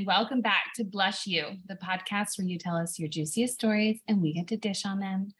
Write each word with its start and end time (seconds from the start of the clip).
and 0.00 0.06
welcome 0.06 0.40
back 0.40 0.72
to 0.74 0.82
Blush 0.82 1.26
You, 1.26 1.44
the 1.68 1.74
podcast 1.74 2.38
where 2.38 2.46
you 2.46 2.56
tell 2.56 2.74
us 2.74 2.98
your 2.98 3.06
juiciest 3.06 3.52
stories 3.52 4.00
and 4.08 4.22
we 4.22 4.32
get 4.32 4.48
to 4.48 4.56
dish 4.56 4.86
on 4.86 4.98
them. 4.98 5.34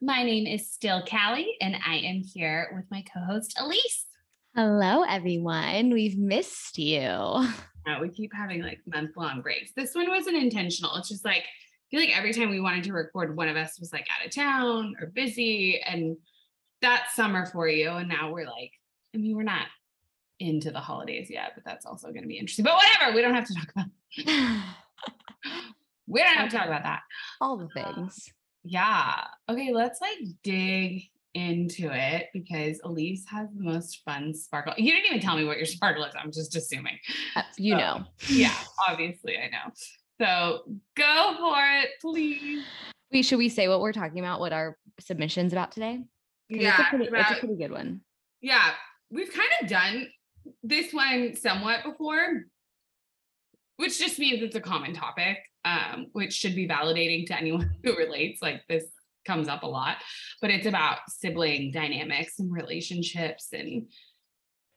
My 0.00 0.22
name 0.22 0.46
is 0.46 0.72
still 0.72 1.04
Callie, 1.04 1.58
and 1.60 1.76
I 1.86 1.96
am 1.96 2.22
here 2.22 2.72
with 2.74 2.86
my 2.90 3.02
co 3.02 3.20
host, 3.20 3.54
Elise. 3.60 4.06
Hello, 4.56 5.02
everyone. 5.02 5.90
We've 5.90 6.16
missed 6.18 6.78
you. 6.78 7.46
Uh, 7.86 7.98
we 8.02 8.10
keep 8.10 8.30
having 8.34 8.62
like 8.62 8.80
month 8.86 9.16
long 9.16 9.40
breaks. 9.40 9.72
This 9.74 9.94
one 9.94 10.10
wasn't 10.10 10.36
intentional. 10.36 10.94
It's 10.96 11.08
just 11.08 11.24
like, 11.24 11.44
I 11.44 11.88
feel 11.90 12.00
like 12.00 12.14
every 12.14 12.34
time 12.34 12.50
we 12.50 12.60
wanted 12.60 12.84
to 12.84 12.92
record, 12.92 13.34
one 13.34 13.48
of 13.48 13.56
us 13.56 13.80
was 13.80 13.94
like 13.94 14.06
out 14.10 14.26
of 14.26 14.34
town 14.34 14.94
or 15.00 15.06
busy. 15.06 15.80
And 15.80 16.18
that's 16.82 17.16
summer 17.16 17.46
for 17.46 17.66
you. 17.66 17.88
And 17.88 18.06
now 18.06 18.30
we're 18.30 18.44
like, 18.44 18.72
I 19.14 19.18
mean, 19.18 19.34
we're 19.34 19.42
not 19.42 19.68
into 20.40 20.70
the 20.70 20.80
holidays 20.80 21.28
yet, 21.30 21.52
but 21.54 21.64
that's 21.64 21.86
also 21.86 22.08
going 22.08 22.22
to 22.22 22.28
be 22.28 22.38
interesting. 22.38 22.64
But 22.64 22.74
whatever, 22.76 23.14
we 23.14 23.22
don't 23.22 23.34
have 23.34 23.46
to 23.46 23.54
talk 23.54 23.68
about. 23.72 23.86
we 26.06 26.20
don't 26.22 26.34
have 26.36 26.50
to 26.50 26.56
talk 26.56 26.66
about 26.66 26.82
that. 26.84 27.00
All 27.40 27.56
the 27.56 27.68
things. 27.68 28.28
Uh, 28.28 28.32
yeah. 28.64 29.24
Okay, 29.48 29.72
let's 29.72 30.00
like 30.00 30.18
dig 30.42 31.02
into 31.34 31.90
it 31.92 32.26
because 32.32 32.80
Elise 32.84 33.24
has 33.28 33.48
the 33.54 33.62
most 33.62 34.02
fun 34.04 34.34
sparkle. 34.34 34.74
You 34.76 34.92
didn't 34.92 35.06
even 35.06 35.20
tell 35.20 35.36
me 35.36 35.44
what 35.44 35.56
your 35.56 35.66
sparkle 35.66 36.04
is. 36.04 36.14
I'm 36.20 36.32
just 36.32 36.56
assuming. 36.56 36.98
Uh, 37.36 37.42
you 37.56 37.74
So, 37.74 37.78
know. 37.78 38.04
Yeah, 38.28 38.54
obviously 38.88 39.36
I 39.38 39.48
know. 39.48 39.72
So 40.20 40.62
go 40.96 41.36
for 41.38 41.56
it, 41.82 41.90
please. 42.00 42.64
We 43.12 43.22
should 43.22 43.38
we 43.38 43.48
say 43.48 43.68
what 43.68 43.80
we're 43.80 43.92
talking 43.92 44.18
about? 44.18 44.40
What 44.40 44.52
our 44.52 44.76
submissions 45.00 45.52
about 45.52 45.70
today? 45.72 46.02
Yeah, 46.48 46.70
it's 46.70 46.80
a 46.80 46.84
pretty, 46.90 47.04
it's 47.12 47.30
a 47.30 47.34
pretty 47.40 47.56
good 47.56 47.70
one. 47.70 48.00
yeah, 48.40 48.70
we've 49.10 49.32
kind 49.32 49.48
of 49.62 49.68
done 49.68 50.08
this 50.62 50.92
one 50.92 51.34
somewhat 51.36 51.84
before, 51.84 52.44
which 53.76 53.98
just 53.98 54.18
means 54.18 54.42
it's 54.42 54.56
a 54.56 54.60
common 54.60 54.92
topic, 54.92 55.38
um, 55.64 56.06
which 56.12 56.32
should 56.32 56.54
be 56.54 56.68
validating 56.68 57.26
to 57.26 57.36
anyone 57.36 57.70
who 57.84 57.96
relates. 57.96 58.42
Like 58.42 58.62
this 58.68 58.84
comes 59.26 59.48
up 59.48 59.62
a 59.62 59.66
lot, 59.66 59.98
but 60.40 60.50
it's 60.50 60.66
about 60.66 60.98
sibling 61.08 61.70
dynamics 61.70 62.38
and 62.38 62.52
relationships. 62.52 63.48
And 63.52 63.88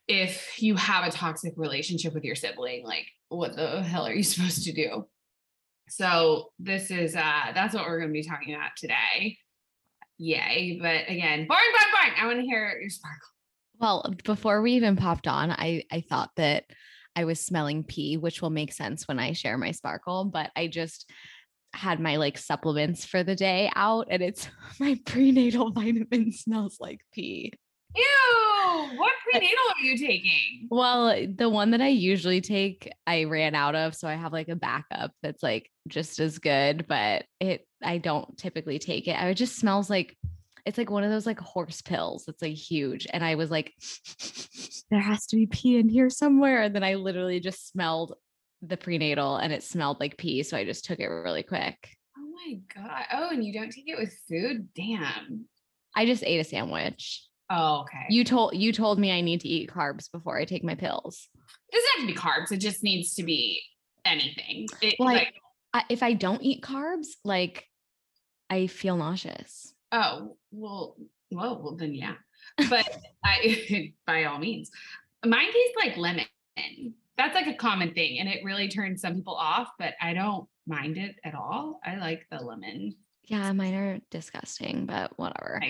if 0.07 0.61
you 0.61 0.75
have 0.75 1.05
a 1.05 1.11
toxic 1.11 1.53
relationship 1.55 2.13
with 2.13 2.23
your 2.23 2.35
sibling, 2.35 2.85
like 2.85 3.07
what 3.29 3.55
the 3.55 3.81
hell 3.81 4.05
are 4.05 4.13
you 4.13 4.23
supposed 4.23 4.63
to 4.65 4.73
do? 4.73 5.07
So 5.89 6.51
this 6.59 6.91
is 6.91 7.15
uh 7.15 7.51
that's 7.53 7.73
what 7.73 7.85
we're 7.85 7.99
gonna 7.99 8.11
be 8.11 8.23
talking 8.23 8.53
about 8.53 8.71
today. 8.77 9.37
Yay. 10.17 10.77
But 10.79 11.09
again, 11.09 11.47
boring, 11.47 11.71
boring, 11.73 11.91
boring. 11.91 12.13
I 12.19 12.27
want 12.27 12.39
to 12.39 12.45
hear 12.45 12.77
your 12.79 12.89
sparkle. 12.89 13.27
Well, 13.81 14.13
before 14.23 14.61
we 14.61 14.73
even 14.73 14.95
popped 14.95 15.27
on, 15.27 15.49
I 15.51 15.83
I 15.91 16.01
thought 16.01 16.29
that 16.37 16.65
I 17.15 17.25
was 17.25 17.39
smelling 17.39 17.83
pee, 17.83 18.15
which 18.15 18.41
will 18.41 18.51
make 18.51 18.71
sense 18.71 19.07
when 19.07 19.17
I 19.17 19.33
share 19.33 19.57
my 19.57 19.71
sparkle, 19.71 20.25
but 20.25 20.51
I 20.55 20.67
just 20.67 21.09
had 21.73 21.99
my 21.99 22.17
like 22.17 22.37
supplements 22.37 23.05
for 23.05 23.23
the 23.23 23.35
day 23.35 23.71
out 23.75 24.07
and 24.09 24.21
it's 24.21 24.47
my 24.79 24.99
prenatal 25.05 25.71
vitamin 25.75 26.31
smells 26.31 26.77
like 26.79 27.01
pee. 27.11 27.51
Ew, 27.95 28.03
what 28.97 29.11
uh, 29.13 29.29
prenatal 29.31 29.57
are 29.75 29.81
you 29.83 29.97
taking? 29.97 30.67
Well, 30.69 31.09
eh, 31.09 31.27
the 31.33 31.49
one 31.49 31.71
that 31.71 31.81
I 31.81 31.87
usually 31.89 32.39
take, 32.39 32.89
I 33.07 33.23
ran 33.25 33.55
out 33.55 33.75
of, 33.75 33.95
so 33.95 34.07
I 34.07 34.13
have 34.13 34.31
like 34.31 34.47
a 34.47 34.55
backup 34.55 35.11
that's 35.23 35.41
like 35.43 35.69
just 35.87 36.19
as 36.19 36.37
good, 36.39 36.85
but 36.87 37.25
it 37.39 37.67
I 37.83 37.97
don't 37.97 38.37
typically 38.37 38.77
take 38.79 39.07
it. 39.07 39.13
I- 39.19 39.29
It 39.29 39.35
just 39.35 39.57
smells 39.57 39.89
like 39.89 40.15
it's 40.65 40.77
like 40.77 40.89
one 40.89 41.03
of 41.03 41.11
those 41.11 41.25
like 41.25 41.39
horse 41.39 41.81
pills 41.81 42.25
that's 42.25 42.41
like 42.41 42.53
huge. 42.53 43.07
And 43.11 43.23
I 43.23 43.35
was 43.35 43.49
like, 43.51 43.73
there 44.91 44.99
has 45.01 45.25
to 45.27 45.35
be 45.35 45.47
pee 45.47 45.77
in 45.77 45.89
here 45.89 46.09
somewhere. 46.09 46.61
And 46.63 46.75
then 46.75 46.83
I 46.83 46.95
literally 46.95 47.39
just 47.39 47.69
smelled 47.71 48.13
the 48.61 48.77
prenatal 48.77 49.37
and 49.37 49.51
it 49.51 49.63
smelled 49.63 49.99
like 49.99 50.17
pee. 50.17 50.43
So 50.43 50.55
I 50.57 50.65
just 50.65 50.85
took 50.85 50.99
it 50.99 51.07
really 51.07 51.43
quick. 51.43 51.95
Oh 52.17 52.31
my 52.47 52.59
god. 52.75 53.03
Oh, 53.13 53.29
and 53.31 53.43
you 53.43 53.53
don't 53.53 53.71
take 53.71 53.87
it 53.87 53.97
with 53.99 54.13
food? 54.29 54.69
Damn. 54.75 55.45
I 55.95 56.05
just 56.05 56.23
ate 56.23 56.39
a 56.39 56.43
sandwich. 56.43 57.25
Oh, 57.49 57.81
okay. 57.81 58.05
You 58.09 58.23
told 58.23 58.55
you 58.55 58.71
told 58.71 58.97
me 58.97 59.11
I 59.11 59.21
need 59.21 59.41
to 59.41 59.47
eat 59.49 59.69
carbs 59.69 60.09
before 60.11 60.37
I 60.37 60.45
take 60.45 60.63
my 60.63 60.75
pills. 60.75 61.27
it 61.69 61.75
doesn't 61.75 61.89
have 61.97 62.07
to 62.07 62.13
be 62.13 62.19
carbs. 62.19 62.51
It 62.51 62.57
just 62.61 62.81
needs 62.83 63.15
to 63.15 63.23
be 63.23 63.61
anything. 64.05 64.67
It, 64.81 64.95
Well, 64.99 65.09
I- 65.09 65.13
like, 65.13 65.33
I, 65.73 65.83
if 65.89 66.03
I 66.03 66.13
don't 66.13 66.41
eat 66.41 66.61
carbs, 66.63 67.07
like 67.25 67.65
I 68.49 68.67
feel 68.67 68.95
nauseous. 68.97 69.73
Oh, 69.91 70.37
well, 70.51 70.95
well, 71.31 71.61
well, 71.61 71.75
then 71.75 71.93
yeah. 71.93 72.15
But 72.69 72.89
I, 73.23 73.93
by 74.07 74.25
all 74.25 74.39
means, 74.39 74.69
mine 75.25 75.51
tastes 75.51 75.75
like 75.77 75.97
lemon. 75.97 76.25
That's 77.17 77.35
like 77.35 77.47
a 77.47 77.53
common 77.53 77.93
thing, 77.93 78.19
and 78.19 78.27
it 78.27 78.43
really 78.43 78.67
turns 78.67 79.01
some 79.01 79.15
people 79.15 79.35
off. 79.35 79.69
But 79.77 79.93
I 80.01 80.13
don't 80.13 80.47
mind 80.67 80.97
it 80.97 81.15
at 81.23 81.35
all. 81.35 81.79
I 81.85 81.97
like 81.97 82.25
the 82.31 82.39
lemon. 82.39 82.95
Yeah, 83.25 83.51
mine 83.53 83.73
are 83.73 83.99
disgusting, 84.09 84.85
but 84.85 85.17
whatever. 85.17 85.61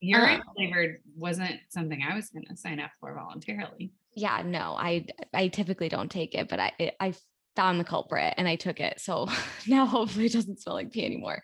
Urine 0.00 0.40
Um, 0.40 0.54
flavored 0.56 1.00
wasn't 1.16 1.60
something 1.68 2.02
I 2.02 2.14
was 2.16 2.30
going 2.30 2.44
to 2.46 2.56
sign 2.56 2.80
up 2.80 2.90
for 3.00 3.14
voluntarily. 3.14 3.92
Yeah, 4.14 4.42
no, 4.44 4.74
I 4.76 5.06
I 5.32 5.48
typically 5.48 5.88
don't 5.88 6.10
take 6.10 6.34
it, 6.34 6.48
but 6.48 6.58
I 6.58 6.72
I 7.00 7.14
found 7.54 7.78
the 7.78 7.84
culprit 7.84 8.34
and 8.36 8.48
I 8.48 8.56
took 8.56 8.80
it. 8.80 9.00
So 9.00 9.28
now 9.66 9.86
hopefully 9.86 10.26
it 10.26 10.32
doesn't 10.32 10.60
smell 10.60 10.76
like 10.76 10.92
pee 10.92 11.04
anymore. 11.04 11.42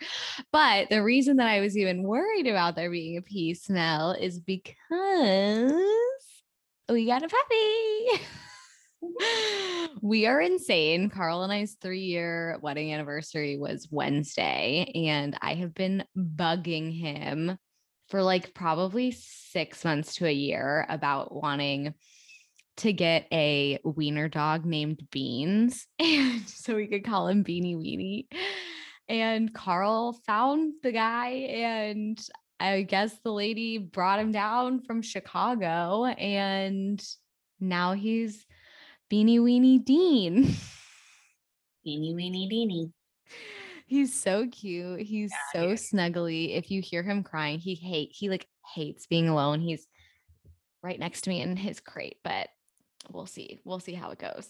But 0.52 0.88
the 0.90 1.02
reason 1.02 1.36
that 1.36 1.48
I 1.48 1.60
was 1.60 1.76
even 1.76 2.02
worried 2.02 2.46
about 2.46 2.76
there 2.76 2.90
being 2.90 3.16
a 3.16 3.22
pee 3.22 3.54
smell 3.54 4.12
is 4.12 4.40
because 4.40 4.74
we 6.88 7.06
got 7.06 7.22
a 7.22 7.28
puppy. 7.28 8.24
we 10.02 10.26
are 10.26 10.40
insane. 10.40 11.10
Carl 11.10 11.42
and 11.42 11.52
I's 11.52 11.76
three 11.80 12.04
year 12.04 12.58
wedding 12.62 12.92
anniversary 12.92 13.58
was 13.58 13.88
Wednesday, 13.90 14.90
and 14.94 15.36
I 15.40 15.54
have 15.54 15.74
been 15.74 16.04
bugging 16.16 16.98
him 16.98 17.58
for 18.08 18.22
like 18.22 18.54
probably 18.54 19.10
six 19.10 19.84
months 19.84 20.16
to 20.16 20.26
a 20.26 20.32
year 20.32 20.86
about 20.88 21.34
wanting 21.34 21.94
to 22.78 22.92
get 22.92 23.26
a 23.32 23.78
wiener 23.84 24.28
dog 24.28 24.64
named 24.64 25.02
Beans, 25.10 25.86
and 25.98 26.48
so 26.48 26.74
we 26.74 26.86
could 26.86 27.04
call 27.04 27.28
him 27.28 27.44
Beanie 27.44 27.76
Weenie. 27.76 28.26
And 29.08 29.52
Carl 29.54 30.12
found 30.26 30.74
the 30.82 30.92
guy, 30.92 31.28
and 31.28 32.20
I 32.60 32.82
guess 32.82 33.16
the 33.24 33.32
lady 33.32 33.78
brought 33.78 34.20
him 34.20 34.32
down 34.32 34.82
from 34.82 35.02
Chicago, 35.02 36.04
and 36.04 37.02
now 37.60 37.92
he's 37.92 38.44
Beanie 39.10 39.40
Weenie 39.40 39.84
Dean. 39.84 40.54
Beanie 41.86 42.14
weenie 42.14 42.50
beanie. 42.50 42.92
He's 43.86 44.14
so 44.14 44.46
cute. 44.46 45.00
He's 45.00 45.30
Yeah, 45.54 45.62
so 45.62 45.68
he 45.68 45.74
snuggly. 45.74 46.56
If 46.58 46.70
you 46.70 46.82
hear 46.82 47.02
him 47.02 47.22
crying, 47.22 47.58
he 47.58 47.74
hate 47.74 48.10
he 48.12 48.28
like 48.28 48.46
hates 48.74 49.06
being 49.06 49.30
alone. 49.30 49.60
He's 49.60 49.86
right 50.82 50.98
next 50.98 51.22
to 51.22 51.30
me 51.30 51.40
in 51.40 51.56
his 51.56 51.80
crate, 51.80 52.18
but 52.22 52.48
we'll 53.10 53.26
see. 53.26 53.60
We'll 53.64 53.80
see 53.80 53.94
how 53.94 54.10
it 54.10 54.18
goes. 54.18 54.48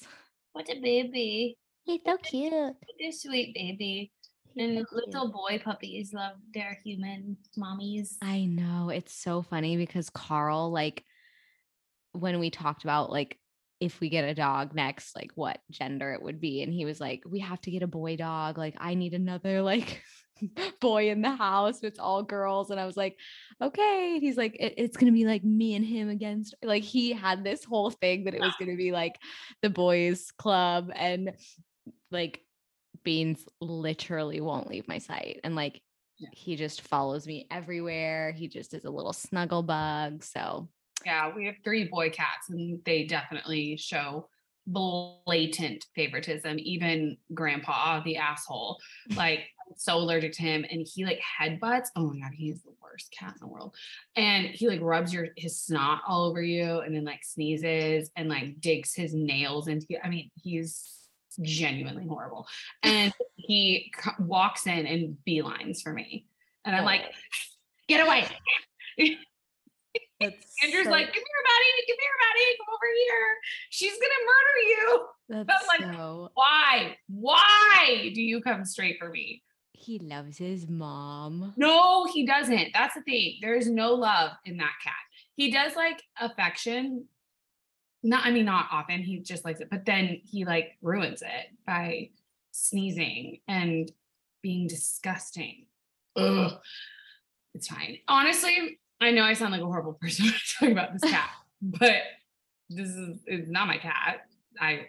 What 0.53 0.69
a 0.71 0.81
baby. 0.81 1.57
He's 1.85 2.01
so 2.05 2.17
cute. 2.19 2.53
What 2.53 2.77
a 3.01 3.11
sweet 3.13 3.55
baby. 3.55 4.13
And 4.57 4.85
little 4.93 5.31
boy 5.31 5.61
puppies 5.65 6.13
love 6.13 6.33
their 6.53 6.79
human 6.85 7.37
mommies. 7.57 8.17
I 8.23 8.47
know. 8.47 8.89
It's 8.89 9.15
so 9.15 9.43
funny 9.43 9.77
because 9.77 10.11
Carl, 10.11 10.73
like, 10.73 11.05
when 12.13 12.41
we 12.41 12.51
talked 12.51 12.83
about 12.83 13.11
like 13.11 13.39
if 13.81 14.01
we 14.01 14.09
get 14.09 14.25
a 14.25 14.35
dog 14.35 14.75
next, 14.75 15.15
like 15.15 15.31
what 15.35 15.61
gender 15.71 16.13
it 16.13 16.23
would 16.23 16.41
be, 16.41 16.63
and 16.63 16.73
he 16.73 16.85
was 16.85 17.01
like, 17.01 17.23
"We 17.25 17.41
have 17.41 17.61
to 17.63 17.71
get 17.71 17.83
a 17.83 17.87
boy 17.87 18.17
dog. 18.17 18.59
Like, 18.59 18.75
I 18.79 18.95
need 18.95 19.15
another 19.15 19.63
like 19.73 20.03
boy 20.81 21.11
in 21.11 21.23
the 21.23 21.35
house. 21.35 21.83
It's 21.83 21.99
all 21.99 22.23
girls." 22.23 22.71
And 22.71 22.79
I 22.81 22.87
was 22.87 22.97
like, 22.97 23.19
"Okay." 23.61 24.19
He's 24.21 24.37
like, 24.37 24.57
"It- 24.59 24.75
"It's 24.77 24.97
gonna 24.97 25.13
be 25.13 25.25
like 25.27 25.45
me 25.45 25.75
and 25.75 25.85
him 25.85 26.09
against." 26.09 26.55
Like, 26.63 26.83
he 26.83 27.13
had 27.13 27.45
this 27.45 27.65
whole 27.65 27.91
thing 27.91 28.25
that 28.25 28.35
it 28.35 28.41
was 28.41 28.55
gonna 28.59 28.77
be 28.77 28.93
like 28.93 29.17
the 29.63 29.71
boys' 29.71 30.31
club, 30.33 30.91
and 30.95 31.35
like 32.11 32.45
Beans 33.05 33.47
literally 33.61 34.41
won't 34.41 34.69
leave 34.69 34.89
my 34.89 34.99
sight, 34.99 35.41
and 35.45 35.55
like 35.55 35.81
Yeah. 36.19 36.29
he 36.33 36.57
just 36.57 36.81
follows 36.83 37.27
me 37.27 37.47
everywhere. 37.51 38.33
He 38.33 38.49
just 38.49 38.75
is 38.75 38.85
a 38.85 38.91
little 38.91 39.13
snuggle 39.13 39.63
bug. 39.63 40.25
So 40.25 40.69
Yeah, 41.07 41.33
we 41.35 41.47
have 41.47 41.55
three 41.63 41.85
boy 41.85 42.11
cats 42.11 42.51
and 42.51 42.85
they 42.85 43.05
definitely 43.05 43.77
show 43.77 44.29
blatant 44.67 45.87
favoritism. 45.95 46.59
Even 46.59 47.17
grandpa, 47.33 48.01
the 48.03 48.17
asshole, 48.17 48.79
like 49.15 49.49
so 49.77 49.97
allergic 49.97 50.33
to 50.35 50.43
him 50.43 50.65
and 50.71 50.87
he 50.87 51.05
like 51.05 51.21
headbutts. 51.21 51.89
Oh 51.97 52.13
my 52.13 52.21
god, 52.21 52.33
he's 52.35 52.63
the 52.63 52.73
worst 52.83 53.15
cat 53.17 53.35
in 53.35 53.41
the 53.41 53.53
world. 53.53 53.75
And 54.17 54.47
he 54.47 54.69
like 54.69 54.81
rubs 54.81 55.13
your 55.13 55.29
his 55.37 55.61
snot 55.61 56.03
all 56.07 56.25
over 56.25 56.43
you 56.43 56.81
and 56.81 56.95
then 56.95 57.05
like 57.05 57.25
sneezes 57.25 58.11
and 58.17 58.29
like 58.29 58.61
digs 58.61 58.95
his 58.95 59.15
nails 59.15 59.69
into 59.69 59.87
you. 59.91 59.99
I 60.03 60.09
mean, 60.09 60.31
he's 60.43 60.99
genuinely 61.43 62.07
horrible. 62.07 62.47
And 62.83 63.13
he 63.37 63.93
walks 64.19 64.67
in 64.67 64.87
and 64.87 65.17
beelines 65.27 65.83
for 65.83 65.93
me. 65.93 66.27
And 66.65 66.75
I'm 66.75 66.85
like, 66.85 67.03
oh. 67.05 67.13
get 67.89 68.05
away. 68.05 68.27
Andrew's 70.21 70.85
so- 70.85 70.91
like, 70.91 71.07
come 71.07 71.15
here, 71.15 71.45
buddy, 71.45 71.87
come 71.87 71.97
here, 72.01 72.19
buddy, 72.21 72.57
come 72.59 72.75
over 72.75 72.91
here. 72.95 73.37
She's 73.71 73.93
gonna 73.93 74.23
murder 74.27 74.59
you. 74.69 75.07
that's 75.47 75.67
like, 75.69 75.95
so 75.95 76.31
Why? 76.35 76.97
Why 77.09 78.11
do 78.15 78.23
you 78.23 78.41
come 78.43 78.65
straight 78.65 78.99
for 78.99 79.09
me? 79.09 79.43
He 79.89 79.99
loves 80.01 80.37
his 80.37 80.69
mom. 80.69 81.55
No, 81.57 82.05
he 82.05 82.27
doesn't. 82.27 82.69
That's 82.75 82.95
the 82.95 83.01
thing. 83.01 83.39
There 83.41 83.55
is 83.55 83.71
no 83.71 83.95
love 83.95 84.33
in 84.45 84.59
that 84.59 84.75
cat. 84.85 84.93
He 85.35 85.51
does 85.51 85.75
like 85.77 86.03
affection. 86.21 87.07
Not, 88.03 88.27
I 88.27 88.31
mean, 88.31 88.45
not 88.45 88.67
often. 88.71 89.03
He 89.03 89.21
just 89.21 89.47
likes 89.47 89.61
it, 89.61 89.69
but 89.71 89.87
then 89.87 90.21
he 90.25 90.45
like 90.45 90.77
ruins 90.83 91.23
it 91.23 91.57
by 91.67 92.11
sneezing 92.53 93.41
and 93.49 93.91
being 94.43 94.67
disgusting. 94.67 95.65
Ugh. 96.17 96.53
It's 97.55 97.69
fine. 97.69 97.97
Honestly, 98.09 98.79
I 99.01 99.11
know 99.11 99.23
I 99.23 99.33
sound 99.33 99.53
like 99.53 99.63
a 99.63 99.65
horrible 99.65 99.95
person 100.03 100.27
talking 100.59 100.73
about 100.73 100.93
this 100.93 101.11
cat, 101.11 101.31
but 101.63 102.03
this 102.69 102.91
is 102.91 103.21
it's 103.25 103.49
not 103.49 103.67
my 103.67 103.79
cat. 103.79 104.27
I, 104.61 104.89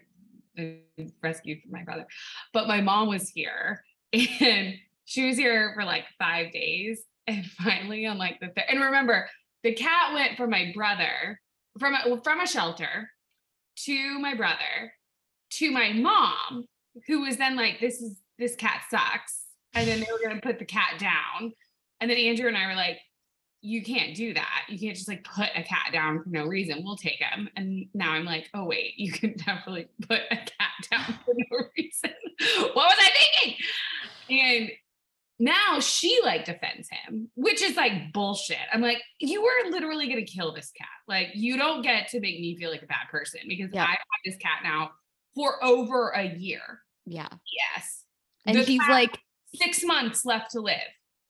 rescued 1.23 1.61
from 1.61 1.71
my 1.71 1.83
brother, 1.83 2.05
but 2.51 2.67
my 2.67 2.81
mom 2.81 3.07
was 3.07 3.29
here 3.29 3.81
and 4.41 4.75
she 5.09 5.27
was 5.27 5.37
here 5.37 5.71
for 5.75 5.83
like 5.83 6.05
five 6.19 6.51
days 6.51 7.01
and 7.25 7.43
finally 7.63 8.05
on 8.05 8.17
like 8.17 8.39
the 8.39 8.47
third 8.47 8.65
and 8.69 8.79
remember 8.79 9.27
the 9.63 9.73
cat 9.73 10.13
went 10.13 10.37
from 10.37 10.51
my 10.51 10.71
brother 10.73 11.39
from 11.79 11.95
a, 11.95 12.21
from 12.23 12.39
a 12.39 12.47
shelter 12.47 13.09
to 13.75 14.19
my 14.19 14.35
brother 14.35 14.93
to 15.49 15.71
my 15.71 15.91
mom 15.93 16.65
who 17.07 17.21
was 17.21 17.37
then 17.37 17.55
like 17.55 17.79
this 17.79 18.01
is 18.01 18.21
this 18.37 18.55
cat 18.55 18.81
sucks 18.89 19.45
and 19.73 19.87
then 19.87 19.99
they 19.99 20.07
were 20.11 20.19
going 20.23 20.35
to 20.39 20.45
put 20.45 20.59
the 20.59 20.65
cat 20.65 20.99
down. 20.99 21.53
And 21.99 22.09
then 22.09 22.17
andrew 22.17 22.47
and 22.47 22.57
i 22.57 22.67
were 22.67 22.75
like 22.75 22.99
you 23.61 23.83
can't 23.83 24.15
do 24.15 24.33
that. 24.35 24.61
You 24.69 24.79
can't 24.79 24.95
just 24.95 25.09
like 25.09 25.25
put 25.25 25.49
a 25.53 25.61
cat 25.63 25.91
down 25.91 26.23
for 26.23 26.29
no 26.29 26.45
reason. 26.45 26.81
We'll 26.81 26.95
take 26.95 27.19
him. 27.19 27.49
And 27.57 27.87
now 27.93 28.11
i'm 28.11 28.25
like 28.25 28.49
oh 28.53 28.65
wait 28.65 28.93
you 28.97 29.11
can 29.11 29.33
definitely 29.45 29.87
put 30.07 30.21
a 30.31 30.35
cat 30.35 30.89
down 30.89 31.19
for 31.25 31.33
no 31.35 31.67
reason. 31.77 32.13
What 32.73 32.75
was 32.75 32.97
i 32.99 33.09
thinking? 33.17 33.57
And 34.29 34.71
now 35.39 35.79
she 35.79 36.19
like 36.23 36.45
defends 36.45 36.89
him, 36.89 37.29
which 37.35 37.61
is 37.61 37.75
like 37.77 38.11
bullshit. 38.13 38.57
I'm 38.73 38.81
like, 38.81 39.01
you 39.19 39.41
were 39.41 39.71
literally 39.71 40.07
gonna 40.09 40.25
kill 40.25 40.53
this 40.53 40.71
cat. 40.77 40.87
Like, 41.07 41.29
you 41.33 41.57
don't 41.57 41.81
get 41.81 42.09
to 42.09 42.19
make 42.19 42.39
me 42.39 42.57
feel 42.57 42.69
like 42.71 42.83
a 42.83 42.87
bad 42.87 43.07
person 43.09 43.41
because 43.47 43.69
Yeah. 43.73 43.83
I 43.85 43.89
have 43.91 43.97
this 44.25 44.35
cat 44.37 44.59
now 44.63 44.91
for 45.35 45.63
over 45.63 46.09
a 46.09 46.23
year. 46.37 46.81
Yeah. 47.05 47.29
Yes. 47.75 48.03
And 48.45 48.57
The 48.57 48.63
he's 48.63 48.81
like, 48.89 49.17
Six 49.55 49.83
months 49.83 50.25
left 50.25 50.51
to 50.51 50.59
live 50.61 50.77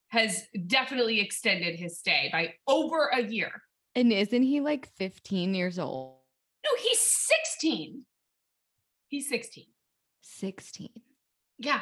has 0.09 0.43
definitely 0.67 1.21
extended 1.21 1.75
his 1.79 1.97
stay 1.99 2.29
by 2.31 2.53
over 2.67 3.07
a 3.13 3.21
year. 3.21 3.61
and 3.95 4.11
isn't 4.11 4.43
he 4.43 4.59
like 4.59 4.87
15 4.97 5.53
years 5.53 5.77
old? 5.79 6.17
No, 6.65 6.69
he's 6.81 6.99
16. 6.99 8.05
He's 9.07 9.29
16. 9.29 9.65
16. 10.21 10.89
Yeah, 11.59 11.81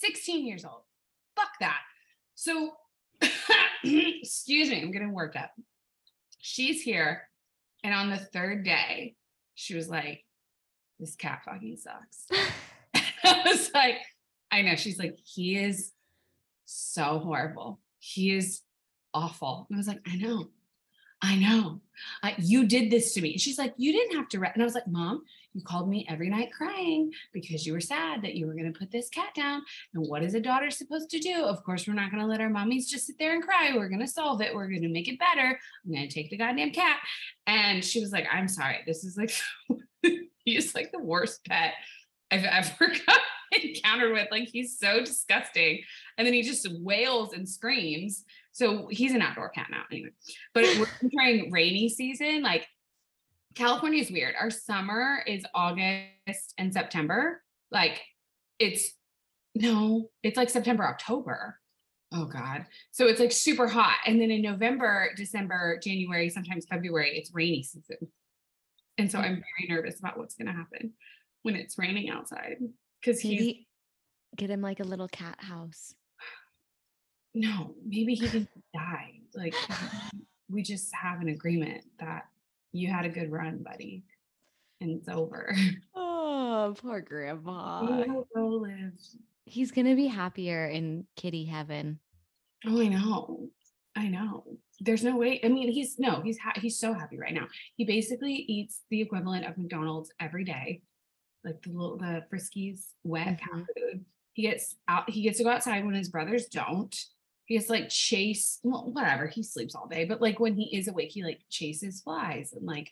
16 0.00 0.46
years 0.46 0.64
old. 0.64 0.82
Fuck 1.36 1.50
that. 1.60 1.80
So, 2.34 2.72
excuse 3.84 4.70
me, 4.70 4.82
I'm 4.82 4.90
getting 4.90 5.12
worked 5.12 5.36
up. 5.36 5.50
She's 6.38 6.82
here, 6.82 7.28
and 7.82 7.94
on 7.94 8.10
the 8.10 8.18
third 8.18 8.64
day, 8.64 9.14
she 9.54 9.74
was 9.74 9.88
like, 9.88 10.24
This 10.98 11.16
cat 11.16 11.42
fucking 11.44 11.76
sucks. 11.76 12.26
I 13.24 13.42
was 13.46 13.70
like, 13.74 13.96
I 14.50 14.62
know. 14.62 14.76
She's 14.76 14.98
like, 14.98 15.18
He 15.24 15.56
is 15.56 15.92
so 16.64 17.18
horrible. 17.18 17.80
He 17.98 18.32
is 18.32 18.60
awful. 19.12 19.66
And 19.68 19.76
I 19.76 19.78
was 19.78 19.88
like, 19.88 20.00
I 20.06 20.16
know. 20.16 20.48
I 21.22 21.36
know. 21.36 21.80
You 22.38 22.66
did 22.66 22.90
this 22.90 23.14
to 23.14 23.22
me. 23.22 23.32
And 23.32 23.40
she's 23.40 23.58
like, 23.58 23.74
You 23.76 23.92
didn't 23.92 24.16
have 24.16 24.28
to. 24.30 24.40
Re-. 24.40 24.50
And 24.52 24.62
I 24.62 24.66
was 24.66 24.74
like, 24.74 24.86
Mom, 24.86 25.22
you 25.54 25.62
called 25.62 25.88
me 25.88 26.04
every 26.08 26.28
night 26.28 26.52
crying 26.52 27.12
because 27.32 27.64
you 27.64 27.72
were 27.72 27.80
sad 27.80 28.22
that 28.22 28.34
you 28.34 28.46
were 28.46 28.54
going 28.54 28.70
to 28.70 28.78
put 28.78 28.90
this 28.90 29.08
cat 29.08 29.32
down. 29.34 29.62
And 29.94 30.06
what 30.06 30.22
is 30.22 30.34
a 30.34 30.40
daughter 30.40 30.70
supposed 30.70 31.10
to 31.10 31.20
do? 31.20 31.44
Of 31.44 31.62
course, 31.62 31.86
we're 31.86 31.94
not 31.94 32.10
going 32.10 32.20
to 32.20 32.28
let 32.28 32.40
our 32.40 32.50
mommies 32.50 32.88
just 32.88 33.06
sit 33.06 33.18
there 33.18 33.34
and 33.34 33.42
cry. 33.42 33.70
We're 33.74 33.88
going 33.88 34.00
to 34.00 34.08
solve 34.08 34.40
it. 34.40 34.54
We're 34.54 34.68
going 34.68 34.82
to 34.82 34.88
make 34.88 35.08
it 35.08 35.18
better. 35.18 35.58
I'm 35.84 35.92
going 35.92 36.08
to 36.08 36.12
take 36.12 36.30
the 36.30 36.36
goddamn 36.36 36.72
cat. 36.72 36.98
And 37.46 37.84
she 37.84 38.00
was 38.00 38.10
like, 38.10 38.26
I'm 38.30 38.48
sorry. 38.48 38.78
This 38.84 39.04
is 39.04 39.16
like, 39.16 39.32
he's 40.44 40.74
like 40.74 40.90
the 40.90 40.98
worst 40.98 41.44
pet 41.46 41.74
I've 42.32 42.44
ever 42.44 42.92
encountered 43.62 44.12
with. 44.12 44.28
Like, 44.32 44.48
he's 44.48 44.76
so 44.78 45.00
disgusting. 45.00 45.82
And 46.18 46.26
then 46.26 46.34
he 46.34 46.42
just 46.42 46.66
wails 46.80 47.32
and 47.32 47.48
screams. 47.48 48.24
So 48.52 48.88
he's 48.90 49.12
an 49.12 49.22
outdoor 49.22 49.50
cat 49.50 49.68
now, 49.70 49.82
anyway. 49.90 50.10
But 50.52 50.64
we're 50.78 50.86
entering 51.02 51.52
rainy 51.52 51.88
season. 51.88 52.42
Like, 52.42 52.66
California 53.54 54.00
is 54.00 54.10
weird. 54.10 54.34
Our 54.40 54.50
summer 54.50 55.22
is 55.26 55.44
August 55.54 56.54
and 56.58 56.72
September. 56.72 57.42
Like 57.70 58.00
it's 58.58 58.92
no, 59.54 60.10
it's 60.22 60.36
like 60.36 60.50
September, 60.50 60.84
October. 60.84 61.60
Oh 62.12 62.26
God. 62.26 62.66
So 62.92 63.06
it's 63.06 63.20
like 63.20 63.32
super 63.32 63.66
hot. 63.66 63.96
And 64.06 64.20
then 64.20 64.30
in 64.30 64.42
November, 64.42 65.10
December, 65.16 65.78
January, 65.82 66.28
sometimes 66.28 66.66
February, 66.66 67.16
it's 67.16 67.32
rainy 67.32 67.62
season. 67.62 67.96
And 68.98 69.10
so 69.10 69.18
I'm 69.18 69.42
very 69.58 69.68
nervous 69.68 69.98
about 69.98 70.18
what's 70.18 70.34
going 70.34 70.46
to 70.46 70.52
happen 70.52 70.92
when 71.42 71.56
it's 71.56 71.78
raining 71.78 72.10
outside. 72.10 72.56
Because 73.00 73.20
he's 73.20 73.40
Maybe 73.40 73.68
get 74.36 74.50
him 74.50 74.60
like 74.60 74.80
a 74.80 74.84
little 74.84 75.08
cat 75.08 75.36
house. 75.38 75.94
no, 77.34 77.74
maybe 77.84 78.14
he 78.14 78.26
didn't 78.28 78.48
die. 78.74 79.20
Like 79.34 79.54
we 80.48 80.62
just 80.62 80.94
have 80.94 81.20
an 81.20 81.28
agreement 81.28 81.84
that 81.98 82.24
you 82.74 82.88
had 82.92 83.06
a 83.06 83.08
good 83.08 83.30
run, 83.30 83.62
buddy. 83.62 84.04
And 84.80 84.90
it's 84.98 85.08
over. 85.08 85.54
Oh, 86.56 86.74
poor 86.78 87.00
grandpa. 87.00 88.04
He's 89.46 89.72
going 89.72 89.86
to 89.86 89.94
be 89.96 90.06
happier 90.06 90.66
in 90.66 91.06
kitty 91.16 91.44
heaven. 91.44 91.98
Oh, 92.66 92.80
I 92.80 92.88
know. 92.88 93.48
I 93.96 94.08
know. 94.08 94.44
There's 94.80 95.02
no 95.04 95.16
way. 95.16 95.40
I 95.44 95.48
mean, 95.48 95.70
he's 95.72 95.98
no, 95.98 96.20
he's 96.22 96.38
ha- 96.38 96.52
he's 96.56 96.78
so 96.78 96.94
happy 96.94 97.18
right 97.18 97.34
now. 97.34 97.46
He 97.76 97.84
basically 97.84 98.32
eats 98.34 98.82
the 98.90 99.00
equivalent 99.00 99.46
of 99.46 99.58
McDonald's 99.58 100.12
every 100.20 100.44
day, 100.44 100.80
like 101.44 101.60
the 101.62 101.70
little 101.70 101.96
the 101.98 102.22
Friskies 102.32 102.80
wet 103.02 103.40
cat 103.40 103.50
Mhm. 103.52 103.66
food. 103.76 104.04
He 104.34 104.42
gets 104.42 104.76
out. 104.88 105.08
He 105.10 105.22
gets 105.22 105.38
to 105.38 105.44
go 105.44 105.50
outside 105.50 105.84
when 105.84 105.94
his 105.94 106.08
brothers 106.08 106.46
don't. 106.46 106.94
He 107.46 107.56
gets 107.56 107.66
to, 107.66 107.72
like 107.72 107.88
chase. 107.88 108.58
Well, 108.62 108.90
whatever. 108.92 109.26
He 109.26 109.42
sleeps 109.42 109.74
all 109.74 109.86
day, 109.86 110.04
but 110.04 110.20
like 110.20 110.40
when 110.40 110.54
he 110.54 110.76
is 110.76 110.88
awake, 110.88 111.10
he 111.12 111.24
like 111.24 111.40
chases 111.50 112.00
flies 112.00 112.52
and 112.52 112.66
like. 112.66 112.90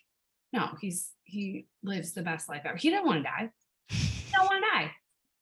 No, 0.51 0.69
he's 0.79 1.09
he 1.23 1.65
lives 1.81 2.13
the 2.13 2.21
best 2.21 2.47
life 2.47 2.61
ever. 2.63 2.77
He 2.77 2.91
don't 2.91 3.07
want 3.07 3.17
to 3.17 3.23
die. 3.23 3.49
He 3.87 4.31
don't 4.31 4.45
want 4.45 4.63
to 4.63 4.69
die. 4.69 4.91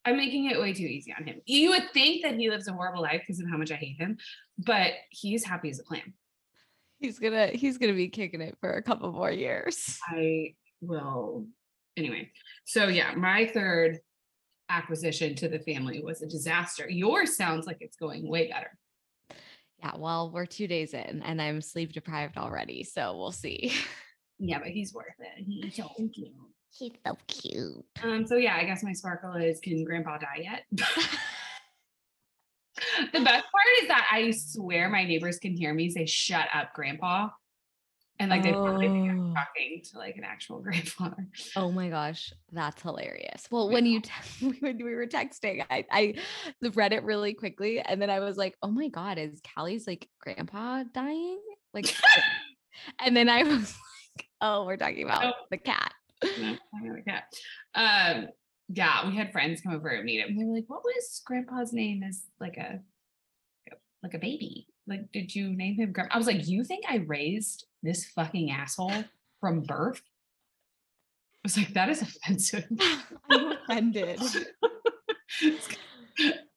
I'm 0.06 0.18
making 0.18 0.50
it 0.50 0.60
way 0.60 0.74
too 0.74 0.86
easy 0.86 1.14
on 1.18 1.26
him. 1.26 1.42
You 1.46 1.72
would 1.72 1.92
think 1.94 2.24
that 2.24 2.36
he 2.36 2.50
lives 2.50 2.68
a 2.68 2.74
horrible 2.74 3.02
life 3.02 3.22
because 3.22 3.40
of 3.40 3.50
how 3.50 3.58
much 3.58 3.72
I 3.72 3.76
hate 3.76 3.98
him, 3.98 4.18
but 4.58 4.94
he's 5.10 5.44
happy 5.44 5.70
as 5.70 5.80
a 5.80 5.84
clam. 5.84 6.14
He's 7.00 7.20
gonna 7.20 7.48
he's 7.48 7.78
gonna 7.78 7.94
be 7.94 8.10
kicking 8.10 8.42
it 8.42 8.58
for 8.60 8.72
a 8.72 8.82
couple 8.82 9.12
more 9.12 9.32
years. 9.32 10.00
I 10.08 10.56
will. 10.82 11.46
Anyway, 11.98 12.32
so 12.64 12.88
yeah, 12.88 13.14
my 13.16 13.48
third 13.48 14.00
acquisition 14.70 15.36
to 15.36 15.50
the 15.50 15.60
family 15.60 16.02
was 16.02 16.22
a 16.22 16.28
disaster. 16.28 16.90
Yours 16.90 17.36
sounds 17.36 17.68
like 17.68 17.78
it's 17.82 17.98
going 17.98 18.28
way 18.28 18.50
better. 18.50 18.78
Yeah, 19.84 19.94
well, 19.98 20.30
we're 20.32 20.46
two 20.46 20.68
days 20.68 20.94
in 20.94 21.24
and 21.24 21.42
I'm 21.42 21.62
sleep 21.62 21.94
deprived 21.94 22.38
already, 22.38 22.84
so 22.84 23.18
we'll 23.18 23.32
see. 23.32 23.74
Yeah, 24.44 24.60
but 24.60 24.70
he's 24.70 24.92
worth 24.92 25.06
it. 25.20 25.44
He's 25.46 25.76
so 25.76 25.88
cute. 25.96 26.34
He's 26.72 26.92
so 27.06 27.16
cute. 27.28 27.86
Um, 28.02 28.26
so 28.26 28.38
yeah, 28.38 28.56
I 28.56 28.64
guess 28.64 28.84
my 28.84 28.94
sparkle 28.94 29.36
is 29.36 29.60
can 29.60 29.84
grandpa 29.84 30.18
die 30.18 30.44
yet? 30.44 30.64
the 30.72 30.84
best 33.20 33.24
part 33.24 33.82
is 33.82 33.88
that 33.88 34.08
I 34.12 34.32
swear 34.32 34.90
my 34.90 35.04
neighbors 35.04 35.38
can 35.38 35.56
hear 35.56 35.74
me 35.74 35.90
say, 35.90 36.06
shut 36.06 36.48
up, 36.54 36.74
grandpa. 36.74 37.30
And 38.22 38.30
like 38.30 38.44
they 38.44 38.54
probably 38.54 38.90
think 38.90 39.10
I'm 39.10 39.20
Oh. 39.32 39.34
talking 39.34 39.82
to 39.92 39.98
like 39.98 40.16
an 40.18 40.24
actual 40.24 40.60
grandfather. 40.64 41.28
Oh 41.56 41.72
my 41.72 41.90
gosh, 41.90 42.32
that's 42.52 42.82
hilarious. 42.82 43.48
Well, 43.50 43.70
when 43.70 43.86
you 43.86 44.02
te- 44.02 44.12
when 44.60 44.78
we 44.78 44.94
were 44.96 45.08
texting, 45.08 45.66
I 45.70 45.86
I 45.92 46.16
read 46.76 46.94
it 46.94 47.04
really 47.04 47.34
quickly, 47.34 47.80
and 47.80 48.02
then 48.02 48.10
I 48.10 48.20
was 48.20 48.38
like, 48.38 48.56
"Oh 48.62 48.70
my 48.72 48.90
god, 48.90 49.18
is 49.18 49.42
Callie's 49.56 49.88
like 49.88 50.08
grandpa 50.20 50.84
dying?" 50.94 51.40
Like, 51.74 51.94
and 53.04 53.16
then 53.16 53.30
I 53.30 53.44
was 53.44 53.74
like, 54.18 54.28
"Oh, 54.42 54.66
we're 54.66 54.78
talking 54.78 55.04
about 55.06 55.24
Nope. 55.24 55.36
the 55.50 55.58
cat." 55.58 55.94
No, 56.38 56.58
the 56.96 57.02
cat. 57.08 57.24
Um, 57.74 58.28
yeah, 58.70 59.08
we 59.08 59.16
had 59.16 59.32
friends 59.32 59.62
come 59.62 59.74
over 59.74 59.90
and 59.90 60.06
meet 60.06 60.20
him. 60.20 60.38
They 60.38 60.44
were 60.46 60.54
like, 60.56 60.66
"What 60.68 60.84
was 60.84 61.22
Grandpa's 61.26 61.74
name?" 61.74 62.04
As 62.04 62.24
like 62.40 62.58
a 62.58 62.80
like 64.04 64.14
a 64.14 64.20
baby. 64.20 64.68
Like, 64.88 65.12
did 65.12 65.34
you 65.34 65.56
name 65.56 65.76
him 65.76 65.92
Grandpa? 65.94 66.16
I 66.16 66.18
was 66.18 66.28
like, 66.28 66.48
"You 66.48 66.64
think 66.64 66.86
I 66.90 66.98
raised 66.98 67.66
this 67.84 68.06
fucking 68.06 68.52
asshole 68.52 69.04
from 69.40 69.62
birth?" 69.62 70.02
I 71.36 71.40
was 71.44 71.58
like, 71.58 71.74
"That 71.74 71.90
is 71.90 72.02
offensive." 72.02 72.68
I'm 73.30 73.52
offended. 73.54 74.20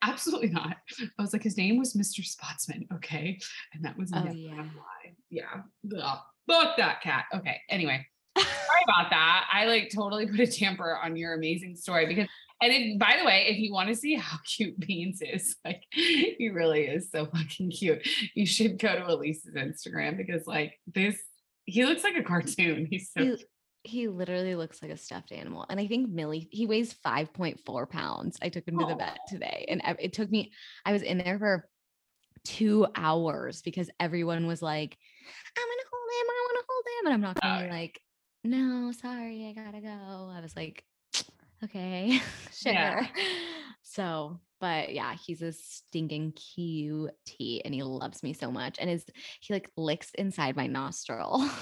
Absolutely 0.03 0.51
not. 0.51 0.77
I 1.19 1.23
was 1.23 1.33
like, 1.33 1.43
his 1.43 1.57
name 1.57 1.79
was 1.79 1.95
Mr. 1.95 2.23
Spotsman, 2.25 2.87
okay, 2.95 3.39
and 3.73 3.85
that 3.85 3.97
was 3.97 4.11
Oh, 4.15 4.25
yeah. 4.33 4.55
lie. 4.57 5.15
yeah. 5.31 5.63
Ugh. 5.99 6.19
Fuck 6.51 6.77
that 6.77 7.01
cat. 7.01 7.25
Okay. 7.35 7.59
Anyway, 7.71 8.05
sorry 8.37 8.83
about 8.87 9.09
that. 9.11 9.49
I 9.51 9.65
like 9.65 9.91
totally 9.95 10.27
put 10.27 10.41
a 10.41 10.47
tamper 10.47 10.99
on 11.03 11.17
your 11.17 11.33
amazing 11.35 11.77
story 11.77 12.05
because, 12.07 12.29
and 12.65 12.73
it, 12.73 12.99
by 12.99 13.17
the 13.19 13.25
way, 13.25 13.47
if 13.49 13.59
you 13.59 13.73
want 13.73 13.89
to 13.89 13.95
see 13.95 14.15
how 14.15 14.39
cute 14.57 14.79
Beans 14.81 15.21
is, 15.23 15.57
like 15.65 15.83
he 15.93 16.51
really 16.53 16.83
is 16.87 17.11
so 17.11 17.27
fucking 17.27 17.71
cute. 17.71 18.07
You 18.35 18.47
should 18.47 18.79
go 18.79 18.95
to 18.95 19.07
Elise's 19.07 19.55
Instagram 19.55 20.17
because 20.17 20.47
like 20.47 20.75
this, 20.93 21.17
he 21.65 21.85
looks 21.85 22.03
like 22.03 22.17
a 22.17 22.23
cartoon. 22.23 22.87
He's 22.91 23.11
so 23.17 23.25
He, 23.25 23.45
he 23.85 24.09
literally 24.09 24.55
looks 24.55 24.83
like 24.83 24.91
a 24.91 24.97
stuffed 24.97 25.31
animal. 25.33 25.67
And 25.69 25.79
I 25.79 25.87
think 25.87 26.09
Millie, 26.11 26.49
he 26.51 26.67
weighs 26.67 26.95
5.4 27.05 27.89
pounds. 27.91 28.39
I 28.43 28.49
took 28.49 28.67
him 28.67 28.79
to 28.79 28.87
the 28.87 28.97
vet 28.97 29.19
today 29.29 29.67
and 29.69 29.83
it 30.01 30.13
took 30.15 30.31
me, 30.31 30.53
I 30.87 30.93
was 30.93 31.03
in 31.03 31.19
there 31.19 31.39
for 31.39 31.69
two 32.45 32.87
hours 32.95 33.63
because 33.63 33.91
everyone 34.01 34.47
was 34.47 34.61
like, 34.63 34.97
I'm 35.57 35.65
gonna 35.65 35.83
hold 35.93 36.11
him, 36.11 36.31
I 36.31 36.47
wanna 36.49 36.65
hold 36.69 36.85
him. 36.87 37.07
And 37.07 37.15
I'm 37.15 37.21
not 37.21 37.41
gonna 37.41 37.55
Oh, 37.55 37.59
be 37.61 37.67
yeah. 37.67 37.73
like, 37.73 38.01
no, 38.47 38.93
sorry, 38.93 39.47
I 39.49 39.53
gotta 39.59 39.81
go. 39.81 40.31
I 40.35 40.41
was 40.43 40.55
like, 40.57 40.85
okay, 41.63 42.21
sure. 42.53 42.73
Yeah. 42.73 43.07
So, 43.83 44.41
but 44.61 44.95
yeah, 44.95 45.15
he's 45.15 45.43
a 45.43 45.53
stinking 45.53 46.33
cutie 46.33 47.63
and 47.65 47.75
he 47.75 47.83
loves 47.83 48.23
me 48.23 48.33
so 48.33 48.51
much. 48.51 48.79
And 48.81 48.89
his 48.91 49.05
he 49.41 49.53
like 49.53 49.71
licks 49.77 50.11
inside 50.15 50.57
my 50.57 50.67
nostril. 50.67 51.49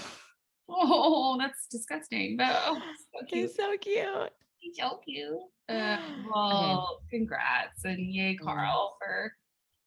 Oh, 0.75 1.37
that's 1.39 1.67
disgusting. 1.71 2.37
But 2.39 2.57
oh, 2.65 2.81
so 2.97 3.27
cute. 3.27 3.43
he's 3.43 3.57
so 3.57 3.77
cute. 3.77 4.31
He's 4.59 4.77
so 4.79 5.01
cute. 5.05 5.39
Uh, 5.69 5.99
well, 6.33 7.01
congrats 7.11 7.85
and 7.85 7.99
yay. 7.99 8.37
Carl, 8.37 8.97
for 8.99 9.33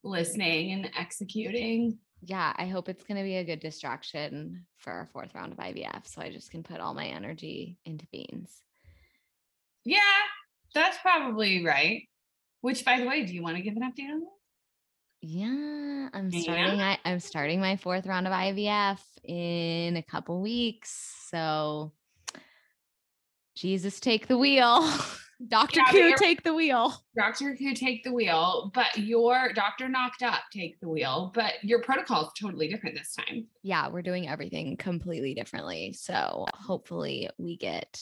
listening 0.04 0.74
and 0.74 0.92
executing. 0.98 1.98
Yeah, 2.22 2.54
I 2.56 2.68
hope 2.68 2.90
it's 2.90 3.04
going 3.04 3.18
to 3.18 3.24
be 3.24 3.38
a 3.38 3.44
good 3.44 3.60
distraction 3.60 4.66
for 4.78 4.92
our 4.94 5.06
fourth 5.08 5.34
round 5.34 5.54
of 5.54 5.60
IVF. 5.60 6.08
So 6.08 6.22
I 6.22 6.30
just 6.30 6.52
can 6.52 6.64
put 6.64 6.80
all 6.80 6.94
my 6.94 7.08
energy 7.08 7.78
into 7.86 8.06
beans. 8.12 8.62
Yeah, 9.86 10.00
that's 10.74 10.98
probably 10.98 11.64
right. 11.64 12.04
Which, 12.62 12.84
by 12.84 13.00
the 13.00 13.06
way, 13.08 13.24
do 13.26 13.34
you 13.34 13.44
want 13.44 13.58
to 13.58 13.62
give 13.62 13.76
an 13.76 13.84
update 13.84 14.10
on 14.12 14.22
that? 14.22 14.30
Yeah, 15.22 16.10
I'm 16.14 16.32
Yeah. 16.32 16.40
starting. 16.42 16.82
I, 16.82 16.98
I'm 17.06 17.20
starting 17.20 17.60
my 17.60 17.78
fourth 17.78 18.06
round 18.08 18.28
of 18.28 18.34
IVF 18.34 19.00
in 19.24 19.98
a 19.98 20.04
couple 20.04 20.42
weeks. 20.42 21.14
So, 21.30 21.94
Jesus, 23.56 24.00
take 24.00 24.28
the 24.28 24.38
wheel. 24.38 24.88
Doctor 25.48 25.82
Yeah, 25.82 25.92
Q, 25.92 26.16
take 26.18 26.44
the 26.44 26.54
wheel. 26.54 26.94
Doctor 27.18 27.56
who 27.56 27.74
take 27.74 28.04
the 28.04 28.12
wheel, 28.14 28.72
but 28.74 28.98
your 28.98 29.52
doctor 29.54 29.88
knocked 29.90 30.24
up 30.24 30.44
take 30.52 30.80
the 30.80 30.88
wheel, 30.88 31.32
but 31.36 31.54
your 31.62 31.82
protocol 31.82 32.24
is 32.24 32.30
totally 32.40 32.68
different 32.70 32.96
this 32.96 33.14
time. 33.16 33.48
Yeah, 33.62 33.90
we're 33.90 34.02
doing 34.02 34.28
everything 34.30 34.78
completely 34.78 35.34
differently. 35.34 35.94
So, 35.94 36.46
hopefully, 36.54 37.30
we 37.38 37.58
get 37.58 38.02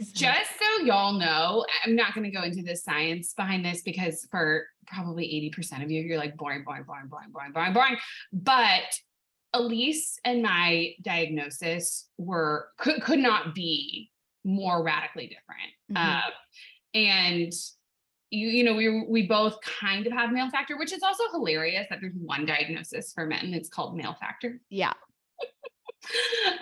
Just 0.00 0.50
so 0.58 0.84
y'all 0.84 1.12
know, 1.12 1.64
I'm 1.84 1.94
not 1.94 2.14
going 2.14 2.24
to 2.24 2.36
go 2.36 2.42
into 2.42 2.62
the 2.62 2.74
science 2.76 3.32
behind 3.34 3.64
this 3.64 3.82
because 3.82 4.26
for 4.30 4.66
probably 4.86 5.52
80% 5.56 5.84
of 5.84 5.90
you, 5.90 6.02
you're 6.02 6.18
like 6.18 6.36
boring, 6.36 6.64
boring, 6.64 6.82
boring, 6.82 7.06
boring, 7.08 7.30
boring, 7.30 7.52
boring, 7.52 7.72
boring. 7.72 7.96
But 8.32 8.98
Elise 9.52 10.18
and 10.24 10.42
my 10.42 10.94
diagnosis 11.02 12.08
were 12.18 12.68
could 12.76 13.00
could 13.02 13.20
not 13.20 13.54
be 13.54 14.10
more 14.44 14.82
radically 14.82 15.28
different. 15.28 15.72
Mhm. 15.92 16.18
Uh, 16.18 16.30
and 16.94 17.52
you 18.30 18.48
you 18.48 18.64
know 18.64 18.74
we 18.74 19.04
we 19.08 19.26
both 19.26 19.60
kind 19.60 20.06
of 20.06 20.12
have 20.12 20.32
male 20.32 20.50
factor, 20.50 20.76
which 20.76 20.92
is 20.92 21.02
also 21.02 21.22
hilarious 21.30 21.86
that 21.88 22.00
there's 22.00 22.14
one 22.16 22.44
diagnosis 22.44 23.12
for 23.12 23.26
men. 23.26 23.54
It's 23.54 23.68
called 23.68 23.96
male 23.96 24.16
factor 24.20 24.60
yeah, 24.70 24.92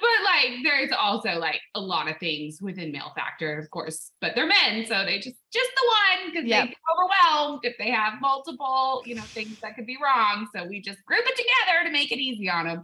but 0.01 0.25
like 0.25 0.63
there's 0.63 0.91
also 0.93 1.39
like 1.39 1.61
a 1.75 1.81
lot 1.81 2.09
of 2.09 2.17
things 2.19 2.61
within 2.61 2.93
male 2.93 3.13
factor 3.15 3.59
of 3.59 3.69
course 3.71 4.11
but 4.21 4.33
they're 4.35 4.47
men 4.47 4.85
so 4.87 5.05
they 5.05 5.17
just 5.19 5.37
just 5.53 5.71
the 5.77 5.89
one 5.89 6.31
because 6.31 6.47
Yep. 6.49 6.65
they 6.65 6.69
get 6.69 6.77
overwhelmed 6.97 7.61
if 7.65 7.77
they 7.79 7.91
have 7.91 8.21
multiple 8.21 9.03
you 9.05 9.15
know 9.15 9.23
things 9.23 9.59
that 9.61 9.75
could 9.77 9.87
be 9.87 9.99
wrong 10.03 10.47
so 10.55 10.65
we 10.67 10.81
just 10.81 11.05
group 11.05 11.25
it 11.25 11.37
together 11.37 11.85
to 11.87 11.93
make 11.93 12.13
it 12.13 12.19
easy 12.19 12.49
on 12.49 12.67
them 12.67 12.83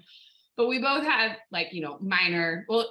but 0.56 0.66
we 0.68 0.78
both 0.80 1.04
had 1.04 1.36
like 1.52 1.68
you 1.72 1.80
know 1.80 1.98
minor 2.00 2.64
well 2.68 2.90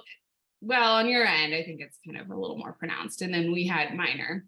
well 0.60 0.94
on 0.94 1.08
your 1.08 1.24
end 1.24 1.54
i 1.54 1.62
think 1.62 1.80
it's 1.80 1.98
kind 2.06 2.18
of 2.18 2.30
a 2.30 2.36
little 2.40 2.56
more 2.58 2.72
pronounced 2.72 3.22
and 3.22 3.32
then 3.32 3.52
we 3.52 3.66
had 3.66 3.94
minor. 3.94 4.44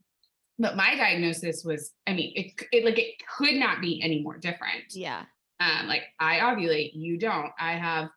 But 0.59 0.77
my 0.77 0.95
diagnosis 0.95 1.65
was 1.65 1.93
i 2.07 2.13
mean 2.13 2.33
it, 2.35 2.53
it 2.73 2.85
like 2.85 2.99
it 2.99 3.15
could 3.39 3.55
not 3.55 3.81
be 3.81 4.03
any 4.03 4.23
more 4.23 4.37
different. 4.37 4.85
Yeah, 4.93 5.23
um 5.59 5.89
like 5.89 6.03
i 6.19 6.41
ovulate 6.41 6.91
you 6.95 7.19
don't. 7.19 7.51
I 7.59 7.73
have 7.73 8.11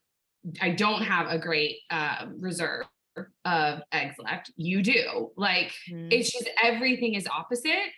i 0.61 0.69
don't 0.69 1.01
have 1.03 1.27
a 1.27 1.37
great 1.37 1.77
uh, 1.89 2.27
reserve 2.39 2.85
of 3.45 3.79
eggs 3.91 4.15
left. 4.17 4.51
You 4.55 4.81
do. 4.81 5.31
Like 5.37 5.71
Mhm. 5.91 6.07
it's 6.11 6.31
just 6.31 6.49
everything 6.63 7.13
is 7.13 7.27
opposite. 7.27 7.91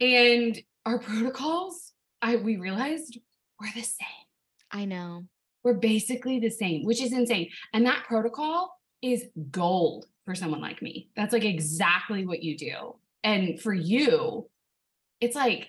And 0.00 0.58
our 0.84 0.98
protocols 1.08 1.92
i 2.22 2.36
we 2.36 2.56
realized 2.56 3.18
we're 3.60 3.72
the 3.74 3.82
same. 3.82 4.26
I 4.72 4.84
know. 4.84 5.24
we're 5.62 5.74
basically 5.74 6.38
the 6.40 6.50
same 6.50 6.84
which 6.84 7.00
is 7.00 7.12
insane. 7.12 7.50
And 7.72 7.86
that 7.86 8.04
protocol 8.08 8.72
is 9.02 9.26
gold 9.50 10.06
for 10.24 10.34
someone 10.34 10.60
like 10.60 10.82
me. 10.82 11.08
That's 11.16 11.32
like 11.32 11.44
exactly 11.44 12.26
what 12.26 12.42
you 12.42 12.56
do. 12.58 12.96
And 13.22 13.60
for 13.60 13.74
you 13.74 14.48
it's 15.20 15.36
like 15.36 15.68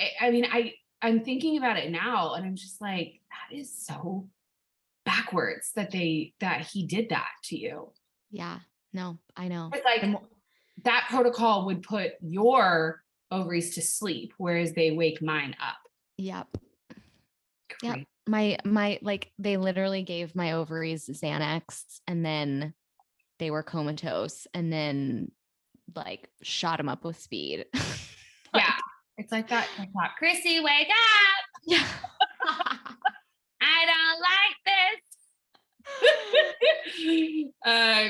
I- 0.00 0.12
i 0.26 0.30
mean 0.30 0.46
i 0.50 0.72
i'm 1.02 1.22
thinking 1.24 1.56
about 1.58 1.76
it 1.76 1.90
now 1.90 2.34
and 2.34 2.44
i'm 2.46 2.56
just 2.56 2.80
like 2.80 3.20
that 3.30 3.54
is 3.56 3.72
so 3.86 4.28
backwards 5.18 5.72
that 5.76 5.90
they 5.90 6.32
that 6.40 6.62
he 6.62 6.86
did 6.86 7.08
that 7.10 7.28
to 7.44 7.56
you 7.56 7.90
Yeah, 8.30 8.58
no, 8.92 9.18
I 9.36 9.48
know. 9.48 9.70
it's 9.72 9.84
like 9.84 10.20
that 10.84 11.06
protocol 11.10 11.66
would 11.66 11.82
put 11.82 12.12
your 12.20 13.02
ovaries 13.30 13.74
to 13.74 13.82
sleep 13.82 14.32
whereas 14.38 14.72
they 14.72 14.90
wake 14.90 15.20
mine 15.22 15.54
up 15.62 15.76
Yep. 16.20 16.48
Yep. 17.82 17.98
My 18.26 18.58
my 18.64 18.98
like 19.02 19.30
they 19.38 19.56
literally 19.56 20.02
gave 20.02 20.34
my 20.34 20.52
ovaries 20.52 21.06
Xanax 21.08 22.00
and 22.08 22.24
then 22.24 22.74
they 23.38 23.50
were 23.52 23.62
comatose 23.62 24.46
and 24.52 24.72
then 24.72 25.30
like 25.94 26.28
shot 26.42 26.78
them 26.78 26.88
up 26.88 27.04
with 27.04 27.18
speed. 27.20 27.66
yeah 28.54 28.72
it's 29.16 29.30
like 29.32 29.48
that 29.48 29.68
like 29.78 29.90
that 29.94 30.12
chrissy 30.18 30.60
wake 30.60 30.88
up 30.88 31.44
yeah. 31.66 31.86
I 33.60 33.84
don't 33.86 34.20
like 34.20 34.56
this. 34.64 35.07
uh, 37.66 38.08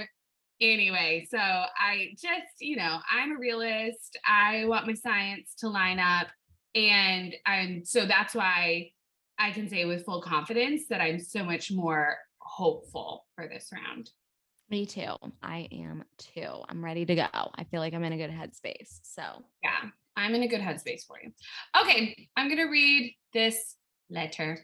anyway, 0.61 1.27
so 1.31 1.39
I 1.39 2.11
just, 2.13 2.61
you 2.61 2.77
know, 2.77 2.99
I'm 3.11 3.37
a 3.37 3.39
realist. 3.39 4.19
I 4.27 4.65
want 4.67 4.87
my 4.87 4.95
science 4.95 5.55
to 5.59 5.69
line 5.69 5.99
up. 5.99 6.29
And 6.75 7.35
I'm 7.47 7.85
so 7.85 8.07
that's 8.07 8.35
why 8.35 8.91
I 9.39 9.53
can 9.53 9.69
say 9.69 9.85
with 9.85 10.05
full 10.05 10.21
confidence 10.21 10.85
that 10.91 11.01
I'm 11.01 11.19
so 11.19 11.45
much 11.45 11.71
more 11.73 12.17
hopeful 12.39 13.27
for 13.35 13.49
this 13.49 13.71
round. 13.73 14.11
Me 14.71 14.85
too. 14.85 15.15
I 15.43 15.67
am 15.73 16.05
too. 16.19 16.63
I'm 16.69 16.85
ready 16.85 17.07
to 17.07 17.15
go. 17.15 17.27
I 17.33 17.65
feel 17.71 17.81
like 17.81 17.95
I'm 17.95 18.05
in 18.05 18.13
a 18.13 18.19
good 18.19 18.31
headspace. 18.31 19.01
So 19.03 19.23
Yeah, 19.63 19.91
I'm 20.17 20.35
in 20.35 20.43
a 20.43 20.49
good 20.49 20.61
headspace 20.61 21.07
for 21.07 21.17
you. 21.23 21.33
Okay, 21.81 22.29
I'm 22.37 22.49
going 22.49 22.59
to 22.59 22.71
read 22.71 23.15
this 23.33 23.77
letter. 24.11 24.59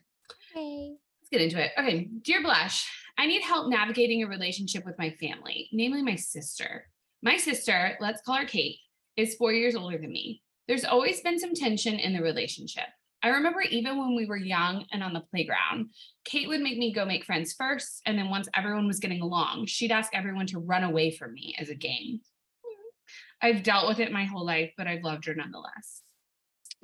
hey. 0.54 0.96
Let's 1.20 1.30
get 1.30 1.40
into 1.40 1.64
it. 1.64 1.70
Okay. 1.78 2.10
Dear 2.20 2.42
Blush, 2.42 2.86
I 3.16 3.26
need 3.26 3.42
help 3.42 3.68
navigating 3.68 4.22
a 4.22 4.28
relationship 4.28 4.84
with 4.84 4.98
my 4.98 5.10
family, 5.10 5.68
namely 5.72 6.02
my 6.02 6.16
sister. 6.16 6.86
My 7.22 7.36
sister, 7.36 7.96
let's 8.00 8.22
call 8.22 8.36
her 8.36 8.44
Kate, 8.44 8.78
is 9.16 9.36
four 9.36 9.52
years 9.52 9.76
older 9.76 9.98
than 9.98 10.12
me. 10.12 10.42
There's 10.66 10.84
always 10.84 11.20
been 11.20 11.38
some 11.38 11.54
tension 11.54 11.94
in 11.98 12.12
the 12.12 12.22
relationship. 12.22 12.84
I 13.22 13.28
remember 13.28 13.62
even 13.62 13.98
when 13.98 14.14
we 14.14 14.26
were 14.26 14.36
young 14.36 14.84
and 14.92 15.02
on 15.02 15.14
the 15.14 15.24
playground, 15.30 15.90
Kate 16.26 16.48
would 16.48 16.60
make 16.60 16.76
me 16.76 16.92
go 16.92 17.06
make 17.06 17.24
friends 17.24 17.54
first. 17.54 18.02
And 18.04 18.18
then 18.18 18.28
once 18.28 18.48
everyone 18.54 18.86
was 18.86 19.00
getting 19.00 19.22
along, 19.22 19.66
she'd 19.66 19.92
ask 19.92 20.14
everyone 20.14 20.46
to 20.48 20.58
run 20.58 20.84
away 20.84 21.10
from 21.10 21.32
me 21.32 21.54
as 21.58 21.70
a 21.70 21.74
game. 21.74 22.20
I've 23.40 23.62
dealt 23.62 23.88
with 23.88 24.00
it 24.00 24.12
my 24.12 24.24
whole 24.24 24.44
life, 24.44 24.72
but 24.76 24.86
I've 24.86 25.04
loved 25.04 25.24
her 25.24 25.34
nonetheless. 25.34 26.03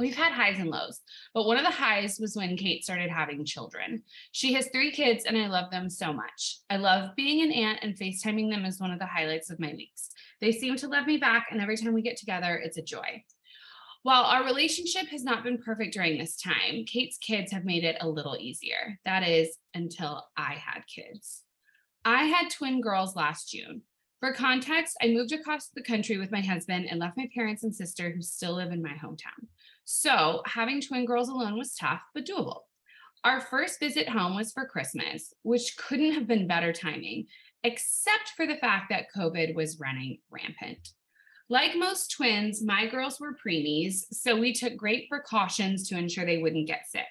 We've 0.00 0.16
had 0.16 0.32
highs 0.32 0.58
and 0.58 0.70
lows, 0.70 1.02
but 1.34 1.44
one 1.44 1.58
of 1.58 1.62
the 1.62 1.70
highs 1.70 2.18
was 2.18 2.34
when 2.34 2.56
Kate 2.56 2.82
started 2.82 3.10
having 3.10 3.44
children. 3.44 4.02
She 4.32 4.54
has 4.54 4.70
three 4.72 4.92
kids 4.92 5.26
and 5.26 5.36
I 5.36 5.46
love 5.46 5.70
them 5.70 5.90
so 5.90 6.10
much. 6.10 6.60
I 6.70 6.78
love 6.78 7.14
being 7.16 7.42
an 7.42 7.52
aunt 7.52 7.80
and 7.82 7.94
FaceTiming 7.94 8.50
them 8.50 8.64
is 8.64 8.80
one 8.80 8.92
of 8.92 8.98
the 8.98 9.04
highlights 9.04 9.50
of 9.50 9.60
my 9.60 9.74
weeks. 9.74 10.08
They 10.40 10.52
seem 10.52 10.76
to 10.76 10.88
love 10.88 11.06
me 11.06 11.18
back, 11.18 11.48
and 11.50 11.60
every 11.60 11.76
time 11.76 11.92
we 11.92 12.00
get 12.00 12.16
together, 12.16 12.56
it's 12.56 12.78
a 12.78 12.82
joy. 12.82 13.22
While 14.02 14.22
our 14.22 14.42
relationship 14.42 15.06
has 15.08 15.22
not 15.22 15.44
been 15.44 15.58
perfect 15.58 15.92
during 15.92 16.16
this 16.16 16.40
time, 16.40 16.86
Kate's 16.86 17.18
kids 17.18 17.52
have 17.52 17.66
made 17.66 17.84
it 17.84 17.98
a 18.00 18.08
little 18.08 18.38
easier. 18.40 18.98
That 19.04 19.22
is 19.22 19.58
until 19.74 20.24
I 20.34 20.54
had 20.54 20.80
kids. 20.86 21.42
I 22.06 22.24
had 22.24 22.48
twin 22.48 22.80
girls 22.80 23.16
last 23.16 23.50
June. 23.50 23.82
For 24.20 24.34
context, 24.34 24.98
I 25.02 25.08
moved 25.08 25.32
across 25.32 25.68
the 25.68 25.82
country 25.82 26.18
with 26.18 26.30
my 26.30 26.42
husband 26.42 26.86
and 26.90 27.00
left 27.00 27.16
my 27.16 27.28
parents 27.34 27.62
and 27.62 27.74
sister 27.74 28.10
who 28.10 28.20
still 28.20 28.54
live 28.54 28.70
in 28.70 28.82
my 28.82 28.92
hometown. 28.92 29.48
So 29.92 30.40
having 30.46 30.80
twin 30.80 31.04
girls 31.04 31.28
alone 31.28 31.58
was 31.58 31.74
tough, 31.74 32.00
but 32.14 32.24
doable. 32.24 32.60
Our 33.24 33.40
first 33.40 33.80
visit 33.80 34.08
home 34.08 34.36
was 34.36 34.52
for 34.52 34.64
Christmas, 34.64 35.34
which 35.42 35.76
couldn't 35.76 36.12
have 36.12 36.28
been 36.28 36.46
better 36.46 36.72
timing, 36.72 37.26
except 37.64 38.34
for 38.36 38.46
the 38.46 38.56
fact 38.58 38.86
that 38.90 39.08
COVID 39.14 39.56
was 39.56 39.80
running 39.80 40.18
rampant. 40.30 40.90
Like 41.48 41.74
most 41.74 42.12
twins, 42.12 42.62
my 42.62 42.86
girls 42.86 43.18
were 43.18 43.34
preemies, 43.44 44.04
so 44.12 44.38
we 44.38 44.52
took 44.52 44.76
great 44.76 45.08
precautions 45.08 45.88
to 45.88 45.98
ensure 45.98 46.24
they 46.24 46.38
wouldn't 46.38 46.68
get 46.68 46.88
sick. 46.88 47.10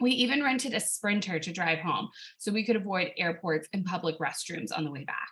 We 0.00 0.12
even 0.12 0.42
rented 0.42 0.72
a 0.72 0.80
sprinter 0.80 1.38
to 1.38 1.52
drive 1.52 1.80
home 1.80 2.08
so 2.38 2.50
we 2.50 2.64
could 2.64 2.76
avoid 2.76 3.10
airports 3.18 3.68
and 3.74 3.84
public 3.84 4.18
restrooms 4.18 4.70
on 4.74 4.84
the 4.84 4.90
way 4.90 5.04
back. 5.04 5.28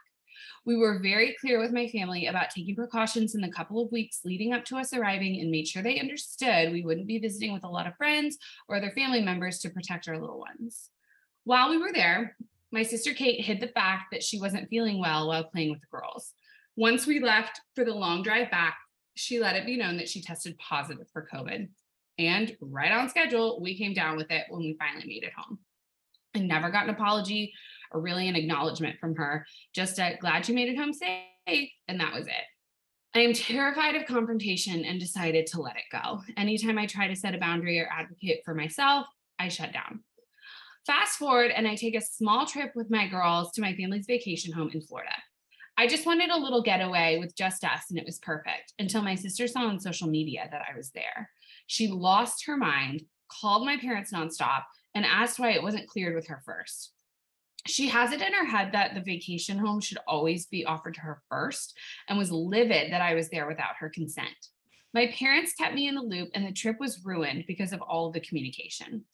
We 0.69 0.77
were 0.77 0.99
very 0.99 1.35
clear 1.41 1.59
with 1.59 1.73
my 1.73 1.89
family 1.89 2.27
about 2.27 2.51
taking 2.51 2.77
precautions 2.77 3.35
in 3.35 3.41
the 3.41 3.49
couple 3.49 3.83
of 3.83 3.91
weeks 3.91 4.21
leading 4.27 4.53
up 4.53 4.67
to 4.67 4.77
us 4.77 4.93
arriving 4.93 5.41
and 5.41 5.51
made 5.51 5.67
sure 5.67 5.83
they 5.83 5.99
understood 5.99 6.73
we 6.73 6.85
wouldn't 6.85 7.07
be 7.07 7.19
visiting 7.19 7.55
with 7.55 7.65
a 7.65 7.69
lot 7.71 7.87
of 7.87 7.97
friends 7.97 8.37
or 8.69 8.77
other 8.77 8.91
family 8.91 9.23
members 9.23 9.61
to 9.61 9.71
protect 9.71 10.11
our 10.11 10.19
little 10.19 10.39
ones. 10.39 10.91
While 11.45 11.71
we 11.71 11.79
were 11.79 11.95
there, 11.95 12.37
my 12.71 12.83
sister 12.83 13.15
Kate 13.15 13.43
hid 13.43 13.61
the 13.61 13.69
fact 13.69 14.09
that 14.13 14.23
she 14.23 14.39
wasn't 14.39 14.69
feeling 14.69 15.01
well 15.01 15.29
while 15.29 15.45
playing 15.45 15.71
with 15.71 15.81
the 15.81 15.87
girls. 15.91 16.35
Once 16.77 17.07
we 17.07 17.19
left 17.19 17.63
for 17.75 17.87
the 17.87 17.95
long 17.95 18.23
drive 18.23 18.51
back, 18.51 18.77
she 19.15 19.41
let 19.41 19.57
it 19.57 19.65
be 19.65 19.79
known 19.79 19.97
that 19.97 20.11
she 20.11 20.21
tested 20.21 20.55
positive 20.59 21.07
for 21.15 21.27
COVID. 21.33 21.67
And 22.19 22.55
right 22.61 22.93
on 22.93 23.09
schedule, 23.09 23.59
we 23.63 23.79
came 23.79 23.95
down 23.95 24.19
with 24.19 24.31
it 24.31 24.45
when 24.51 24.61
we 24.61 24.77
finally 24.79 25.07
made 25.07 25.23
it 25.23 25.33
home. 25.35 25.61
I 26.35 26.41
never 26.41 26.71
got 26.71 26.85
an 26.85 26.91
apology 26.91 27.55
or 27.93 28.01
really 28.01 28.29
an 28.29 28.37
acknowledgement 28.37 28.99
from 28.99 29.15
her, 29.17 29.47
just 29.75 29.99
a 29.99 30.17
glad 30.21 30.49
you 30.49 30.55
made 30.55 30.69
it 30.69 30.79
home 30.79 30.93
safe. 30.93 31.71
And 31.89 32.01
that 32.01 32.15
was 32.15 32.27
it. 32.27 32.45
I 33.15 33.21
am 33.21 33.33
terrified 33.33 33.95
of 33.95 34.07
confrontation 34.07 34.85
and 34.85 35.01
decided 35.01 35.47
to 35.49 35.61
let 35.61 35.77
it 35.77 35.85
go. 35.91 36.21
Anytime 36.37 36.79
I 36.79 36.87
try 36.87 37.09
to 37.09 37.17
set 37.17 37.35
a 37.35 37.39
boundary 37.39 37.81
or 37.81 37.89
advocate 37.91 38.43
for 38.45 38.55
myself, 38.55 39.07
I 39.39 39.49
shut 39.49 39.73
down. 39.73 40.01
Fast 40.87 41.19
forward, 41.19 41.51
and 41.51 41.67
I 41.67 41.75
take 41.75 41.97
a 41.97 42.01
small 42.01 42.47
trip 42.47 42.73
with 42.75 42.91
my 42.91 43.09
girls 43.09 43.53
to 43.53 43.61
my 43.61 43.75
family's 43.75 44.07
vacation 44.07 44.53
home 44.53 44.71
in 44.73 44.81
Florida. 44.81 45.13
I 45.77 45.87
just 45.87 46.07
wanted 46.07 46.31
a 46.31 46.39
little 46.39 46.63
getaway 46.63 47.19
with 47.19 47.37
just 47.37 47.65
us, 47.65 47.85
and 47.91 47.99
it 47.99 48.05
was 48.05 48.19
perfect 48.19 48.73
until 48.79 49.03
my 49.03 49.15
sister 49.15 49.47
saw 49.47 49.61
on 49.61 49.81
social 49.81 50.09
media 50.09 50.49
that 50.51 50.63
I 50.71 50.77
was 50.77 50.91
there. 50.91 51.31
She 51.67 51.89
lost 51.89 52.47
her 52.47 52.57
mind, 52.57 53.03
called 53.29 53.65
my 53.65 53.77
parents 53.77 54.13
nonstop, 54.13 54.65
and 54.95 55.05
asked 55.05 55.39
why 55.39 55.51
it 55.51 55.63
wasn't 55.63 55.89
cleared 55.89 56.15
with 56.15 56.27
her 56.29 56.43
first. 56.45 56.93
She 57.67 57.89
has 57.89 58.13
it 58.13 58.23
in 58.23 58.33
her 58.33 58.47
head 58.47 58.73
that 58.73 58.95
the 58.95 59.01
vacation 59.01 59.59
home 59.59 59.81
should 59.81 59.99
always 60.07 60.47
be 60.47 60.65
offered 60.65 60.95
to 60.95 61.01
her 61.01 61.23
first 61.29 61.77
and 62.09 62.19
was 62.19 62.31
livid 62.31 62.93
that 62.93 63.03
I 63.03 63.15
was 63.15 63.29
there 63.29 63.47
without 63.47 63.77
her 63.81 63.91
consent. 63.91 64.29
My 64.95 65.09
parents 65.09 65.53
kept 65.53 65.75
me 65.75 65.87
in 65.87 65.95
the 65.95 66.01
loop, 66.01 66.31
and 66.35 66.47
the 66.47 66.53
trip 66.53 66.81
was 66.81 67.05
ruined 67.05 67.45
because 67.47 67.73
of 67.75 67.83
all 67.83 68.07
of 68.07 68.15
the 68.15 68.21
communication. 68.21 69.05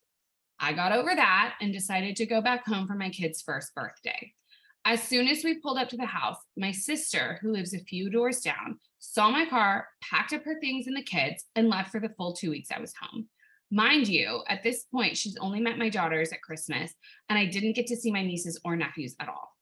I 0.60 0.72
got 0.72 0.92
over 0.92 1.14
that 1.14 1.56
and 1.60 1.72
decided 1.72 2.14
to 2.16 2.26
go 2.26 2.40
back 2.40 2.64
home 2.64 2.86
for 2.86 2.94
my 2.94 3.10
kid's 3.10 3.42
first 3.42 3.74
birthday. 3.74 4.32
As 4.84 5.02
soon 5.02 5.26
as 5.28 5.42
we 5.42 5.58
pulled 5.60 5.78
up 5.78 5.88
to 5.88 5.96
the 5.96 6.04
house, 6.04 6.36
my 6.56 6.70
sister, 6.70 7.38
who 7.40 7.52
lives 7.52 7.74
a 7.74 7.78
few 7.80 8.10
doors 8.10 8.40
down, 8.40 8.78
saw 8.98 9.30
my 9.30 9.46
car, 9.46 9.88
packed 10.02 10.32
up 10.32 10.44
her 10.44 10.60
things 10.60 10.86
and 10.86 10.96
the 10.96 11.02
kids, 11.02 11.44
and 11.56 11.68
left 11.68 11.90
for 11.90 12.00
the 12.00 12.14
full 12.16 12.34
two 12.34 12.50
weeks 12.50 12.70
I 12.70 12.80
was 12.80 12.94
home. 13.00 13.28
Mind 13.74 14.06
you, 14.06 14.44
at 14.48 14.62
this 14.62 14.84
point, 14.84 15.16
she's 15.16 15.36
only 15.38 15.58
met 15.58 15.78
my 15.78 15.88
daughters 15.88 16.30
at 16.30 16.40
Christmas, 16.42 16.94
and 17.28 17.36
I 17.36 17.46
didn't 17.46 17.72
get 17.72 17.88
to 17.88 17.96
see 17.96 18.12
my 18.12 18.22
nieces 18.22 18.60
or 18.64 18.76
nephews 18.76 19.16
at 19.18 19.28
all. 19.28 19.52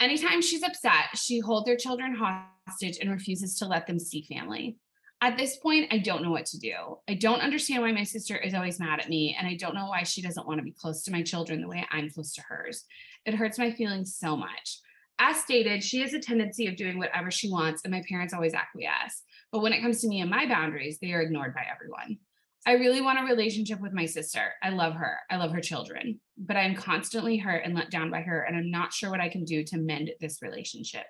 Anytime 0.00 0.40
she's 0.40 0.62
upset, 0.62 1.14
she 1.14 1.40
holds 1.40 1.68
her 1.68 1.76
children 1.76 2.14
hostage 2.14 2.96
and 3.02 3.10
refuses 3.10 3.58
to 3.58 3.66
let 3.66 3.86
them 3.86 3.98
see 3.98 4.22
family. 4.22 4.78
At 5.20 5.36
this 5.36 5.58
point, 5.58 5.92
I 5.92 5.98
don't 5.98 6.22
know 6.22 6.30
what 6.30 6.46
to 6.46 6.58
do. 6.58 6.96
I 7.06 7.16
don't 7.16 7.42
understand 7.42 7.82
why 7.82 7.92
my 7.92 8.04
sister 8.04 8.34
is 8.34 8.54
always 8.54 8.80
mad 8.80 9.00
at 9.00 9.10
me, 9.10 9.36
and 9.38 9.46
I 9.46 9.56
don't 9.56 9.74
know 9.74 9.88
why 9.88 10.04
she 10.04 10.22
doesn't 10.22 10.46
want 10.46 10.60
to 10.60 10.64
be 10.64 10.72
close 10.72 11.02
to 11.02 11.12
my 11.12 11.22
children 11.22 11.60
the 11.60 11.68
way 11.68 11.86
I'm 11.90 12.08
close 12.08 12.32
to 12.36 12.42
hers. 12.48 12.86
It 13.26 13.34
hurts 13.34 13.58
my 13.58 13.72
feelings 13.72 14.16
so 14.16 14.38
much. 14.38 14.80
As 15.18 15.36
stated, 15.36 15.84
she 15.84 16.00
has 16.00 16.14
a 16.14 16.18
tendency 16.18 16.66
of 16.66 16.76
doing 16.76 16.96
whatever 16.96 17.30
she 17.30 17.50
wants, 17.50 17.82
and 17.84 17.92
my 17.92 18.02
parents 18.08 18.32
always 18.32 18.54
acquiesce. 18.54 19.22
But 19.52 19.60
when 19.60 19.74
it 19.74 19.82
comes 19.82 20.00
to 20.00 20.08
me 20.08 20.22
and 20.22 20.30
my 20.30 20.46
boundaries, 20.46 20.98
they 20.98 21.12
are 21.12 21.20
ignored 21.20 21.54
by 21.54 21.66
everyone. 21.70 22.20
I 22.66 22.72
really 22.72 23.00
want 23.00 23.20
a 23.20 23.24
relationship 23.24 23.80
with 23.80 23.92
my 23.92 24.06
sister. 24.06 24.52
I 24.62 24.70
love 24.70 24.94
her. 24.94 25.18
I 25.30 25.36
love 25.36 25.52
her 25.52 25.60
children, 25.60 26.20
but 26.38 26.56
I'm 26.56 26.74
constantly 26.74 27.36
hurt 27.36 27.62
and 27.64 27.74
let 27.74 27.90
down 27.90 28.10
by 28.10 28.22
her, 28.22 28.42
and 28.42 28.56
I'm 28.56 28.70
not 28.70 28.92
sure 28.92 29.10
what 29.10 29.20
I 29.20 29.28
can 29.28 29.44
do 29.44 29.64
to 29.64 29.76
mend 29.76 30.10
this 30.20 30.40
relationship. 30.40 31.04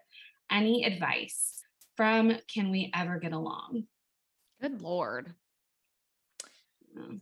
Any 0.50 0.84
advice 0.84 1.62
from 1.96 2.32
Can 2.52 2.70
We 2.70 2.90
Ever 2.94 3.18
Get 3.18 3.32
Along? 3.32 3.84
Good 4.60 4.82
Lord. 4.82 5.32
Mm. 6.98 7.20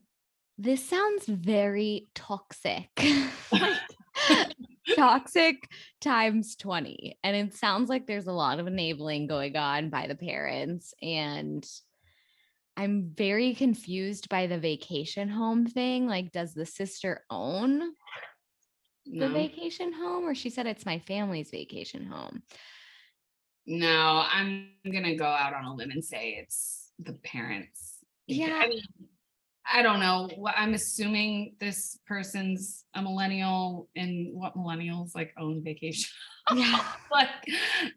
This 0.59 0.88
sounds 0.88 1.27
very 1.27 2.09
toxic. 2.14 2.88
Toxic 4.97 5.68
times 6.01 6.57
20. 6.57 7.18
And 7.23 7.37
it 7.37 7.55
sounds 7.55 7.88
like 7.88 8.07
there's 8.07 8.27
a 8.27 8.33
lot 8.33 8.59
of 8.59 8.66
enabling 8.66 9.27
going 9.27 9.57
on 9.57 9.90
by 9.90 10.07
the 10.07 10.14
parents. 10.14 10.95
And 11.03 11.66
I'm 12.77 13.13
very 13.15 13.55
confused 13.55 14.29
by 14.29 14.47
the 14.47 14.59
vacation 14.59 15.29
home 15.29 15.67
thing. 15.67 16.07
Like, 16.07 16.33
does 16.33 16.55
the 16.55 16.67
sister 16.67 17.25
own 17.31 17.81
the 19.05 19.29
No, 19.29 19.33
vacation 19.33 19.93
home? 19.93 20.25
Or 20.25 20.35
she 20.35 20.49
said 20.51 20.67
it's 20.67 20.87
my 20.87 20.99
family's 21.01 21.51
vacation 21.51 22.07
home. 22.07 22.43
no, 23.67 24.25
I'm 24.29 24.71
gonna 24.91 25.17
go 25.17 25.27
out 25.27 25.55
on 25.55 25.65
a 25.65 25.75
limb 25.75 25.91
and 25.91 26.05
say 26.05 26.31
it's 26.31 26.91
the 26.99 27.13
parents. 27.13 27.99
Yeah. 28.27 28.61
I 28.63 28.69
mean, 28.69 28.83
I 29.70 29.83
don't 29.83 30.01
know. 30.01 30.29
What 30.37 30.55
I'm 30.57 30.75
assuming 30.75 31.55
this 31.61 31.98
person's 32.07 32.85
a 32.94 33.03
millennial, 33.03 33.88
and 33.96 34.35
what 34.35 34.57
millennials 34.57 35.14
like 35.14 35.33
own 35.38 35.62
vacation. 35.62 36.11
Yeah. 36.53 36.85
like 37.12 37.29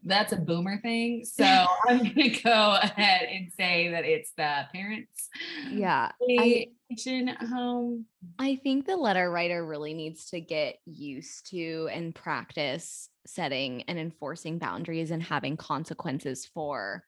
that's 0.04 0.34
a 0.34 0.38
boomer 0.38 0.80
thing. 0.82 1.26
So 1.26 1.44
I'm 1.90 2.00
gonna 2.00 2.30
go 2.44 2.78
ahead 2.82 3.28
and 3.32 3.52
say 3.58 3.90
that 3.90 4.06
it's 4.06 4.32
the 4.38 4.64
parents' 4.74 5.30
Yeah. 5.72 6.12
I, 6.40 6.68
vacation 6.90 7.28
home. 7.28 8.06
I 8.38 8.58
think 8.58 8.86
the 8.86 8.98
letter 8.98 9.32
writer 9.32 9.66
really 9.66 9.94
needs 9.94 10.30
to 10.30 10.40
get 10.40 10.78
used 10.86 11.50
to 11.52 11.90
and 11.92 12.14
practice 12.14 13.10
setting 13.26 13.84
and 13.84 13.98
enforcing 13.98 14.60
boundaries 14.60 15.12
and 15.12 15.24
having 15.24 15.58
consequences 15.58 16.46
for 16.46 17.04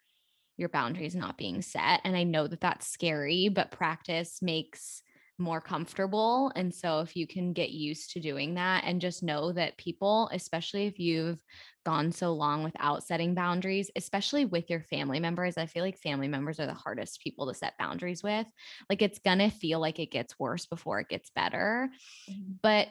your 0.57 0.69
boundaries 0.69 1.15
not 1.15 1.37
being 1.37 1.61
set. 1.61 2.01
And 2.03 2.17
I 2.17 2.23
know 2.23 2.47
that 2.47 2.61
that's 2.61 2.87
scary, 2.87 3.49
but 3.49 3.71
practice 3.71 4.39
makes 4.41 5.01
more 5.39 5.61
comfortable. 5.61 6.51
And 6.55 6.73
so 6.73 7.01
if 7.01 7.15
you 7.15 7.27
can 7.27 7.53
get 7.53 7.69
used 7.69 8.11
to 8.11 8.19
doing 8.19 8.55
that 8.55 8.83
and 8.85 8.99
just 8.99 9.21
know 9.21 9.51
that 9.51 9.77
people, 9.77 10.29
especially 10.33 10.87
if 10.87 10.99
you've 10.99 11.39
gone 11.85 12.11
so 12.11 12.33
long 12.33 12.63
without 12.63 13.03
setting 13.03 13.35
boundaries, 13.35 13.91
especially 13.95 14.45
with 14.45 14.69
your 14.69 14.81
family 14.81 15.19
members, 15.19 15.57
I 15.57 15.67
feel 15.67 15.83
like 15.83 15.99
family 15.99 16.27
members 16.27 16.59
are 16.59 16.65
the 16.65 16.73
hardest 16.73 17.21
people 17.21 17.47
to 17.47 17.53
set 17.53 17.77
boundaries 17.77 18.23
with. 18.23 18.47
Like 18.89 19.03
it's 19.03 19.19
going 19.19 19.39
to 19.39 19.49
feel 19.49 19.79
like 19.79 19.99
it 19.99 20.11
gets 20.11 20.39
worse 20.39 20.65
before 20.65 20.99
it 20.99 21.09
gets 21.09 21.29
better. 21.29 21.89
Mm-hmm. 22.29 22.53
But 22.63 22.87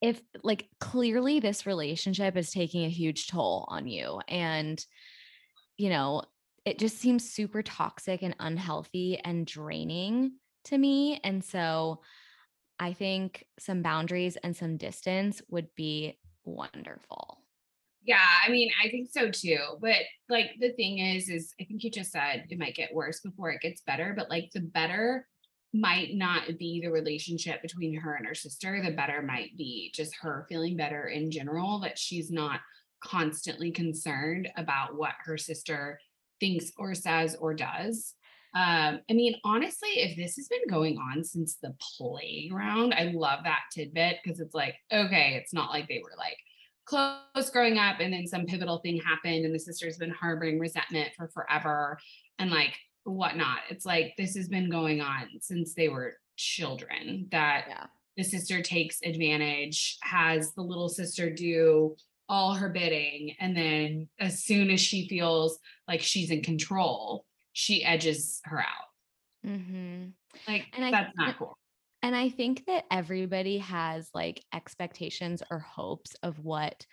if 0.00 0.20
like 0.44 0.68
clearly 0.78 1.40
this 1.40 1.66
relationship 1.66 2.36
is 2.36 2.50
taking 2.50 2.84
a 2.84 2.90
huge 2.90 3.26
toll 3.28 3.64
on 3.68 3.86
you 3.86 4.20
and 4.28 4.84
you 5.78 5.88
know 5.88 6.22
it 6.66 6.78
just 6.80 6.98
seems 6.98 7.30
super 7.30 7.62
toxic 7.62 8.22
and 8.22 8.34
unhealthy 8.40 9.18
and 9.24 9.46
draining 9.46 10.32
to 10.64 10.76
me 10.76 11.20
and 11.24 11.42
so 11.42 12.00
i 12.78 12.92
think 12.92 13.46
some 13.58 13.80
boundaries 13.80 14.36
and 14.42 14.54
some 14.54 14.76
distance 14.76 15.40
would 15.48 15.68
be 15.74 16.18
wonderful 16.44 17.38
Yeah, 18.04 18.22
I 18.46 18.50
mean, 18.50 18.70
I 18.84 18.88
think 18.88 19.08
so 19.10 19.30
too. 19.30 19.58
But 19.80 19.96
like 20.28 20.50
the 20.60 20.72
thing 20.74 20.98
is, 20.98 21.28
is 21.28 21.52
I 21.60 21.64
think 21.64 21.82
you 21.82 21.90
just 21.90 22.12
said 22.12 22.44
it 22.48 22.58
might 22.58 22.76
get 22.76 22.94
worse 22.94 23.20
before 23.20 23.50
it 23.50 23.62
gets 23.62 23.80
better, 23.80 24.14
but 24.16 24.30
like 24.30 24.50
the 24.52 24.60
better 24.60 25.26
might 25.72 26.14
not 26.14 26.56
be 26.58 26.80
the 26.80 26.90
relationship 26.90 27.62
between 27.62 27.98
her 27.98 28.14
and 28.14 28.26
her 28.26 28.34
sister. 28.34 28.80
The 28.80 28.92
better 28.92 29.22
might 29.22 29.56
be 29.56 29.92
just 29.94 30.14
her 30.22 30.46
feeling 30.48 30.76
better 30.76 31.08
in 31.08 31.30
general, 31.32 31.80
that 31.80 31.98
she's 31.98 32.30
not 32.30 32.60
constantly 33.02 33.72
concerned 33.72 34.48
about 34.56 34.96
what 34.96 35.14
her 35.24 35.36
sister 35.36 35.98
thinks 36.40 36.72
or 36.78 36.94
says 36.94 37.36
or 37.40 37.54
does. 37.54 38.14
Um, 38.54 39.00
I 39.10 39.12
mean, 39.12 39.36
honestly, 39.44 39.90
if 39.96 40.16
this 40.16 40.36
has 40.36 40.48
been 40.48 40.66
going 40.68 40.96
on 40.96 41.22
since 41.24 41.56
the 41.62 41.74
playground, 41.98 42.94
I 42.94 43.12
love 43.14 43.40
that 43.44 43.62
tidbit 43.72 44.18
because 44.22 44.40
it's 44.40 44.54
like, 44.54 44.76
okay, 44.92 45.38
it's 45.40 45.52
not 45.52 45.70
like 45.70 45.88
they 45.88 46.00
were 46.02 46.16
like 46.16 46.38
close 46.86 47.50
growing 47.50 47.78
up 47.78 48.00
and 48.00 48.12
then 48.12 48.26
some 48.26 48.46
pivotal 48.46 48.78
thing 48.78 48.98
happened 49.00 49.44
and 49.44 49.54
the 49.54 49.58
sister's 49.58 49.98
been 49.98 50.10
harboring 50.10 50.58
resentment 50.58 51.10
for 51.16 51.28
forever 51.28 51.98
and 52.38 52.50
like 52.50 52.74
whatnot. 53.04 53.58
It's 53.68 53.84
like 53.84 54.14
this 54.16 54.36
has 54.36 54.48
been 54.48 54.70
going 54.70 55.00
on 55.00 55.28
since 55.40 55.74
they 55.74 55.88
were 55.88 56.16
children 56.36 57.26
that 57.30 57.64
yeah 57.68 57.86
the 58.16 58.24
sister 58.24 58.62
takes 58.62 58.98
advantage, 59.04 59.98
has 60.02 60.52
the 60.54 60.62
little 60.62 60.88
sister 60.88 61.30
do 61.30 61.96
all 62.28 62.54
her 62.54 62.68
bidding. 62.68 63.34
And 63.38 63.56
then 63.56 64.08
as 64.18 64.42
soon 64.42 64.70
as 64.70 64.80
she 64.80 65.06
feels 65.06 65.58
like 65.88 66.00
she's 66.00 66.30
in 66.30 66.42
control, 66.42 67.26
she 67.52 67.84
edges 67.84 68.40
her 68.44 68.60
out. 68.60 68.88
hmm 69.44 70.06
Like 70.46 70.66
And 70.72 70.84
I- 70.84 70.90
that's 70.90 71.16
not 71.16 71.38
cool. 71.38 71.56
And 72.02 72.14
I 72.14 72.28
think 72.28 72.66
that 72.66 72.84
everybody 72.90 73.58
has 73.58 74.10
like 74.14 74.44
expectations 74.54 75.42
or 75.50 75.58
hopes 75.58 76.14
of 76.22 76.38
what 76.38 76.86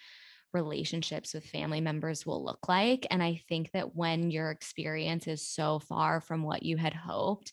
relationships 0.54 1.34
with 1.34 1.46
family 1.46 1.82
members 1.82 2.26
will 2.26 2.44
look 2.44 2.68
like. 2.68 3.06
And 3.12 3.22
I 3.22 3.42
think 3.50 3.72
that 3.72 3.96
when 3.96 4.32
your 4.32 4.50
experience 4.52 5.28
is 5.28 5.48
so 5.48 5.80
far 5.80 6.22
from 6.22 6.44
what 6.44 6.64
you 6.64 6.78
had 6.78 6.94
hoped, 6.94 7.52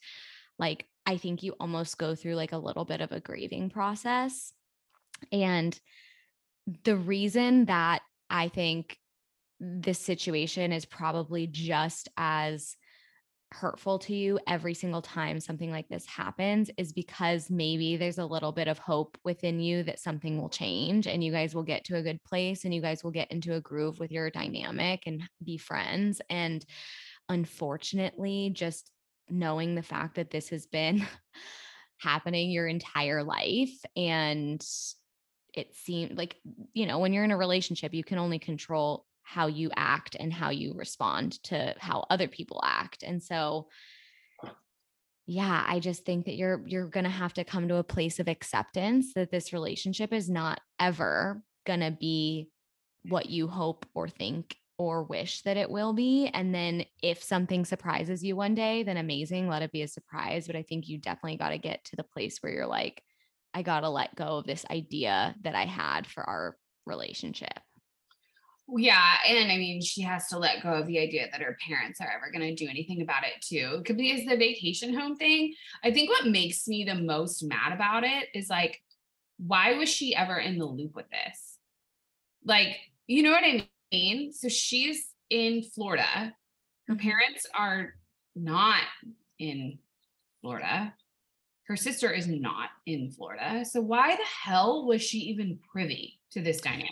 like 0.58 0.86
I 1.06 1.16
think 1.16 1.42
you 1.42 1.54
almost 1.60 1.98
go 1.98 2.14
through 2.14 2.36
like 2.36 2.52
a 2.52 2.58
little 2.58 2.84
bit 2.84 3.00
of 3.00 3.12
a 3.12 3.20
grieving 3.20 3.70
process. 3.70 4.52
And 5.32 5.78
the 6.84 6.96
reason 6.96 7.66
that 7.66 8.02
I 8.28 8.48
think 8.48 8.98
this 9.60 9.98
situation 9.98 10.72
is 10.72 10.84
probably 10.84 11.46
just 11.46 12.08
as 12.16 12.76
hurtful 13.52 13.98
to 13.98 14.14
you 14.14 14.38
every 14.46 14.74
single 14.74 15.02
time 15.02 15.40
something 15.40 15.72
like 15.72 15.88
this 15.88 16.06
happens 16.06 16.70
is 16.76 16.92
because 16.92 17.50
maybe 17.50 17.96
there's 17.96 18.18
a 18.18 18.24
little 18.24 18.52
bit 18.52 18.68
of 18.68 18.78
hope 18.78 19.18
within 19.24 19.58
you 19.58 19.82
that 19.82 19.98
something 19.98 20.40
will 20.40 20.48
change 20.48 21.08
and 21.08 21.24
you 21.24 21.32
guys 21.32 21.52
will 21.52 21.64
get 21.64 21.84
to 21.84 21.96
a 21.96 22.02
good 22.02 22.22
place 22.22 22.64
and 22.64 22.72
you 22.72 22.80
guys 22.80 23.02
will 23.02 23.10
get 23.10 23.30
into 23.32 23.54
a 23.54 23.60
groove 23.60 23.98
with 23.98 24.12
your 24.12 24.30
dynamic 24.30 25.02
and 25.06 25.22
be 25.42 25.56
friends. 25.56 26.20
And 26.30 26.64
unfortunately, 27.28 28.52
just 28.54 28.88
knowing 29.28 29.74
the 29.74 29.82
fact 29.82 30.14
that 30.14 30.30
this 30.30 30.50
has 30.50 30.66
been 30.66 31.04
happening 31.98 32.50
your 32.50 32.68
entire 32.68 33.24
life 33.24 33.84
and 33.96 34.64
it 35.54 35.74
seemed 35.74 36.16
like 36.16 36.36
you 36.72 36.86
know 36.86 36.98
when 36.98 37.12
you're 37.12 37.24
in 37.24 37.30
a 37.30 37.36
relationship 37.36 37.92
you 37.92 38.04
can 38.04 38.18
only 38.18 38.38
control 38.38 39.04
how 39.30 39.46
you 39.46 39.70
act 39.76 40.16
and 40.18 40.32
how 40.32 40.50
you 40.50 40.74
respond 40.74 41.40
to 41.44 41.72
how 41.78 42.04
other 42.10 42.26
people 42.26 42.60
act. 42.64 43.04
And 43.04 43.22
so 43.22 43.68
yeah, 45.26 45.64
I 45.68 45.78
just 45.78 46.04
think 46.04 46.24
that 46.24 46.34
you're 46.34 46.60
you're 46.66 46.88
going 46.88 47.04
to 47.04 47.10
have 47.10 47.34
to 47.34 47.44
come 47.44 47.68
to 47.68 47.76
a 47.76 47.84
place 47.84 48.18
of 48.18 48.26
acceptance 48.26 49.14
that 49.14 49.30
this 49.30 49.52
relationship 49.52 50.12
is 50.12 50.28
not 50.28 50.60
ever 50.80 51.40
going 51.64 51.78
to 51.78 51.92
be 51.92 52.48
what 53.08 53.30
you 53.30 53.46
hope 53.46 53.86
or 53.94 54.08
think 54.08 54.56
or 54.76 55.04
wish 55.04 55.42
that 55.42 55.56
it 55.56 55.70
will 55.70 55.92
be. 55.92 56.26
And 56.26 56.52
then 56.52 56.84
if 57.00 57.22
something 57.22 57.64
surprises 57.64 58.24
you 58.24 58.34
one 58.34 58.56
day, 58.56 58.82
then 58.82 58.96
amazing, 58.96 59.46
let 59.46 59.62
it 59.62 59.70
be 59.70 59.82
a 59.82 59.88
surprise. 59.88 60.48
But 60.48 60.56
I 60.56 60.62
think 60.62 60.88
you 60.88 60.98
definitely 60.98 61.36
got 61.36 61.50
to 61.50 61.58
get 61.58 61.84
to 61.84 61.96
the 61.96 62.02
place 62.02 62.38
where 62.40 62.52
you're 62.52 62.66
like, 62.66 63.00
I 63.54 63.62
got 63.62 63.80
to 63.80 63.88
let 63.88 64.16
go 64.16 64.38
of 64.38 64.46
this 64.46 64.64
idea 64.68 65.36
that 65.42 65.54
I 65.54 65.66
had 65.66 66.08
for 66.08 66.28
our 66.28 66.56
relationship. 66.86 67.60
Yeah, 68.76 69.16
and 69.26 69.50
I 69.50 69.56
mean, 69.56 69.80
she 69.80 70.02
has 70.02 70.28
to 70.28 70.38
let 70.38 70.62
go 70.62 70.72
of 70.72 70.86
the 70.86 70.98
idea 70.98 71.26
that 71.30 71.40
her 71.40 71.56
parents 71.66 72.00
are 72.00 72.10
ever 72.14 72.30
going 72.30 72.54
to 72.54 72.64
do 72.64 72.70
anything 72.70 73.02
about 73.02 73.24
it 73.24 73.44
too. 73.44 73.82
Could 73.84 73.96
be 73.96 74.12
as 74.12 74.24
the 74.26 74.36
vacation 74.36 74.94
home 74.94 75.16
thing. 75.16 75.54
I 75.82 75.90
think 75.90 76.08
what 76.08 76.26
makes 76.26 76.68
me 76.68 76.84
the 76.84 76.94
most 76.94 77.42
mad 77.42 77.72
about 77.72 78.04
it 78.04 78.28
is 78.34 78.48
like, 78.48 78.80
why 79.38 79.74
was 79.74 79.88
she 79.88 80.14
ever 80.14 80.38
in 80.38 80.58
the 80.58 80.66
loop 80.66 80.94
with 80.94 81.06
this? 81.10 81.58
Like, 82.44 82.76
you 83.06 83.22
know 83.22 83.32
what 83.32 83.44
I 83.44 83.68
mean? 83.90 84.32
So 84.32 84.48
she's 84.48 85.08
in 85.30 85.62
Florida. 85.62 86.34
Her 86.86 86.94
mm-hmm. 86.94 87.08
parents 87.08 87.46
are 87.56 87.94
not 88.36 88.82
in 89.38 89.78
Florida. 90.42 90.94
Her 91.64 91.76
sister 91.76 92.12
is 92.12 92.26
not 92.26 92.70
in 92.86 93.10
Florida. 93.10 93.64
So 93.64 93.80
why 93.80 94.16
the 94.16 94.24
hell 94.44 94.86
was 94.86 95.02
she 95.02 95.18
even 95.18 95.58
privy 95.72 96.20
to 96.32 96.40
this 96.40 96.60
dynamic? 96.60 96.90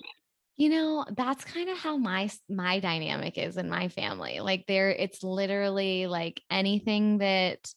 You 0.58 0.70
know, 0.70 1.06
that's 1.16 1.44
kind 1.44 1.70
of 1.70 1.78
how 1.78 1.96
my 1.96 2.28
my 2.50 2.80
dynamic 2.80 3.38
is 3.38 3.56
in 3.56 3.68
my 3.68 3.88
family. 3.88 4.40
Like 4.40 4.66
there 4.66 4.90
it's 4.90 5.22
literally 5.22 6.08
like 6.08 6.42
anything 6.50 7.18
that 7.18 7.72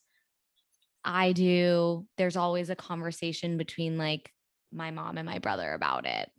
I 1.04 1.34
do, 1.34 2.08
there's 2.17 2.36
always 2.36 2.72
a 2.72 2.76
conversation 2.76 3.58
between 3.58 4.00
like 4.00 4.32
my 4.72 4.89
mom 4.89 5.17
and 5.17 5.28
my 5.28 5.38
brother 5.38 5.74
about 5.74 6.08
it. 6.08 6.32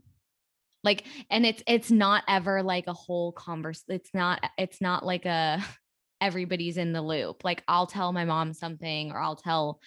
Like 0.82 1.04
and 1.30 1.46
it's 1.46 1.62
it's 1.68 1.92
not 1.92 2.24
ever 2.26 2.64
like 2.64 2.88
a 2.88 2.92
whole 2.92 3.30
converse 3.30 3.84
it's 3.86 4.10
not 4.12 4.40
it's 4.58 4.80
not 4.80 5.06
like 5.06 5.26
a 5.26 5.64
everybody's 6.20 6.76
in 6.76 6.92
the 6.92 7.02
loop. 7.02 7.44
Like 7.44 7.62
I'll 7.68 7.86
tell 7.86 8.12
my 8.12 8.24
mom 8.24 8.52
something 8.52 9.12
or 9.12 9.20
I'll 9.20 9.36
tell, 9.36 9.80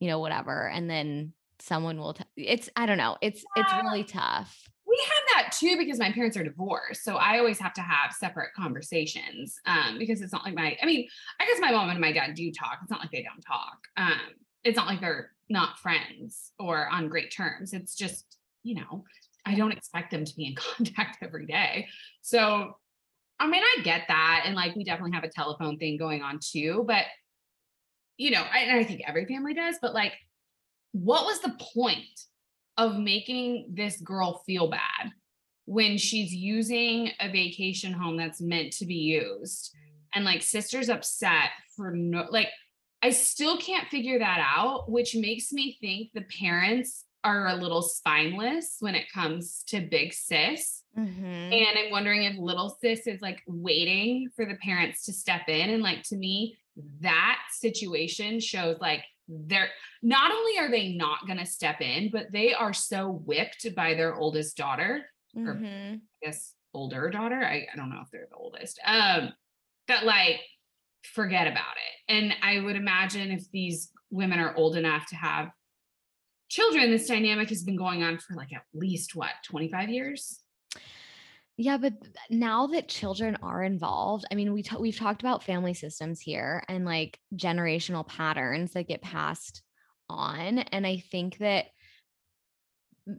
you 0.00 0.08
know, 0.08 0.18
whatever 0.18 0.68
and 0.68 0.90
then 0.90 1.34
someone 1.60 1.98
will 1.98 2.14
t- 2.14 2.24
it's 2.36 2.68
I 2.74 2.86
don't 2.86 2.98
know. 2.98 3.16
It's 3.20 3.44
it's 3.54 3.72
really 3.84 4.02
tough 4.02 4.69
we 4.90 5.00
have 5.04 5.44
that 5.44 5.52
too 5.52 5.76
because 5.78 6.00
my 6.00 6.10
parents 6.10 6.36
are 6.36 6.42
divorced. 6.42 7.04
So 7.04 7.16
I 7.16 7.38
always 7.38 7.60
have 7.60 7.72
to 7.74 7.80
have 7.80 8.12
separate 8.12 8.52
conversations 8.56 9.56
um, 9.64 9.98
because 9.98 10.20
it's 10.20 10.32
not 10.32 10.44
like 10.44 10.54
my, 10.54 10.76
I 10.82 10.86
mean, 10.86 11.08
I 11.40 11.46
guess 11.46 11.60
my 11.60 11.70
mom 11.70 11.90
and 11.90 12.00
my 12.00 12.12
dad 12.12 12.34
do 12.34 12.50
talk. 12.50 12.78
It's 12.82 12.90
not 12.90 13.00
like 13.00 13.12
they 13.12 13.22
don't 13.22 13.40
talk. 13.40 13.78
Um, 13.96 14.34
it's 14.64 14.76
not 14.76 14.86
like 14.86 15.00
they're 15.00 15.30
not 15.48 15.78
friends 15.78 16.52
or 16.58 16.88
on 16.88 17.08
great 17.08 17.30
terms. 17.30 17.72
It's 17.72 17.94
just, 17.94 18.38
you 18.64 18.74
know, 18.74 19.04
I 19.46 19.54
don't 19.54 19.72
expect 19.72 20.10
them 20.10 20.24
to 20.24 20.36
be 20.36 20.46
in 20.46 20.54
contact 20.76 21.18
every 21.22 21.46
day. 21.46 21.86
So, 22.22 22.76
I 23.38 23.46
mean, 23.46 23.62
I 23.62 23.82
get 23.82 24.02
that. 24.08 24.42
And 24.44 24.56
like, 24.56 24.74
we 24.74 24.82
definitely 24.82 25.12
have 25.12 25.24
a 25.24 25.30
telephone 25.30 25.78
thing 25.78 25.98
going 25.98 26.22
on 26.22 26.40
too. 26.42 26.84
But, 26.86 27.04
you 28.16 28.32
know, 28.32 28.42
I, 28.42 28.60
and 28.60 28.78
I 28.78 28.84
think 28.84 29.02
every 29.06 29.24
family 29.24 29.54
does, 29.54 29.76
but 29.80 29.94
like, 29.94 30.14
what 30.92 31.24
was 31.24 31.40
the 31.40 31.56
point 31.74 32.24
of 32.80 32.98
making 32.98 33.66
this 33.72 34.00
girl 34.00 34.42
feel 34.46 34.68
bad 34.68 35.12
when 35.66 35.98
she's 35.98 36.34
using 36.34 37.12
a 37.20 37.30
vacation 37.30 37.92
home 37.92 38.16
that's 38.16 38.40
meant 38.40 38.72
to 38.72 38.86
be 38.86 38.94
used 38.94 39.74
and 40.14 40.24
like 40.24 40.42
sister's 40.42 40.88
upset 40.88 41.50
for 41.76 41.92
no 41.92 42.26
like 42.30 42.48
I 43.02 43.10
still 43.10 43.56
can't 43.56 43.88
figure 43.88 44.18
that 44.18 44.46
out, 44.56 44.90
which 44.90 45.14
makes 45.14 45.52
me 45.52 45.78
think 45.80 46.10
the 46.12 46.26
parents 46.38 47.06
are 47.24 47.48
a 47.48 47.54
little 47.54 47.82
spineless 47.82 48.76
when 48.80 48.94
it 48.94 49.10
comes 49.12 49.62
to 49.68 49.80
big 49.80 50.12
sis. 50.12 50.82
Mm-hmm. 50.98 51.24
And 51.24 51.78
I'm 51.78 51.90
wondering 51.90 52.24
if 52.24 52.36
little 52.38 52.76
sis 52.80 53.06
is 53.06 53.22
like 53.22 53.42
waiting 53.46 54.28
for 54.34 54.44
the 54.44 54.56
parents 54.56 55.04
to 55.06 55.12
step 55.12 55.48
in. 55.48 55.70
And 55.70 55.82
like 55.82 56.02
to 56.04 56.16
me, 56.16 56.58
that 57.00 57.38
situation 57.52 58.40
shows 58.40 58.76
like 58.80 59.04
they're 59.46 59.68
not 60.02 60.32
only 60.32 60.58
are 60.58 60.70
they 60.70 60.92
not 60.92 61.26
going 61.26 61.38
to 61.38 61.46
step 61.46 61.80
in, 61.80 62.10
but 62.10 62.32
they 62.32 62.52
are 62.52 62.72
so 62.72 63.22
whipped 63.24 63.66
by 63.74 63.94
their 63.94 64.14
oldest 64.14 64.56
daughter, 64.56 65.06
mm-hmm. 65.36 65.48
or 65.48 65.52
I 65.52 65.98
guess 66.22 66.54
older 66.74 67.10
daughter. 67.10 67.42
I, 67.42 67.66
I 67.72 67.76
don't 67.76 67.90
know 67.90 68.00
if 68.02 68.10
they're 68.10 68.28
the 68.30 68.36
oldest. 68.36 68.80
Um, 68.84 69.32
that 69.88 70.04
like 70.04 70.40
forget 71.02 71.46
about 71.46 71.76
it. 71.76 72.12
And 72.12 72.34
I 72.42 72.60
would 72.60 72.76
imagine 72.76 73.30
if 73.30 73.50
these 73.50 73.90
women 74.10 74.38
are 74.40 74.54
old 74.54 74.76
enough 74.76 75.06
to 75.06 75.16
have 75.16 75.50
children, 76.48 76.90
this 76.90 77.06
dynamic 77.06 77.48
has 77.48 77.62
been 77.62 77.76
going 77.76 78.02
on 78.02 78.18
for 78.18 78.34
like 78.34 78.52
at 78.52 78.62
least 78.74 79.14
what 79.14 79.30
25 79.44 79.88
years. 79.88 80.40
Yeah, 81.56 81.76
but 81.76 81.92
now 82.30 82.68
that 82.68 82.88
children 82.88 83.36
are 83.42 83.62
involved, 83.62 84.24
I 84.30 84.34
mean, 84.34 84.52
we 84.52 84.62
t- 84.62 84.76
we've 84.78 84.96
talked 84.96 85.20
about 85.22 85.42
family 85.42 85.74
systems 85.74 86.20
here 86.20 86.64
and 86.68 86.86
like 86.86 87.18
generational 87.36 88.06
patterns 88.06 88.72
that 88.72 88.88
get 88.88 89.02
passed 89.02 89.62
on, 90.08 90.58
and 90.58 90.86
I 90.86 91.02
think 91.10 91.38
that 91.38 91.66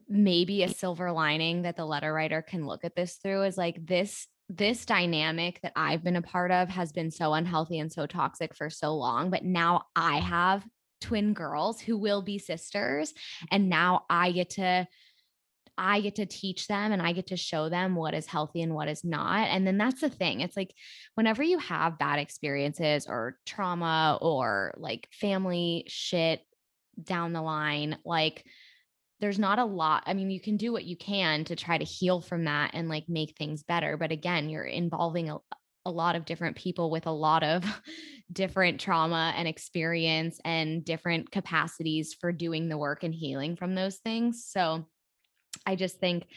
maybe 0.07 0.63
a 0.63 0.69
silver 0.69 1.11
lining 1.11 1.63
that 1.63 1.75
the 1.75 1.85
letter 1.85 2.13
writer 2.13 2.41
can 2.41 2.65
look 2.65 2.83
at 2.83 2.95
this 2.95 3.15
through 3.15 3.43
is 3.43 3.57
like 3.57 3.85
this 3.85 4.27
this 4.49 4.85
dynamic 4.85 5.59
that 5.63 5.71
I've 5.77 6.03
been 6.03 6.17
a 6.17 6.21
part 6.21 6.51
of 6.51 6.67
has 6.69 6.91
been 6.91 7.09
so 7.09 7.33
unhealthy 7.33 7.79
and 7.79 7.91
so 7.91 8.05
toxic 8.05 8.53
for 8.53 8.69
so 8.69 8.95
long, 8.95 9.29
but 9.29 9.45
now 9.45 9.83
I 9.95 10.19
have 10.19 10.65
twin 10.99 11.33
girls 11.33 11.79
who 11.79 11.97
will 11.97 12.21
be 12.21 12.37
sisters 12.37 13.13
and 13.49 13.69
now 13.69 14.05
I 14.09 14.33
get 14.33 14.51
to 14.51 14.87
I 15.77 16.01
get 16.01 16.15
to 16.15 16.25
teach 16.25 16.67
them 16.67 16.91
and 16.91 17.01
I 17.01 17.13
get 17.13 17.27
to 17.27 17.37
show 17.37 17.69
them 17.69 17.95
what 17.95 18.13
is 18.13 18.25
healthy 18.25 18.61
and 18.61 18.73
what 18.73 18.87
is 18.87 19.03
not. 19.03 19.47
And 19.47 19.65
then 19.65 19.77
that's 19.77 20.01
the 20.01 20.09
thing. 20.09 20.41
It's 20.41 20.57
like 20.57 20.73
whenever 21.15 21.43
you 21.43 21.57
have 21.59 21.99
bad 21.99 22.19
experiences 22.19 23.07
or 23.07 23.37
trauma 23.45 24.17
or 24.21 24.73
like 24.77 25.07
family 25.11 25.85
shit 25.87 26.41
down 27.01 27.33
the 27.33 27.41
line, 27.41 27.97
like 28.05 28.45
there's 29.21 29.39
not 29.39 29.59
a 29.59 29.65
lot. 29.65 30.03
I 30.07 30.13
mean, 30.13 30.31
you 30.31 30.41
can 30.41 30.57
do 30.57 30.71
what 30.71 30.83
you 30.83 30.97
can 30.97 31.45
to 31.45 31.55
try 31.55 31.77
to 31.77 31.85
heal 31.85 32.21
from 32.21 32.45
that 32.45 32.71
and 32.73 32.89
like 32.89 33.05
make 33.07 33.37
things 33.37 33.63
better. 33.63 33.95
But 33.95 34.11
again, 34.11 34.49
you're 34.49 34.63
involving 34.65 35.29
a, 35.29 35.37
a 35.85 35.91
lot 35.91 36.15
of 36.15 36.25
different 36.25 36.57
people 36.57 36.89
with 36.89 37.05
a 37.05 37.11
lot 37.11 37.43
of 37.43 37.63
different 38.31 38.79
trauma 38.79 39.33
and 39.37 39.47
experience 39.47 40.39
and 40.43 40.83
different 40.83 41.31
capacities 41.31 42.15
for 42.19 42.31
doing 42.31 42.67
the 42.67 42.77
work 42.77 43.03
and 43.03 43.13
healing 43.13 43.55
from 43.55 43.75
those 43.75 43.97
things. 43.97 44.45
So, 44.47 44.87
I 45.65 45.75
just 45.75 45.99
think 45.99 46.27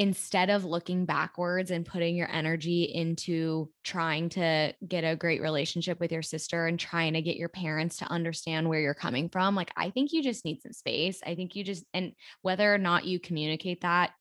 instead 0.00 0.48
of 0.48 0.64
looking 0.64 1.06
backwards 1.06 1.72
and 1.72 1.84
putting 1.84 2.14
your 2.14 2.30
energy 2.30 2.84
into 2.84 3.68
trying 3.82 4.28
to 4.28 4.72
get 4.86 5.02
a 5.02 5.16
great 5.16 5.42
relationship 5.42 5.98
with 5.98 6.12
your 6.12 6.22
sister 6.22 6.66
and 6.66 6.78
trying 6.78 7.14
to 7.14 7.22
get 7.22 7.36
your 7.36 7.48
parents 7.48 7.96
to 7.96 8.04
understand 8.04 8.68
where 8.68 8.80
you're 8.80 8.94
coming 8.94 9.28
from, 9.28 9.56
like 9.56 9.72
I 9.76 9.90
think 9.90 10.12
you 10.12 10.22
just 10.22 10.44
need 10.44 10.62
some 10.62 10.72
space. 10.72 11.20
I 11.26 11.34
think 11.34 11.56
you 11.56 11.64
just, 11.64 11.84
and 11.92 12.12
whether 12.42 12.72
or 12.72 12.78
not 12.78 13.06
you 13.06 13.18
communicate 13.18 13.80
that 13.80 14.12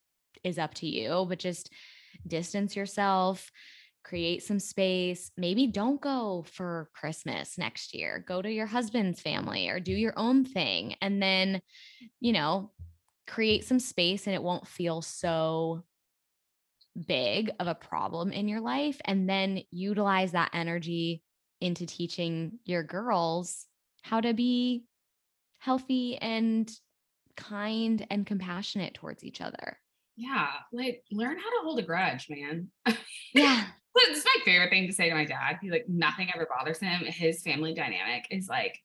is 0.44 0.58
up 0.58 0.74
to 0.76 0.88
you, 0.88 1.26
but 1.30 1.38
just 1.38 1.72
distance 2.26 2.76
yourself, 2.76 3.52
create 4.04 4.42
some 4.42 4.60
space. 4.60 5.32
Maybe 5.38 5.68
don't 5.68 6.02
go 6.02 6.44
for 6.54 6.90
Christmas 6.96 7.56
next 7.56 7.94
year. 7.94 8.24
Go 8.28 8.42
to 8.42 8.50
your 8.52 8.66
husband's 8.66 9.22
family 9.22 9.70
or 9.70 9.80
do 9.80 9.92
your 9.92 10.14
own 10.18 10.44
thing. 10.44 10.96
And 11.02 11.22
then, 11.22 11.62
you 12.20 12.34
know, 12.34 12.72
create 13.28 13.66
some 13.66 13.80
space 13.80 14.26
and 14.26 14.34
it 14.34 14.42
won't 14.42 14.68
feel 14.68 15.02
so 15.02 15.84
big 17.06 17.52
of 17.60 17.68
a 17.68 17.76
problem 17.76 18.32
in 18.32 18.48
your 18.48 18.62
life. 18.62 19.00
And 19.06 19.30
then 19.30 19.62
utilize 19.72 20.32
that 20.32 20.52
energy 20.54 21.22
into 21.62 21.86
teaching 21.86 22.60
your 22.66 22.84
girls 22.84 23.66
how 24.02 24.22
to 24.22 24.34
be 24.34 24.86
healthy 25.60 26.18
and 26.18 26.72
kind 27.36 28.06
and 28.10 28.26
compassionate 28.26 28.94
towards 28.94 29.24
each 29.24 29.42
other. 29.42 29.78
Yeah, 30.16 30.48
like 30.72 31.04
learn 31.12 31.38
how 31.38 31.50
to 31.50 31.64
hold 31.64 31.80
a 31.80 31.84
grudge, 31.84 32.28
man. 32.30 32.70
Yeah. 33.34 33.66
it's 33.96 34.26
my 34.26 34.42
favorite 34.46 34.70
thing 34.70 34.88
to 34.88 34.94
say 34.94 35.10
to 35.10 35.16
my 35.16 35.26
dad. 35.26 35.58
He's 35.62 35.72
like, 35.72 35.86
nothing 35.88 36.30
ever 36.34 36.48
bothers 36.50 36.80
him. 36.80 37.02
His 37.06 37.42
family 37.42 37.74
dynamic 37.74 38.26
is 38.32 38.48
like 38.48 38.80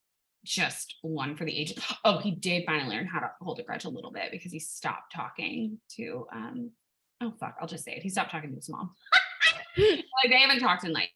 just 0.44 0.96
one 1.02 1.36
for 1.36 1.44
the 1.44 1.56
ages. 1.56 1.82
Oh, 2.04 2.18
he 2.18 2.32
did 2.32 2.64
finally 2.66 2.96
learn 2.96 3.06
how 3.06 3.20
to 3.20 3.30
hold 3.40 3.60
a 3.60 3.62
grudge 3.62 3.84
a 3.84 3.88
little 3.88 4.10
bit 4.10 4.30
because 4.30 4.52
he 4.52 4.58
stopped 4.58 5.12
talking 5.14 5.78
to 5.96 6.26
um 6.32 6.70
oh 7.22 7.32
fuck, 7.38 7.56
I'll 7.60 7.68
just 7.68 7.84
say 7.84 7.92
it. 7.92 8.02
He 8.02 8.08
stopped 8.08 8.30
talking 8.30 8.50
to 8.50 8.56
his 8.56 8.68
mom. 8.68 8.90
like 9.78 10.04
they 10.28 10.40
haven't 10.40 10.60
talked 10.60 10.84
in 10.84 10.92
like 10.92 11.10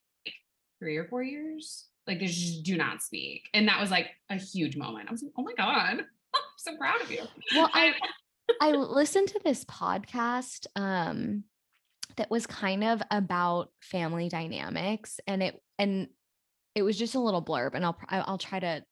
three 0.78 0.96
or 0.96 1.06
four 1.06 1.22
years. 1.22 1.86
Like 2.06 2.20
they 2.20 2.26
just 2.26 2.62
do 2.62 2.76
not 2.76 3.02
speak. 3.02 3.48
And 3.52 3.66
that 3.68 3.80
was 3.80 3.90
like 3.90 4.10
a 4.30 4.36
huge 4.36 4.76
moment. 4.76 5.08
I 5.08 5.12
was 5.12 5.22
like, 5.22 5.32
oh 5.36 5.42
my 5.42 5.54
God, 5.56 5.98
I'm 6.34 6.40
so 6.56 6.76
proud 6.76 7.00
of 7.00 7.10
you. 7.10 7.22
Well, 7.54 7.70
I 7.72 7.94
I 8.60 8.70
listened 8.70 9.28
to 9.28 9.40
this 9.44 9.64
podcast 9.64 10.66
um 10.76 11.44
that 12.16 12.30
was 12.30 12.46
kind 12.46 12.84
of 12.84 13.02
about 13.10 13.70
family 13.80 14.28
dynamics 14.28 15.20
and 15.26 15.42
it 15.42 15.60
and 15.78 16.08
it 16.74 16.82
was 16.82 16.96
just 16.96 17.14
a 17.14 17.20
little 17.20 17.42
blurb 17.42 17.74
and 17.74 17.84
I'll 17.84 17.98
I'll 18.08 18.38
try 18.38 18.60
to 18.60 18.84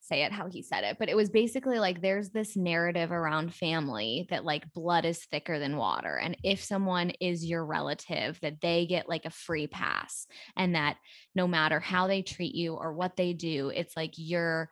say 0.00 0.22
it 0.22 0.30
how 0.30 0.46
he 0.46 0.62
said 0.62 0.84
it 0.84 0.96
but 0.98 1.08
it 1.08 1.16
was 1.16 1.30
basically 1.30 1.80
like 1.80 2.00
there's 2.00 2.30
this 2.30 2.56
narrative 2.56 3.10
around 3.10 3.52
family 3.52 4.26
that 4.30 4.44
like 4.44 4.72
blood 4.72 5.04
is 5.04 5.24
thicker 5.24 5.58
than 5.58 5.76
water 5.76 6.16
and 6.16 6.36
if 6.44 6.62
someone 6.62 7.10
is 7.20 7.44
your 7.44 7.64
relative 7.64 8.38
that 8.40 8.60
they 8.60 8.86
get 8.86 9.08
like 9.08 9.24
a 9.24 9.30
free 9.30 9.66
pass 9.66 10.26
and 10.56 10.76
that 10.76 10.96
no 11.34 11.48
matter 11.48 11.80
how 11.80 12.06
they 12.06 12.22
treat 12.22 12.54
you 12.54 12.74
or 12.74 12.92
what 12.92 13.16
they 13.16 13.32
do 13.32 13.72
it's 13.74 13.96
like 13.96 14.12
your 14.16 14.70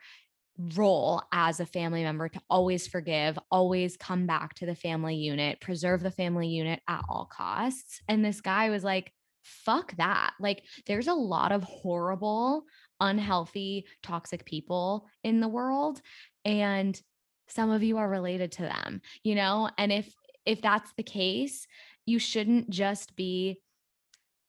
role 0.58 1.22
as 1.32 1.60
a 1.60 1.66
family 1.66 2.02
member 2.02 2.28
to 2.28 2.40
always 2.48 2.86
forgive, 2.86 3.38
always 3.50 3.96
come 3.96 4.26
back 4.26 4.54
to 4.54 4.66
the 4.66 4.74
family 4.74 5.16
unit, 5.16 5.60
preserve 5.60 6.02
the 6.02 6.10
family 6.10 6.48
unit 6.48 6.80
at 6.88 7.02
all 7.08 7.28
costs. 7.30 8.00
And 8.08 8.24
this 8.24 8.40
guy 8.40 8.70
was 8.70 8.84
like, 8.84 9.12
fuck 9.42 9.96
that. 9.96 10.32
Like, 10.40 10.62
there's 10.86 11.08
a 11.08 11.14
lot 11.14 11.52
of 11.52 11.62
horrible, 11.64 12.64
unhealthy, 13.00 13.86
toxic 14.02 14.44
people 14.44 15.06
in 15.22 15.40
the 15.40 15.48
world. 15.48 16.00
And 16.44 17.00
some 17.48 17.70
of 17.70 17.82
you 17.82 17.98
are 17.98 18.08
related 18.08 18.52
to 18.52 18.62
them, 18.62 19.00
you 19.22 19.34
know? 19.34 19.70
And 19.78 19.92
if, 19.92 20.14
if 20.46 20.62
that's 20.62 20.92
the 20.96 21.02
case, 21.02 21.66
you 22.06 22.18
shouldn't 22.18 22.70
just 22.70 23.16
be 23.16 23.60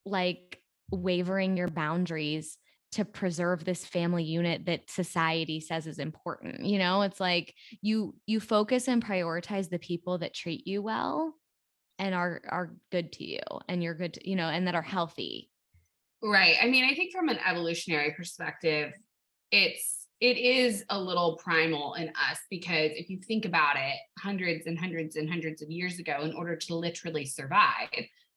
like 0.05 0.59
wavering 0.91 1.57
your 1.57 1.67
boundaries 1.67 2.57
to 2.91 3.03
preserve 3.03 3.65
this 3.65 3.85
family 3.85 4.23
unit 4.23 4.65
that 4.67 4.89
society 4.89 5.59
says 5.59 5.85
is 5.87 5.99
important 5.99 6.63
you 6.63 6.77
know 6.77 7.01
it's 7.01 7.19
like 7.19 7.53
you 7.81 8.15
you 8.25 8.39
focus 8.39 8.87
and 8.87 9.03
prioritize 9.03 9.69
the 9.69 9.79
people 9.79 10.17
that 10.17 10.33
treat 10.33 10.65
you 10.65 10.81
well 10.81 11.33
and 11.99 12.15
are 12.15 12.41
are 12.47 12.75
good 12.91 13.11
to 13.11 13.25
you 13.25 13.41
and 13.67 13.83
you're 13.83 13.95
good 13.95 14.13
to, 14.13 14.29
you 14.29 14.35
know 14.35 14.47
and 14.47 14.67
that 14.67 14.75
are 14.75 14.81
healthy 14.81 15.49
right 16.25 16.55
i 16.61 16.67
mean 16.67 16.83
i 16.85 16.93
think 16.93 17.11
from 17.11 17.29
an 17.29 17.39
evolutionary 17.47 18.11
perspective 18.11 18.91
it's 19.51 20.07
it 20.21 20.37
is 20.37 20.83
a 20.89 20.99
little 20.99 21.37
primal 21.37 21.93
in 21.95 22.07
us 22.09 22.39
because 22.49 22.91
if 22.95 23.09
you 23.09 23.19
think 23.19 23.45
about 23.45 23.75
it 23.75 23.95
hundreds 24.17 24.65
and 24.65 24.79
hundreds 24.79 25.17
and 25.17 25.29
hundreds 25.29 25.61
of 25.61 25.69
years 25.69 25.99
ago 25.99 26.21
in 26.21 26.33
order 26.33 26.55
to 26.55 26.75
literally 26.75 27.25
survive 27.25 27.89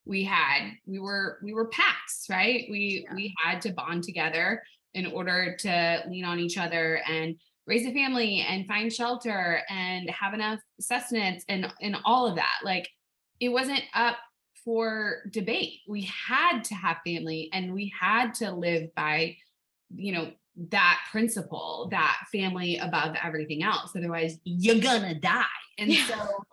we 0.04 0.24
had 0.24 0.70
we 0.86 0.98
were 0.98 1.38
we 1.42 1.52
were 1.52 1.68
packs 1.68 2.26
right 2.30 2.66
we 2.70 3.04
yeah. 3.06 3.14
we 3.14 3.34
had 3.42 3.60
to 3.60 3.72
bond 3.72 4.02
together 4.02 4.62
in 4.94 5.06
order 5.06 5.54
to 5.56 6.02
lean 6.08 6.24
on 6.24 6.40
each 6.40 6.58
other 6.58 7.00
and 7.08 7.36
raise 7.66 7.86
a 7.86 7.92
family 7.92 8.44
and 8.48 8.66
find 8.66 8.92
shelter 8.92 9.60
and 9.68 10.08
have 10.10 10.34
enough 10.34 10.58
sustenance 10.80 11.44
and 11.48 11.72
and 11.80 11.96
all 12.04 12.26
of 12.26 12.34
that 12.34 12.58
like 12.64 12.88
it 13.40 13.50
wasn't 13.50 13.82
up 13.94 14.16
for 14.68 15.22
debate 15.30 15.80
we 15.88 16.02
had 16.02 16.62
to 16.62 16.74
have 16.74 16.98
family 17.02 17.48
and 17.54 17.72
we 17.72 17.90
had 17.98 18.34
to 18.34 18.52
live 18.52 18.94
by 18.94 19.34
you 19.94 20.12
know 20.12 20.30
that 20.70 21.00
principle 21.10 21.88
that 21.90 22.18
family 22.30 22.76
above 22.76 23.16
everything 23.24 23.62
else 23.62 23.92
otherwise 23.96 24.36
you're 24.44 24.78
gonna 24.78 25.14
die 25.14 25.44
and 25.78 25.90
yeah. 25.90 26.04
so 26.06 26.44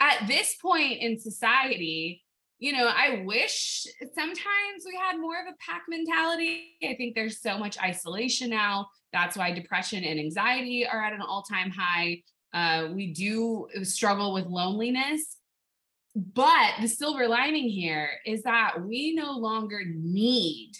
at 0.00 0.26
this 0.26 0.56
point 0.62 1.02
in 1.02 1.20
society 1.20 2.22
you 2.60 2.72
know, 2.72 2.88
I 2.88 3.22
wish 3.24 3.86
sometimes 4.16 4.84
we 4.84 4.98
had 5.00 5.20
more 5.20 5.40
of 5.40 5.46
a 5.46 5.56
pack 5.64 5.82
mentality. 5.88 6.76
I 6.82 6.94
think 6.94 7.14
there's 7.14 7.40
so 7.40 7.56
much 7.56 7.78
isolation 7.78 8.50
now. 8.50 8.88
That's 9.12 9.36
why 9.36 9.52
depression 9.52 10.02
and 10.02 10.18
anxiety 10.18 10.84
are 10.84 11.02
at 11.02 11.12
an 11.12 11.20
all 11.20 11.42
time 11.42 11.70
high. 11.70 12.22
Uh, 12.52 12.88
we 12.92 13.12
do 13.12 13.68
struggle 13.84 14.34
with 14.34 14.46
loneliness. 14.46 15.37
But 16.14 16.72
the 16.80 16.88
silver 16.88 17.28
lining 17.28 17.68
here 17.68 18.10
is 18.26 18.42
that 18.42 18.82
we 18.84 19.14
no 19.14 19.32
longer 19.32 19.82
need 19.86 20.72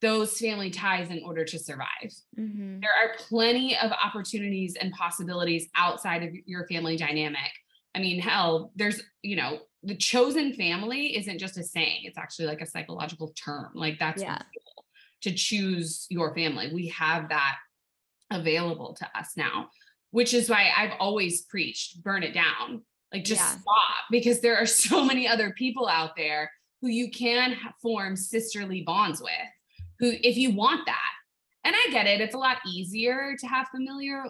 those 0.00 0.38
family 0.38 0.70
ties 0.70 1.10
in 1.10 1.22
order 1.24 1.44
to 1.44 1.58
survive. 1.58 2.12
Mm-hmm. 2.38 2.80
There 2.80 2.90
are 2.90 3.16
plenty 3.18 3.76
of 3.76 3.90
opportunities 3.92 4.76
and 4.80 4.92
possibilities 4.92 5.68
outside 5.74 6.22
of 6.22 6.30
your 6.46 6.66
family 6.68 6.96
dynamic. 6.96 7.50
I 7.94 7.98
mean, 7.98 8.20
hell, 8.20 8.72
there's, 8.76 9.02
you 9.22 9.36
know, 9.36 9.58
the 9.82 9.96
chosen 9.96 10.52
family 10.54 11.16
isn't 11.16 11.38
just 11.38 11.58
a 11.58 11.64
saying, 11.64 12.02
it's 12.04 12.18
actually 12.18 12.46
like 12.46 12.60
a 12.60 12.66
psychological 12.66 13.32
term. 13.44 13.70
Like 13.74 13.98
that's 13.98 14.22
yeah. 14.22 14.38
to 15.22 15.32
choose 15.32 16.06
your 16.10 16.34
family. 16.34 16.70
We 16.72 16.88
have 16.88 17.28
that 17.30 17.56
available 18.30 18.94
to 18.94 19.18
us 19.18 19.32
now, 19.36 19.70
which 20.10 20.34
is 20.34 20.48
why 20.48 20.70
I've 20.76 20.94
always 21.00 21.42
preached 21.42 22.02
burn 22.02 22.22
it 22.22 22.34
down. 22.34 22.82
Like 23.12 23.24
just 23.24 23.40
yeah. 23.40 23.60
stop 23.60 24.04
because 24.10 24.40
there 24.40 24.56
are 24.56 24.66
so 24.84 25.04
many 25.04 25.26
other 25.26 25.52
people 25.56 25.88
out 25.88 26.16
there 26.16 26.50
who 26.80 26.88
you 26.88 27.10
can 27.10 27.56
form 27.82 28.16
sisterly 28.16 28.82
bonds 28.82 29.20
with 29.20 29.30
who 29.98 30.12
if 30.22 30.36
you 30.36 30.52
want 30.52 30.86
that 30.86 31.10
and 31.68 31.76
I 31.76 31.90
get 31.90 32.06
it. 32.06 32.22
It's 32.22 32.34
a 32.34 32.38
lot 32.38 32.58
easier 32.66 33.36
to 33.38 33.46
have 33.46 33.68
familiar 33.68 34.24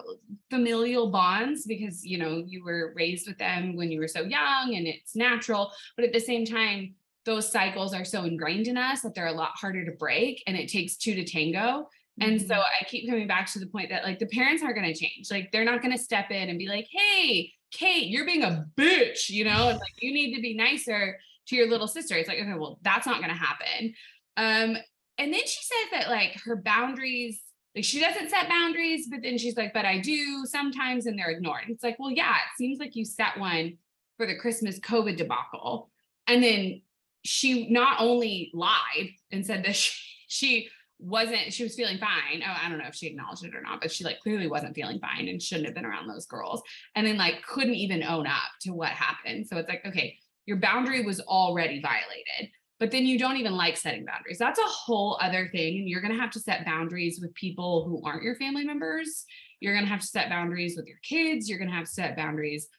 familial 0.49 1.09
bonds 1.09 1.65
because 1.65 2.05
you 2.05 2.17
know 2.17 2.43
you 2.45 2.63
were 2.65 2.91
raised 2.97 3.27
with 3.27 3.37
them 3.37 3.77
when 3.77 3.91
you 3.91 3.99
were 3.99 4.09
so 4.09 4.23
young 4.23 4.75
and 4.75 4.85
it's 4.87 5.15
natural. 5.15 5.71
But 5.95 6.05
at 6.05 6.11
the 6.11 6.19
same 6.19 6.43
time, 6.43 6.95
those 7.25 7.49
cycles 7.49 7.93
are 7.93 8.03
so 8.03 8.23
ingrained 8.23 8.67
in 8.67 8.75
us 8.75 9.01
that 9.01 9.15
they're 9.15 9.27
a 9.27 9.31
lot 9.31 9.51
harder 9.55 9.85
to 9.85 9.91
break 9.91 10.43
and 10.47 10.57
it 10.57 10.69
takes 10.69 10.97
two 10.97 11.13
to 11.15 11.23
tango. 11.23 11.87
And 12.19 12.41
so 12.41 12.55
mm-hmm. 12.55 12.61
I 12.81 12.85
keep 12.87 13.09
coming 13.09 13.27
back 13.27 13.49
to 13.53 13.59
the 13.59 13.67
point 13.67 13.89
that 13.89 14.03
like 14.03 14.19
the 14.19 14.25
parents 14.25 14.61
aren't 14.61 14.75
going 14.75 14.93
to 14.93 14.99
change. 14.99 15.31
Like 15.31 15.51
they're 15.53 15.63
not 15.63 15.81
going 15.81 15.95
to 15.95 16.03
step 16.03 16.31
in 16.31 16.49
and 16.49 16.59
be 16.59 16.67
like, 16.67 16.87
"Hey, 16.91 17.53
Kate, 17.71 18.07
you're 18.07 18.25
being 18.25 18.43
a 18.43 18.65
bitch," 18.75 19.29
you 19.29 19.43
know, 19.45 19.69
and 19.69 19.79
like 19.79 19.93
you 20.01 20.13
need 20.13 20.35
to 20.35 20.41
be 20.41 20.53
nicer 20.53 21.19
to 21.47 21.55
your 21.55 21.69
little 21.69 21.87
sister. 21.87 22.15
It's 22.15 22.29
like, 22.29 22.39
okay, 22.39 22.53
well, 22.53 22.79
that's 22.81 23.07
not 23.07 23.21
going 23.21 23.29
to 23.29 23.35
happen. 23.35 23.93
Um, 24.37 24.77
and 25.17 25.33
then 25.33 25.41
she 25.45 25.63
says 25.63 25.91
that 25.91 26.09
like 26.09 26.39
her 26.45 26.55
boundaries 26.55 27.41
like 27.75 27.83
she 27.83 27.99
doesn't 27.99 28.29
set 28.29 28.49
boundaries 28.49 29.07
but 29.11 29.21
then 29.21 29.37
she's 29.37 29.57
like 29.57 29.73
but 29.73 29.85
i 29.85 29.99
do 29.99 30.45
sometimes 30.45 31.05
and 31.05 31.19
they're 31.19 31.29
ignored 31.29 31.65
it's 31.67 31.83
like 31.83 31.97
well 31.99 32.09
yeah 32.09 32.35
it 32.35 32.57
seems 32.57 32.79
like 32.79 32.95
you 32.95 33.05
set 33.05 33.37
one 33.37 33.77
for 34.17 34.25
the 34.25 34.35
christmas 34.35 34.79
covid 34.79 35.17
debacle 35.17 35.89
and 36.27 36.43
then 36.43 36.81
she 37.23 37.69
not 37.69 37.97
only 37.99 38.49
lied 38.53 39.09
and 39.31 39.45
said 39.45 39.63
that 39.65 39.75
she, 39.75 39.93
she 40.27 40.69
wasn't 40.99 41.53
she 41.53 41.63
was 41.63 41.75
feeling 41.75 41.97
fine 41.97 42.43
oh 42.45 42.55
i 42.61 42.67
don't 42.67 42.77
know 42.77 42.87
if 42.87 42.93
she 42.93 43.07
acknowledged 43.07 43.45
it 43.45 43.55
or 43.55 43.61
not 43.61 43.79
but 43.79 43.91
she 43.91 44.03
like 44.03 44.19
clearly 44.19 44.47
wasn't 44.47 44.75
feeling 44.75 44.99
fine 44.99 45.29
and 45.29 45.41
shouldn't 45.41 45.65
have 45.65 45.75
been 45.75 45.85
around 45.85 46.07
those 46.07 46.25
girls 46.25 46.61
and 46.95 47.07
then 47.07 47.17
like 47.17 47.41
couldn't 47.47 47.75
even 47.75 48.03
own 48.03 48.27
up 48.27 48.51
to 48.59 48.71
what 48.71 48.89
happened 48.89 49.47
so 49.47 49.57
it's 49.57 49.69
like 49.69 49.85
okay 49.85 50.17
your 50.45 50.57
boundary 50.57 51.01
was 51.05 51.21
already 51.21 51.81
violated 51.81 52.51
but 52.79 52.91
then 52.91 53.05
you 53.05 53.19
don't 53.19 53.37
even 53.37 53.57
like 53.57 53.75
setting 53.75 54.05
boundaries. 54.05 54.37
That's 54.37 54.59
a 54.59 54.63
whole 54.63 55.19
other 55.21 55.49
thing. 55.51 55.79
And 55.79 55.89
you're 55.89 56.01
going 56.01 56.13
to 56.13 56.19
have 56.19 56.31
to 56.31 56.39
set 56.39 56.65
boundaries 56.65 57.19
with 57.21 57.33
people 57.33 57.85
who 57.85 58.01
aren't 58.05 58.23
your 58.23 58.35
family 58.35 58.63
members. 58.63 59.25
You're 59.59 59.73
going 59.73 59.83
to 59.83 59.91
have 59.91 59.99
to 59.99 60.07
set 60.07 60.29
boundaries 60.29 60.75
with 60.77 60.87
your 60.87 60.97
kids. 61.03 61.49
You're 61.49 61.57
going 61.57 61.69
to 61.69 61.75
have 61.75 61.85
to 61.85 61.91
set 61.91 62.15
boundaries 62.15 62.69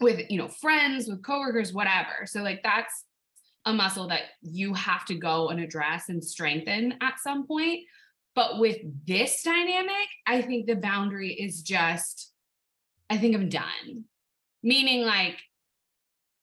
with, 0.00 0.28
you 0.28 0.38
know, 0.38 0.48
friends, 0.48 1.06
with 1.06 1.22
coworkers, 1.24 1.72
whatever. 1.72 2.26
So, 2.26 2.42
like, 2.42 2.62
that's 2.64 3.04
a 3.64 3.72
muscle 3.72 4.08
that 4.08 4.22
you 4.42 4.74
have 4.74 5.04
to 5.06 5.14
go 5.14 5.48
and 5.48 5.60
address 5.60 6.08
and 6.08 6.24
strengthen 6.24 6.94
at 7.00 7.20
some 7.20 7.46
point. 7.46 7.80
But 8.34 8.58
with 8.58 8.78
this 9.06 9.42
dynamic, 9.42 10.08
I 10.26 10.42
think 10.42 10.66
the 10.66 10.76
boundary 10.76 11.32
is 11.32 11.62
just, 11.62 12.32
I 13.10 13.18
think 13.18 13.34
I'm 13.34 13.48
done. 13.48 14.04
Meaning, 14.62 15.04
like, 15.04 15.38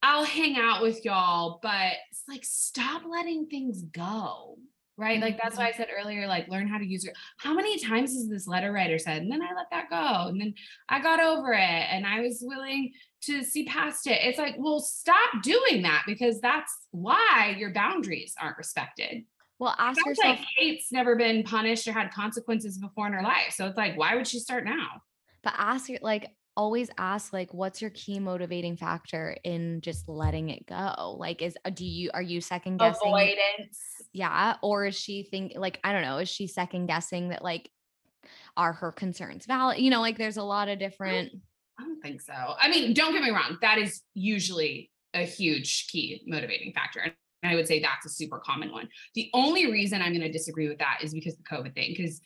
I'll 0.02 0.24
hang 0.24 0.58
out 0.58 0.82
with 0.82 1.04
y'all, 1.04 1.60
but 1.62 1.94
it's 2.12 2.24
like 2.28 2.46
stop 2.46 3.04
letting 3.10 3.48
things 3.48 3.84
go. 3.84 4.58
Right. 4.98 5.22
Like 5.22 5.40
that's 5.42 5.58
why 5.58 5.72
mm-hmm. 5.72 5.82
I 5.82 5.86
said 5.86 5.94
earlier, 5.98 6.28
like 6.28 6.50
learn 6.50 6.68
how 6.68 6.78
to 6.78 6.86
use 6.86 7.06
it. 7.06 7.14
How 7.38 7.54
many 7.54 7.80
times 7.80 8.14
has 8.14 8.28
this 8.28 8.48
letter 8.48 8.74
writer 8.74 9.00
said, 9.00 9.22
and 9.22 9.32
then 9.32 9.42
I 9.42 9.54
let 9.56 9.68
that 9.72 9.90
go. 9.90 10.28
And 10.28 10.40
then 10.40 10.54
I 10.90 11.02
got 11.02 11.22
over 11.22 11.54
it 11.54 11.60
and 11.62 12.06
I 12.06 12.20
was 12.20 12.40
willing 12.42 12.92
to 13.22 13.44
see 13.44 13.66
past 13.66 14.08
it. 14.08 14.20
It's 14.22 14.38
like, 14.40 14.56
well, 14.58 14.80
stop 14.80 15.44
doing 15.44 15.82
that 15.82 16.04
because 16.06 16.40
that's 16.40 16.74
why 16.92 17.56
your 17.58 17.74
boundaries 17.74 18.34
aren't 18.40 18.58
respected. 18.58 19.24
Well, 19.60 19.76
ask 19.78 19.98
Sounds 19.98 20.18
yourself. 20.18 20.40
like 20.40 20.48
Kate's 20.58 20.92
never 20.92 21.16
been 21.18 21.44
punished 21.44 21.88
or 21.88 21.92
had 21.92 22.12
consequences 22.12 22.78
before 22.78 23.08
in 23.08 23.14
her 23.14 23.22
life. 23.22 23.52
So 23.52 23.68
it's 23.68 23.78
like, 23.78 23.98
why 23.98 24.16
would 24.16 24.28
she 24.28 24.40
start 24.40 24.64
now? 24.64 25.02
But 25.44 25.54
ask 25.58 25.90
your 25.90 26.00
like 26.02 26.30
always 26.56 26.90
ask 26.98 27.32
like 27.32 27.54
what's 27.54 27.82
your 27.82 27.92
key 27.92 28.20
motivating 28.20 28.76
factor 28.76 29.38
in 29.44 29.80
just 29.82 30.08
letting 30.10 30.50
it 30.50 30.66
go? 30.66 31.16
Like 31.18 31.42
is 31.42 31.58
uh, 31.66 31.70
do 31.70 31.86
you 31.86 32.10
are 32.14 32.22
you 32.22 32.42
second 32.42 32.78
guessing 32.78 33.08
Avoidance. 33.08 33.80
yeah 34.12 34.58
or 34.62 34.86
is 34.88 34.96
she 34.96 35.24
think 35.24 35.54
like 35.56 35.80
I 35.84 35.94
don't 35.94 36.02
know, 36.02 36.18
is 36.18 36.30
she 36.30 36.48
second 36.48 36.88
guessing 36.88 37.30
that 37.30 37.44
like 37.44 37.70
are 38.58 38.74
her 38.74 38.92
concerns 38.92 39.46
valid? 39.46 39.80
You 39.80 39.90
know, 39.90 40.02
like 40.02 40.18
there's 40.18 40.38
a 40.38 40.44
lot 40.44 40.68
of 40.68 40.80
different 40.80 41.32
I 41.80 41.84
don't 41.84 42.02
think 42.02 42.22
so. 42.22 42.34
I 42.34 42.70
mean, 42.70 42.94
don't 42.94 43.14
get 43.14 43.24
me 43.24 43.30
wrong. 43.30 43.58
That 43.62 43.78
is 43.78 44.02
usually 44.14 44.92
a 45.14 45.24
huge 45.24 45.88
key 45.88 46.22
motivating 46.28 46.74
factor. 46.74 47.00
And 47.02 47.14
I 47.52 47.56
would 47.56 47.68
say 47.68 47.80
that's 47.80 48.06
a 48.06 48.10
super 48.10 48.40
common 48.40 48.72
one. 48.72 48.90
The 49.16 49.30
only 49.34 49.72
reason 49.72 50.02
I'm 50.02 50.12
going 50.12 50.22
to 50.22 50.32
disagree 50.32 50.68
with 50.68 50.80
that 50.80 51.00
is 51.02 51.14
because 51.14 51.34
of 51.34 51.40
the 51.40 51.56
COVID 51.56 51.74
thing. 51.74 51.94
Because 51.96 52.22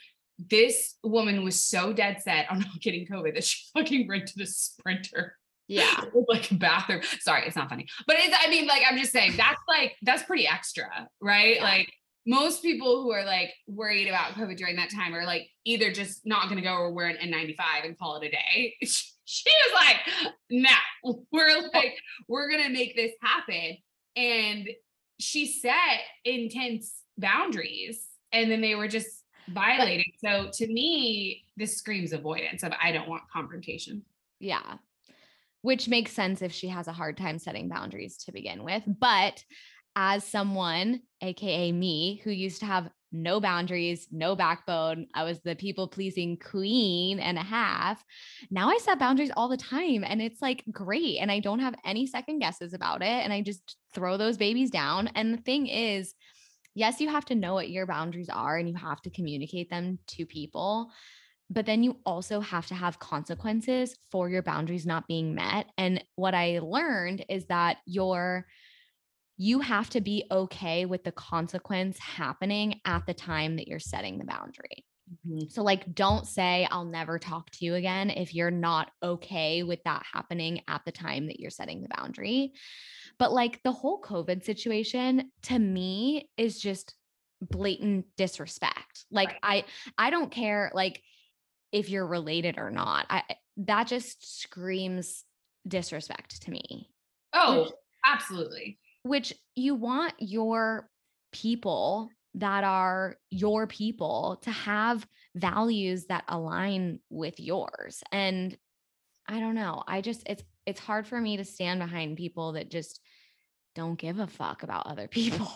this 0.50 0.96
woman 1.04 1.44
was 1.44 1.60
so 1.60 1.94
dead 1.94 2.22
set 2.22 2.50
on 2.50 2.60
not 2.60 2.82
getting 2.82 3.06
COVID 3.06 3.36
that 3.36 3.44
she 3.44 3.64
fucking 3.78 4.08
rented 4.08 4.42
a 4.42 4.48
sprinter. 4.48 5.38
yeah. 5.68 6.04
like 6.28 6.50
a 6.52 6.56
bathroom. 6.56 7.02
Sorry, 7.20 7.46
it's 7.46 7.56
not 7.56 7.70
funny. 7.70 7.88
But 8.08 8.18
it's, 8.20 8.36
I 8.44 8.50
mean, 8.50 8.68
like, 8.68 8.82
I'm 8.90 8.98
just 8.98 9.12
saying 9.12 9.34
that's 9.38 9.62
like, 9.68 9.96
that's 10.02 10.24
pretty 10.24 10.48
extra, 10.48 11.08
right? 11.22 11.58
Yeah. 11.58 11.64
Like, 11.64 11.94
most 12.26 12.62
people 12.62 13.04
who 13.04 13.12
are 13.12 13.26
like 13.26 13.54
worried 13.68 14.08
about 14.08 14.34
COVID 14.34 14.58
during 14.58 14.78
that 14.78 14.90
time 14.90 15.14
are 15.14 15.26
like 15.26 15.50
either 15.66 15.92
just 15.92 16.26
not 16.26 16.46
going 16.46 16.58
to 16.58 16.62
go 16.62 16.74
or 16.74 16.92
wear 16.92 17.08
an 17.08 17.18
N95 17.18 17.86
and 17.86 17.98
call 17.98 18.20
it 18.20 18.28
a 18.28 18.32
day. 18.32 18.76
She 19.26 19.50
was 19.50 19.74
like, 19.74 20.34
no, 20.50 21.24
we're 21.32 21.62
like, 21.74 21.98
we're 22.28 22.50
going 22.50 22.64
to 22.64 22.70
make 22.70 22.94
this 22.94 23.14
happen. 23.22 23.78
And 24.18 24.70
she 25.18 25.48
set 25.48 26.02
intense 26.26 26.94
boundaries 27.18 28.06
and 28.34 28.52
then 28.52 28.60
they 28.60 28.76
were 28.76 28.90
just 28.90 29.24
violating. 29.48 30.12
So 30.24 30.50
to 30.52 30.68
me, 30.68 31.46
this 31.56 31.78
screams 31.78 32.14
avoidance 32.14 32.64
of 32.64 32.74
I 32.82 32.92
don't 32.92 33.08
want 33.08 33.24
confrontation. 33.32 34.04
Yeah. 34.40 34.78
Which 35.62 35.88
makes 35.88 36.12
sense 36.12 36.42
if 36.42 36.52
she 36.52 36.68
has 36.68 36.88
a 36.88 36.94
hard 36.94 37.16
time 37.18 37.40
setting 37.40 37.70
boundaries 37.70 38.18
to 38.26 38.32
begin 38.32 38.64
with. 38.64 38.84
But 38.86 39.44
as 39.96 40.24
someone, 40.24 41.02
AKA 41.22 41.72
me, 41.72 42.22
who 42.24 42.32
used 42.32 42.60
to 42.60 42.66
have 42.66 42.90
no 43.12 43.40
boundaries, 43.40 44.08
no 44.12 44.36
backbone, 44.36 45.08
I 45.14 45.24
was 45.24 45.40
the 45.42 45.56
people 45.56 45.88
pleasing 45.88 46.38
queen 46.38 47.20
and 47.20 47.38
a 47.38 47.44
half. 47.44 48.04
Now 48.50 48.70
I 48.70 48.80
set 48.82 48.98
boundaries 48.98 49.32
all 49.38 49.48
the 49.48 49.58
time 49.58 50.04
and 50.04 50.22
it's 50.22 50.42
like 50.42 50.64
great. 50.72 51.20
And 51.20 51.32
I 51.32 51.40
don't 51.40 51.60
have 51.60 51.76
any 51.86 52.08
second 52.08 52.40
guesses 52.40 52.74
about 52.74 53.04
it. 53.04 53.06
And 53.06 53.32
I 53.32 53.42
just 53.42 53.78
throw 53.94 54.18
those 54.18 54.38
babies 54.38 54.72
down. 54.72 55.12
And 55.14 55.32
the 55.32 55.42
thing 55.42 55.68
is, 55.68 56.16
yes, 56.74 57.00
you 57.00 57.10
have 57.10 57.26
to 57.26 57.36
know 57.36 57.54
what 57.54 57.70
your 57.70 57.86
boundaries 57.86 58.30
are 58.30 58.58
and 58.58 58.68
you 58.68 58.76
have 58.76 59.02
to 59.04 59.12
communicate 59.12 59.70
them 59.70 60.00
to 60.08 60.26
people 60.26 60.92
but 61.50 61.66
then 61.66 61.84
you 61.84 61.98
also 62.06 62.40
have 62.40 62.66
to 62.68 62.74
have 62.74 63.00
consequences 63.00 63.96
for 64.12 64.30
your 64.30 64.42
boundaries 64.42 64.86
not 64.86 65.08
being 65.08 65.36
met 65.36 65.68
and 65.78 66.04
what 66.16 66.34
i 66.34 66.60
learned 66.60 67.24
is 67.30 67.46
that 67.48 67.78
your 67.86 68.46
you 69.44 69.60
have 69.60 69.90
to 69.90 70.00
be 70.00 70.24
okay 70.32 70.86
with 70.86 71.04
the 71.04 71.12
consequence 71.12 72.00
happening 72.00 72.80
at 72.86 73.06
the 73.06 73.14
time 73.14 73.58
that 73.58 73.68
you're 73.68 73.78
setting 73.78 74.18
the 74.18 74.24
boundary. 74.24 74.86
Mm-hmm. 75.28 75.50
So 75.50 75.64
like 75.64 75.94
don't 75.94 76.26
say 76.26 76.66
i'll 76.72 76.86
never 76.86 77.20
talk 77.20 77.50
to 77.52 77.66
you 77.66 77.76
again 77.76 78.10
if 78.10 78.34
you're 78.34 78.50
not 78.50 78.90
okay 79.04 79.62
with 79.62 79.84
that 79.84 80.06
happening 80.14 80.62
at 80.70 80.86
the 80.86 80.94
time 80.94 81.28
that 81.28 81.42
you're 81.42 81.52
setting 81.52 81.82
the 81.82 81.90
boundary. 81.94 82.54
But 83.20 83.34
like 83.34 83.62
the 83.64 83.74
whole 83.74 84.02
covid 84.02 84.46
situation 84.46 85.30
to 85.44 85.60
me 85.60 86.30
is 86.38 86.58
just 86.58 86.96
blatant 87.42 88.06
disrespect. 88.16 89.04
Like 89.12 89.38
i 89.44 89.66
i 89.98 90.10
don't 90.10 90.32
care 90.32 90.72
like 90.74 91.02
if 91.74 91.90
you're 91.90 92.08
related 92.08 92.58
or 92.58 92.72
not. 92.72 93.08
I 93.10 93.24
that 93.58 93.88
just 93.88 94.42
screams 94.42 95.26
disrespect 95.68 96.44
to 96.44 96.52
me. 96.52 96.90
Oh, 97.34 97.72
absolutely. 98.06 98.80
Which 99.04 99.34
you 99.56 99.76
want 99.76 100.14
your 100.18 100.90
people 101.32 102.10
that 102.36 102.64
are 102.64 103.18
your 103.30 103.68
people 103.68 104.40
to 104.42 104.52
have 104.52 105.08
values 105.36 106.06
that 106.06 106.24
align 106.28 107.00
with 107.10 107.40
yours 107.40 108.04
and 108.12 108.58
i 109.28 109.40
don't 109.40 109.56
know 109.56 109.84
i 109.88 110.02
just 110.02 110.24
it's 110.26 110.44
it's 110.66 110.80
hard 110.80 111.06
for 111.06 111.20
me 111.20 111.38
to 111.38 111.44
stand 111.44 111.80
behind 111.80 112.18
people 112.18 112.54
that 112.54 112.70
just 112.70 113.00
don't 113.76 114.00
give 114.00 114.20
a 114.20 114.28
fuck 114.28 114.64
about 114.64 114.88
other 114.88 115.08
people 115.12 115.52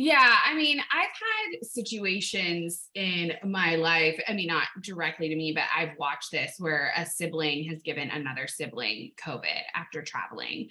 Yeah, 0.00 0.36
I 0.46 0.54
mean, 0.54 0.78
I've 0.78 1.06
had 1.06 1.64
situations 1.64 2.88
in 2.94 3.32
my 3.44 3.74
life. 3.74 4.20
I 4.28 4.32
mean, 4.32 4.46
not 4.46 4.68
directly 4.80 5.28
to 5.28 5.34
me, 5.34 5.52
but 5.52 5.64
I've 5.76 5.98
watched 5.98 6.30
this 6.30 6.54
where 6.58 6.92
a 6.96 7.04
sibling 7.04 7.64
has 7.64 7.82
given 7.82 8.08
another 8.08 8.46
sibling 8.46 9.10
COVID 9.20 9.60
after 9.74 10.02
traveling. 10.02 10.68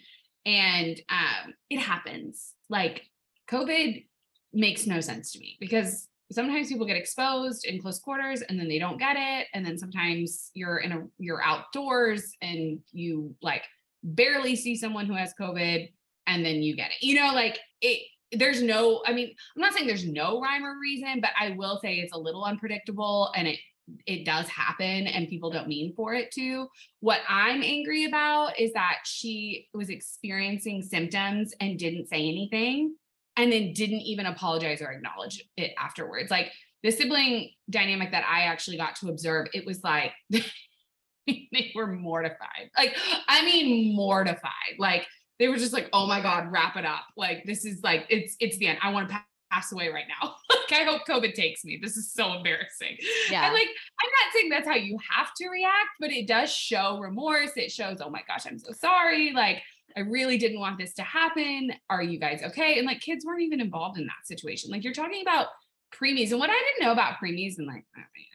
And 0.48 1.00
um, 1.10 1.54
it 1.70 1.80
happens. 1.80 2.54
Like 2.70 3.04
COVID 3.52 4.06
makes 4.54 4.88
no 4.88 5.02
sense 5.02 5.34
to 5.34 5.40
me 5.40 5.58
because 5.60 6.08
sometimes 6.32 6.70
people 6.70 6.88
get 6.88 6.96
exposed 6.96 7.66
in 7.66 7.82
close 7.82 8.00
quarters 8.00 8.42
and 8.42 8.58
then 8.58 8.70
they 8.70 8.80
don't 8.80 8.98
get 8.98 9.18
it. 9.18 9.48
And 9.54 9.66
then 9.66 9.78
sometimes 9.78 10.52
you're 10.54 10.78
in 10.78 10.92
a 10.94 11.04
you're 11.20 11.44
outdoors 11.44 12.32
and 12.42 12.80
you 12.94 13.36
like 13.42 13.64
barely 14.04 14.56
see 14.56 14.76
someone 14.78 15.06
who 15.06 15.16
has 15.16 15.34
COVID 15.40 15.92
and 16.28 16.46
then 16.46 16.62
you 16.62 16.76
get 16.78 16.92
it. 16.92 17.06
You 17.06 17.16
know, 17.16 17.34
like 17.34 17.60
it 17.82 18.02
there's 18.34 18.62
no 18.62 19.02
i 19.06 19.14
mean 19.14 19.34
i'm 19.56 19.62
not 19.62 19.74
saying 19.74 19.88
there's 19.88 20.06
no 20.06 20.42
rhyme 20.42 20.66
or 20.66 20.78
reason 20.82 21.22
but 21.22 21.30
i 21.40 21.52
will 21.52 21.80
say 21.82 21.96
it's 21.96 22.12
a 22.12 22.18
little 22.18 22.44
unpredictable 22.44 23.32
and 23.38 23.48
it 23.48 23.58
it 24.06 24.26
does 24.26 24.48
happen 24.48 25.08
and 25.08 25.30
people 25.30 25.50
don't 25.50 25.68
mean 25.68 25.94
for 25.96 26.14
it 26.14 26.32
to. 26.32 26.68
What 27.00 27.22
i'm 27.28 27.62
angry 27.64 28.06
about 28.06 28.60
is 28.60 28.74
that 28.74 29.00
she 29.06 29.68
was 29.74 29.90
experiencing 29.90 30.82
symptoms 30.82 31.54
and 31.60 31.80
didn't 31.80 32.08
say 32.08 32.18
anything 32.18 32.96
and 33.38 33.52
then 33.52 33.74
didn't 33.74 34.02
even 34.02 34.26
apologize 34.26 34.82
or 34.82 34.92
acknowledge 34.92 35.44
it 35.56 35.74
afterwards. 35.78 36.32
Like 36.32 36.52
the 36.84 36.92
sibling 36.92 37.52
dynamic 37.70 38.12
that 38.12 38.26
i 38.30 38.44
actually 38.44 38.78
got 38.78 38.96
to 38.98 39.10
observe 39.10 39.48
it 39.54 39.66
was 39.66 39.84
like 39.84 40.12
they 40.30 41.72
were 41.76 41.88
mortified. 41.88 42.70
Like 42.78 42.96
i 43.28 43.44
mean 43.46 43.96
mortified. 43.96 44.78
Like 44.78 45.08
they 45.40 45.48
were 45.48 45.58
just 45.58 45.74
like, 45.74 45.90
oh 45.94 46.08
my 46.08 46.22
God, 46.22 46.52
wrap 46.52 46.76
it 46.78 46.86
up. 46.86 47.06
Like 47.16 47.44
this 47.46 47.66
is 47.66 47.82
like 47.84 48.06
it's 48.10 48.36
it's 48.40 48.58
the 48.58 48.68
end. 48.68 48.80
I 48.82 48.92
want 48.92 49.08
to 49.08 49.14
pass 49.14 49.24
away 49.72 49.90
right 49.90 50.06
now. 50.08 50.36
like 50.50 50.82
I 50.82 50.84
hope 50.84 51.02
COVID 51.08 51.34
takes 51.34 51.64
me. 51.64 51.80
This 51.82 51.98
is 51.98 52.12
so 52.12 52.34
embarrassing. 52.34 52.98
yeah 53.30 53.46
And 53.46 53.54
like 53.54 53.68
I'm 53.68 54.10
not 54.10 54.34
saying 54.34 54.50
that's 54.50 54.68
how 54.68 54.76
you 54.76 54.98
have 55.10 55.34
to 55.38 55.50
react, 55.50 55.90
but 56.00 56.12
it 56.12 56.28
does 56.28 56.52
show 56.52 57.00
remorse. 57.00 57.52
It 57.56 57.72
shows, 57.72 57.98
oh 58.02 58.10
my 58.10 58.22
gosh, 58.28 58.46
I'm 58.46 58.60
so 58.60 58.72
sorry. 58.72 59.32
Like 59.34 59.62
I 59.96 60.02
really 60.02 60.38
didn't 60.38 60.60
want 60.60 60.78
this 60.78 60.94
to 60.96 61.04
happen. 61.04 61.72
Are 61.90 62.04
you 62.04 62.20
guys 62.20 62.42
okay? 62.44 62.78
And 62.78 62.86
like 62.86 63.02
kids 63.02 63.26
weren't 63.26 63.42
even 63.42 63.62
involved 63.62 63.98
in 63.98 64.06
that 64.06 64.26
situation. 64.26 64.70
Like 64.70 64.84
you're 64.84 64.94
talking 64.94 65.22
about 65.22 65.48
preemies. 65.94 66.32
And 66.32 66.40
what 66.40 66.50
I 66.50 66.54
didn't 66.54 66.86
know 66.86 66.92
about 66.92 67.16
preemies, 67.24 67.58
and 67.58 67.68
like 67.68 67.86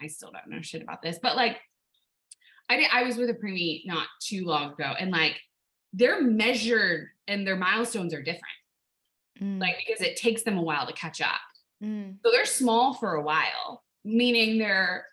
I 0.02 0.06
still 0.06 0.30
don't 0.30 0.54
know 0.54 0.62
shit 0.62 0.82
about 0.82 1.02
this, 1.02 1.18
but 1.22 1.36
like 1.36 1.58
I 2.68 2.76
did, 2.76 2.88
I 2.92 3.02
was 3.02 3.16
with 3.16 3.30
a 3.30 3.34
preemie 3.34 3.82
not 3.84 4.06
too 4.20 4.44
long 4.44 4.72
ago, 4.72 4.94
and 4.98 5.10
like 5.10 5.40
they're 5.92 6.22
measured 6.22 7.08
and 7.28 7.46
their 7.46 7.56
milestones 7.56 8.14
are 8.14 8.22
different, 8.22 8.42
Mm, 9.40 9.60
like 9.60 9.76
because 9.86 10.02
it 10.02 10.16
takes 10.16 10.42
them 10.42 10.58
a 10.58 10.62
while 10.62 10.86
to 10.86 10.92
catch 10.92 11.20
up. 11.20 11.40
mm, 11.82 12.16
So 12.24 12.30
they're 12.30 12.44
small 12.44 12.94
for 12.94 13.14
a 13.14 13.22
while, 13.22 13.82
meaning 14.04 14.58
their 14.58 15.06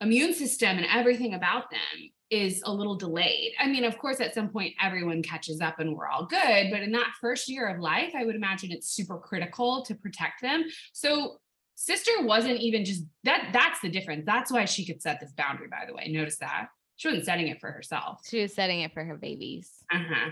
immune 0.00 0.34
system 0.34 0.76
and 0.78 0.86
everything 0.92 1.34
about 1.34 1.70
them 1.70 2.10
is 2.30 2.62
a 2.64 2.72
little 2.72 2.94
delayed. 2.96 3.52
I 3.60 3.66
mean, 3.68 3.84
of 3.84 3.98
course, 3.98 4.20
at 4.20 4.34
some 4.34 4.48
point 4.48 4.74
everyone 4.82 5.22
catches 5.22 5.60
up 5.60 5.78
and 5.80 5.94
we're 5.94 6.08
all 6.08 6.24
good, 6.26 6.70
but 6.70 6.80
in 6.80 6.90
that 6.92 7.12
first 7.20 7.48
year 7.48 7.66
of 7.68 7.78
life, 7.80 8.12
I 8.16 8.24
would 8.24 8.34
imagine 8.34 8.72
it's 8.72 8.88
super 8.88 9.18
critical 9.18 9.82
to 9.84 9.94
protect 9.94 10.40
them. 10.40 10.64
So 10.94 11.36
sister 11.74 12.10
wasn't 12.22 12.58
even 12.60 12.84
just 12.86 13.02
that 13.24 13.50
that's 13.52 13.80
the 13.80 13.90
difference. 13.90 14.24
That's 14.24 14.50
why 14.50 14.64
she 14.64 14.86
could 14.86 15.02
set 15.02 15.20
this 15.20 15.32
boundary, 15.32 15.68
by 15.68 15.84
the 15.86 15.94
way. 15.94 16.08
Notice 16.08 16.38
that. 16.38 16.68
She 16.96 17.08
wasn't 17.08 17.26
setting 17.26 17.48
it 17.48 17.60
for 17.60 17.70
herself. 17.70 18.20
she 18.28 18.40
was 18.42 18.54
setting 18.54 18.80
it 18.80 18.92
for 18.94 19.04
her 19.04 19.16
babies 19.16 19.70
Uh-huh. 19.92 20.30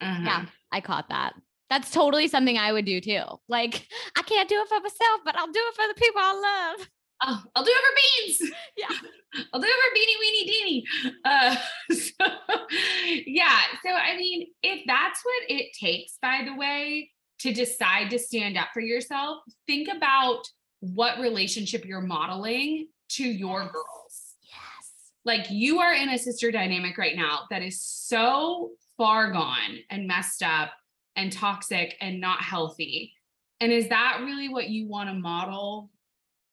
Uh-huh. 0.00 0.22
yeah 0.24 0.46
i 0.72 0.80
caught 0.80 1.08
that 1.10 1.32
that's 1.70 1.90
totally 1.90 2.28
something 2.28 2.58
i 2.58 2.72
would 2.72 2.84
do 2.84 3.00
too 3.00 3.22
like 3.48 3.86
i 4.16 4.22
can't 4.22 4.48
do 4.48 4.60
it 4.60 4.68
for 4.68 4.80
myself 4.80 5.20
but 5.24 5.36
i'll 5.36 5.46
do 5.46 5.60
it 5.60 5.74
for 5.74 5.88
the 5.88 5.94
people 5.94 6.20
i 6.20 6.76
love 6.78 6.88
Oh, 7.24 7.40
I'll 7.54 7.64
do 7.64 7.70
it 7.72 7.84
for 7.84 8.40
beans. 8.46 8.52
Yeah. 8.76 8.88
I'll 9.52 9.60
do 9.60 9.68
it 9.68 9.80
for 9.80 9.96
beanie 9.96 10.18
weenie 10.20 10.50
deenie. 10.50 11.14
Uh, 11.24 11.56
so, 11.94 13.22
yeah. 13.26 13.60
So, 13.84 13.90
I 13.90 14.16
mean, 14.16 14.48
if 14.62 14.82
that's 14.86 15.20
what 15.24 15.42
it 15.48 15.68
takes, 15.78 16.18
by 16.20 16.42
the 16.44 16.54
way, 16.54 17.10
to 17.40 17.52
decide 17.52 18.10
to 18.10 18.18
stand 18.18 18.58
up 18.58 18.68
for 18.74 18.80
yourself, 18.80 19.38
think 19.66 19.88
about 19.94 20.42
what 20.80 21.18
relationship 21.18 21.84
you're 21.84 22.00
modeling 22.00 22.88
to 23.10 23.24
your 23.24 23.60
girls. 23.62 24.36
Yes. 24.42 24.92
Like 25.24 25.46
you 25.50 25.78
are 25.78 25.94
in 25.94 26.08
a 26.08 26.18
sister 26.18 26.50
dynamic 26.50 26.98
right 26.98 27.16
now 27.16 27.40
that 27.50 27.62
is 27.62 27.80
so 27.80 28.72
far 28.96 29.32
gone 29.32 29.78
and 29.90 30.06
messed 30.06 30.42
up 30.42 30.72
and 31.16 31.32
toxic 31.32 31.96
and 32.00 32.20
not 32.20 32.42
healthy. 32.42 33.12
And 33.60 33.72
is 33.72 33.88
that 33.88 34.20
really 34.22 34.48
what 34.48 34.68
you 34.68 34.88
want 34.88 35.08
to 35.08 35.14
model 35.14 35.90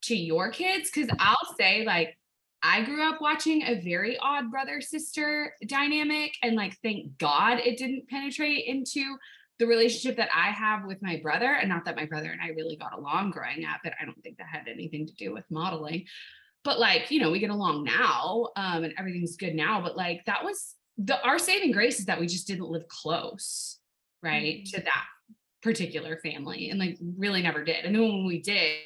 to 0.03 0.15
your 0.15 0.51
kids? 0.51 0.91
Because 0.93 1.09
I'll 1.19 1.55
say, 1.57 1.83
like, 1.85 2.17
I 2.61 2.83
grew 2.83 3.01
up 3.01 3.21
watching 3.21 3.63
a 3.63 3.79
very 3.81 4.17
odd 4.19 4.51
brother 4.51 4.81
sister 4.81 5.53
dynamic, 5.65 6.33
and 6.43 6.55
like, 6.55 6.77
thank 6.83 7.17
God 7.17 7.59
it 7.59 7.77
didn't 7.77 8.09
penetrate 8.09 8.65
into 8.65 9.17
the 9.59 9.67
relationship 9.67 10.17
that 10.17 10.29
I 10.35 10.51
have 10.51 10.85
with 10.85 11.01
my 11.01 11.17
brother. 11.17 11.53
And 11.53 11.69
not 11.69 11.85
that 11.85 11.95
my 11.95 12.05
brother 12.05 12.29
and 12.31 12.41
I 12.41 12.49
really 12.49 12.75
got 12.75 12.97
along 12.97 13.31
growing 13.31 13.65
up, 13.65 13.79
but 13.83 13.93
I 13.99 14.05
don't 14.05 14.21
think 14.23 14.37
that 14.37 14.47
had 14.51 14.67
anything 14.67 15.05
to 15.07 15.13
do 15.15 15.33
with 15.33 15.43
modeling. 15.49 16.05
But 16.63 16.79
like, 16.79 17.11
you 17.11 17.19
know, 17.19 17.31
we 17.31 17.39
get 17.39 17.49
along 17.49 17.85
now 17.85 18.49
um, 18.55 18.83
and 18.83 18.93
everything's 18.97 19.35
good 19.35 19.55
now. 19.55 19.81
But 19.81 19.97
like, 19.97 20.23
that 20.25 20.43
was 20.43 20.75
the 20.97 21.21
our 21.23 21.39
saving 21.39 21.71
grace 21.71 21.99
is 21.99 22.05
that 22.05 22.19
we 22.19 22.27
just 22.27 22.47
didn't 22.47 22.69
live 22.69 22.87
close, 22.87 23.78
right, 24.23 24.57
mm-hmm. 24.57 24.77
to 24.77 24.83
that 24.83 25.05
particular 25.61 26.17
family 26.17 26.69
and 26.69 26.79
like 26.79 26.97
really 27.17 27.41
never 27.41 27.63
did. 27.63 27.85
And 27.85 27.95
then 27.95 28.01
when 28.01 28.25
we 28.25 28.41
did, 28.41 28.77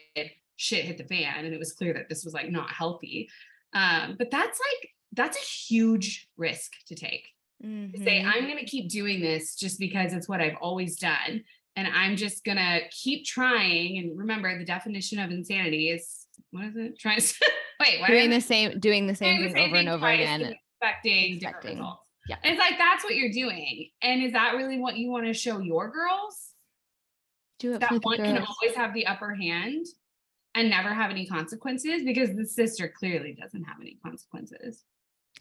shit 0.56 0.86
hit 0.86 0.98
the 0.98 1.04
fan 1.04 1.46
and 1.46 1.54
it 1.54 1.60
was 1.60 1.74
clear 1.74 1.94
that 1.94 2.10
this 2.10 2.24
was 2.24 2.34
like 2.34 2.50
not 2.50 2.70
healthy. 2.72 3.30
Um, 3.74 4.16
but 4.18 4.32
that's 4.32 4.60
like, 4.60 4.90
that's 5.14 5.38
a 5.38 5.46
huge 5.46 6.28
risk 6.38 6.72
to 6.88 6.96
take. 6.96 7.28
Mm-hmm. 7.64 7.92
To 7.92 8.04
say, 8.04 8.20
mm-hmm. 8.20 8.30
I'm 8.30 8.46
going 8.46 8.60
to 8.60 8.66
keep 8.66 8.90
doing 8.90 9.22
this 9.22 9.56
just 9.56 9.80
because 9.80 10.14
it's 10.14 10.30
what 10.30 10.42
I've 10.42 10.58
always 10.62 10.98
done. 10.98 11.44
And 11.76 11.88
I'm 11.88 12.16
just 12.16 12.44
going 12.44 12.58
to 12.58 12.82
keep 12.92 13.26
trying. 13.26 13.98
And 13.98 14.18
remember, 14.18 14.58
the 14.58 14.66
definition 14.66 15.20
of 15.20 15.32
insanity 15.32 15.90
is 15.90 16.28
what 16.52 16.66
is 16.66 16.76
it? 16.76 17.00
Trying 17.00 17.20
to 17.20 17.34
wait, 17.80 18.06
doing 18.06 18.30
the 18.30 18.42
same, 18.42 18.80
doing 18.80 19.08
the 19.08 19.16
same 19.16 19.42
doing 19.42 19.54
thing 19.54 19.68
over 19.68 19.76
and 19.78 19.90
over 19.90 20.08
again. 20.08 20.54
Expecting, 20.82 21.36
expecting. 21.36 21.78
results. 21.78 22.03
Yeah. 22.28 22.38
And 22.44 22.54
it's 22.54 22.60
like 22.60 22.78
that's 22.78 23.04
what 23.04 23.16
you're 23.16 23.32
doing. 23.32 23.90
And 24.02 24.24
is 24.24 24.32
that 24.34 24.56
really 24.56 24.78
what 24.78 24.98
you 24.98 25.10
want 25.10 25.26
to 25.26 25.34
show 25.34 25.60
your 25.60 25.90
girls? 25.90 26.52
Do 27.60 27.74
it 27.74 27.80
that 27.82 27.92
one 28.04 28.18
can 28.18 28.38
always 28.38 28.76
have 28.76 28.94
the 28.94 29.06
upper 29.06 29.34
hand 29.34 29.86
and 30.56 30.70
never 30.70 30.94
have 30.94 31.12
any 31.12 31.26
consequences 31.26 32.04
because 32.04 32.36
the 32.36 32.46
sister 32.46 32.88
clearly 32.88 33.38
doesn't 33.40 33.64
have 33.64 33.78
any 33.82 33.98
consequences. 34.04 34.84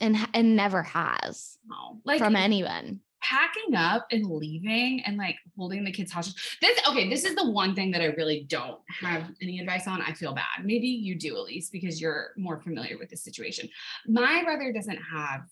And 0.00 0.16
and 0.34 0.56
never 0.56 0.82
has. 0.82 1.58
No. 1.68 2.00
Like 2.04 2.18
from 2.18 2.36
anyone. 2.36 3.00
Packing 3.22 3.76
up 3.76 4.06
and 4.10 4.26
leaving 4.26 5.02
and 5.06 5.16
like 5.16 5.36
holding 5.56 5.84
the 5.84 5.92
kids 5.92 6.10
hostage. 6.10 6.58
This 6.60 6.78
okay, 6.88 7.08
this 7.08 7.24
is 7.24 7.36
the 7.36 7.48
one 7.48 7.74
thing 7.74 7.92
that 7.92 8.00
I 8.00 8.06
really 8.06 8.44
don't 8.48 8.80
have 9.00 9.30
any 9.40 9.60
advice 9.60 9.86
on. 9.86 10.02
I 10.02 10.12
feel 10.12 10.34
bad. 10.34 10.64
Maybe 10.64 10.88
you 10.88 11.16
do 11.16 11.38
least 11.38 11.70
because 11.70 12.00
you're 12.00 12.30
more 12.36 12.58
familiar 12.60 12.98
with 12.98 13.10
the 13.10 13.16
situation. 13.16 13.68
My 14.08 14.42
brother 14.42 14.72
doesn't 14.72 14.98
have 14.98 15.42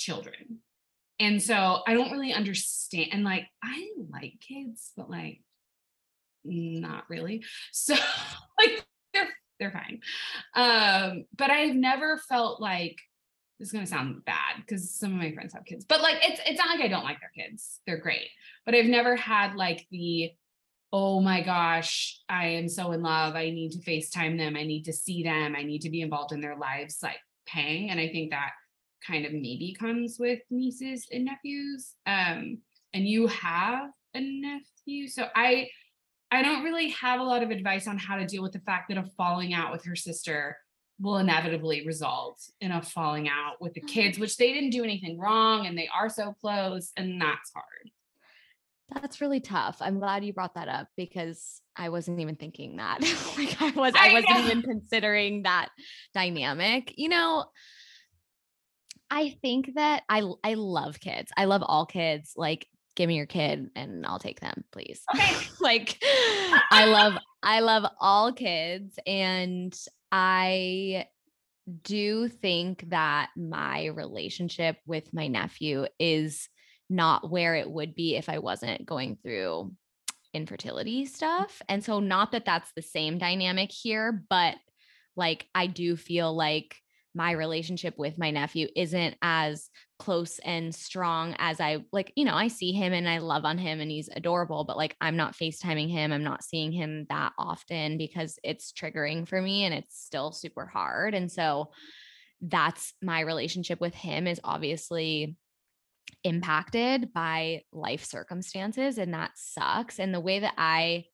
children. 0.00 0.60
And 1.20 1.40
so 1.42 1.80
I 1.86 1.92
don't 1.92 2.10
really 2.10 2.32
understand. 2.32 3.08
And 3.12 3.24
like, 3.24 3.46
I 3.62 3.90
like 4.10 4.40
kids, 4.40 4.92
but 4.96 5.10
like, 5.10 5.42
not 6.44 7.04
really. 7.08 7.44
So 7.72 7.94
like, 8.58 8.84
they're 9.12 9.28
they're 9.58 9.70
fine. 9.70 10.00
Um, 10.54 11.26
but 11.36 11.50
I've 11.50 11.76
never 11.76 12.16
felt 12.16 12.60
like 12.60 12.96
this 13.58 13.68
is 13.68 13.72
gonna 13.72 13.86
sound 13.86 14.24
bad 14.24 14.56
because 14.56 14.90
some 14.90 15.12
of 15.12 15.18
my 15.18 15.32
friends 15.32 15.52
have 15.52 15.66
kids, 15.66 15.84
but 15.84 16.00
like 16.00 16.16
it's 16.22 16.40
it's 16.46 16.58
not 16.58 16.68
like 16.68 16.84
I 16.84 16.88
don't 16.88 17.04
like 17.04 17.18
their 17.20 17.44
kids. 17.44 17.80
They're 17.86 17.98
great. 17.98 18.28
But 18.64 18.74
I've 18.74 18.86
never 18.86 19.16
had 19.16 19.54
like 19.54 19.86
the 19.90 20.32
oh 20.92 21.20
my 21.20 21.42
gosh, 21.42 22.20
I 22.28 22.46
am 22.48 22.68
so 22.68 22.92
in 22.92 23.02
love. 23.02 23.36
I 23.36 23.50
need 23.50 23.72
to 23.72 23.78
FaceTime 23.78 24.38
them. 24.38 24.56
I 24.56 24.64
need 24.64 24.84
to 24.84 24.92
see 24.92 25.22
them. 25.22 25.54
I 25.56 25.62
need 25.62 25.82
to 25.82 25.90
be 25.90 26.00
involved 26.00 26.32
in 26.32 26.40
their 26.40 26.56
lives, 26.56 26.98
like 27.02 27.18
pang. 27.46 27.90
And 27.90 28.00
I 28.00 28.08
think 28.08 28.30
that 28.30 28.50
kind 29.06 29.24
of 29.24 29.32
maybe 29.32 29.76
comes 29.78 30.18
with 30.18 30.40
nieces 30.50 31.06
and 31.12 31.24
nephews. 31.24 31.94
Um, 32.06 32.58
and 32.92 33.06
you 33.06 33.26
have 33.28 33.90
a 34.14 34.20
nephew. 34.20 35.08
So 35.08 35.26
I 35.34 35.68
I 36.30 36.42
don't 36.42 36.62
really 36.62 36.90
have 36.90 37.20
a 37.20 37.24
lot 37.24 37.42
of 37.42 37.50
advice 37.50 37.88
on 37.88 37.98
how 37.98 38.16
to 38.16 38.26
deal 38.26 38.42
with 38.42 38.52
the 38.52 38.60
fact 38.60 38.88
that 38.88 38.98
a 38.98 39.04
falling 39.16 39.52
out 39.52 39.72
with 39.72 39.84
her 39.84 39.96
sister 39.96 40.56
will 41.00 41.16
inevitably 41.16 41.84
result 41.86 42.40
in 42.60 42.70
a 42.70 42.82
falling 42.82 43.28
out 43.28 43.60
with 43.60 43.72
the 43.74 43.80
kids, 43.80 44.18
which 44.18 44.36
they 44.36 44.52
didn't 44.52 44.70
do 44.70 44.84
anything 44.84 45.18
wrong 45.18 45.66
and 45.66 45.76
they 45.76 45.88
are 45.94 46.08
so 46.08 46.34
close, 46.40 46.92
and 46.96 47.20
that's 47.20 47.50
hard. 47.52 47.90
That's 48.92 49.20
really 49.20 49.40
tough. 49.40 49.78
I'm 49.80 49.98
glad 49.98 50.24
you 50.24 50.32
brought 50.32 50.54
that 50.54 50.68
up 50.68 50.88
because 50.96 51.62
I 51.76 51.88
wasn't 51.88 52.20
even 52.20 52.36
thinking 52.36 52.76
that. 52.76 53.00
like 53.38 53.60
I 53.60 53.70
was 53.70 53.94
I, 53.96 54.10
I 54.10 54.14
wasn't 54.14 54.38
even 54.46 54.62
considering 54.62 55.44
that 55.44 55.68
dynamic. 56.12 56.94
You 56.96 57.08
know, 57.08 57.46
I 59.10 59.36
think 59.42 59.74
that 59.74 60.02
I 60.08 60.22
I 60.44 60.54
love 60.54 61.00
kids. 61.00 61.32
I 61.36 61.46
love 61.46 61.62
all 61.64 61.86
kids. 61.86 62.32
Like 62.36 62.66
give 62.96 63.08
me 63.08 63.16
your 63.16 63.26
kid 63.26 63.70
and 63.74 64.04
I'll 64.06 64.18
take 64.18 64.40
them, 64.40 64.64
please. 64.72 65.02
Okay. 65.14 65.36
like 65.60 65.98
I 66.70 66.86
love 66.86 67.14
I 67.42 67.60
love 67.60 67.90
all 68.00 68.32
kids 68.32 68.98
and 69.06 69.76
I 70.12 71.06
do 71.82 72.28
think 72.28 72.84
that 72.90 73.30
my 73.36 73.86
relationship 73.86 74.76
with 74.86 75.12
my 75.14 75.28
nephew 75.28 75.86
is 75.98 76.48
not 76.88 77.30
where 77.30 77.54
it 77.54 77.70
would 77.70 77.94
be 77.94 78.16
if 78.16 78.28
I 78.28 78.38
wasn't 78.38 78.84
going 78.84 79.16
through 79.22 79.72
infertility 80.34 81.06
stuff. 81.06 81.62
And 81.68 81.84
so 81.84 82.00
not 82.00 82.32
that 82.32 82.44
that's 82.44 82.72
the 82.74 82.82
same 82.82 83.18
dynamic 83.18 83.70
here, 83.72 84.24
but 84.28 84.56
like 85.16 85.46
I 85.54 85.66
do 85.66 85.96
feel 85.96 86.34
like 86.34 86.76
my 87.14 87.32
relationship 87.32 87.94
with 87.98 88.18
my 88.18 88.30
nephew 88.30 88.68
isn't 88.76 89.16
as 89.20 89.68
close 89.98 90.38
and 90.40 90.74
strong 90.74 91.34
as 91.38 91.60
I 91.60 91.84
like, 91.92 92.12
you 92.16 92.24
know, 92.24 92.34
I 92.34 92.48
see 92.48 92.72
him 92.72 92.92
and 92.92 93.08
I 93.08 93.18
love 93.18 93.44
on 93.44 93.58
him 93.58 93.80
and 93.80 93.90
he's 93.90 94.08
adorable, 94.08 94.64
but 94.64 94.76
like 94.76 94.96
I'm 95.00 95.16
not 95.16 95.34
FaceTiming 95.34 95.90
him. 95.90 96.12
I'm 96.12 96.24
not 96.24 96.44
seeing 96.44 96.72
him 96.72 97.06
that 97.08 97.32
often 97.38 97.98
because 97.98 98.38
it's 98.44 98.72
triggering 98.72 99.26
for 99.26 99.40
me 99.42 99.64
and 99.64 99.74
it's 99.74 100.00
still 100.00 100.32
super 100.32 100.66
hard. 100.66 101.14
And 101.14 101.30
so 101.30 101.70
that's 102.40 102.94
my 103.02 103.20
relationship 103.20 103.80
with 103.80 103.94
him 103.94 104.26
is 104.26 104.40
obviously 104.44 105.36
impacted 106.24 107.12
by 107.12 107.62
life 107.72 108.04
circumstances 108.04 108.98
and 108.98 109.14
that 109.14 109.32
sucks. 109.34 109.98
And 109.98 110.14
the 110.14 110.20
way 110.20 110.40
that 110.40 110.54
I 110.56 111.06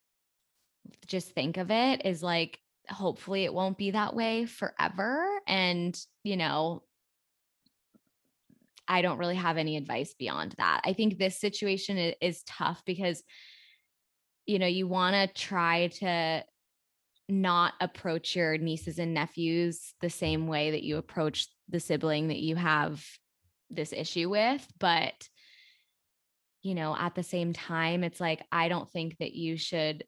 just 1.07 1.31
think 1.31 1.57
of 1.57 1.71
it 1.71 2.05
is 2.05 2.23
like 2.23 2.59
hopefully 2.89 3.45
it 3.45 3.55
won't 3.55 3.78
be 3.78 3.93
that 3.93 4.14
way 4.14 4.47
forever. 4.47 5.26
And, 5.47 5.99
you 6.22 6.37
know, 6.37 6.82
I 8.89 9.03
don't 9.03 9.18
really 9.18 9.37
have 9.37 9.57
any 9.57 9.76
advice 9.76 10.14
beyond 10.14 10.55
that. 10.59 10.82
I 10.84 10.93
think 10.93 11.18
this 11.18 11.41
situation 11.41 12.14
is, 12.20 12.43
tough 12.45 12.82
because, 12.87 13.22
you 14.47 14.59
know, 14.59 14.66
you 14.66 14.87
want 14.87 15.14
to 15.14 15.43
try 15.43 15.89
to 15.89 16.45
not 17.28 17.74
approach 17.80 18.37
your 18.37 18.57
nieces 18.59 19.01
and 19.01 19.12
nephews 19.12 19.95
the 20.01 20.11
same 20.11 20.47
way 20.47 20.70
that 20.70 20.84
you 20.84 20.97
approach 20.97 21.49
the 21.68 21.80
sibling 21.80 22.28
that 22.28 22.39
you 22.39 22.55
have 22.55 23.05
this 23.68 23.93
issue 23.93 24.30
with. 24.30 24.64
But, 24.78 25.28
you 26.62 26.76
know, 26.76 26.97
at 26.97 27.16
the 27.16 27.24
same 27.24 27.53
time, 27.53 28.05
it's 28.05 28.20
like, 28.20 28.45
I 28.53 28.68
don't 28.68 28.89
think 28.89 29.16
that 29.18 29.32
you 29.32 29.57
should 29.57 30.05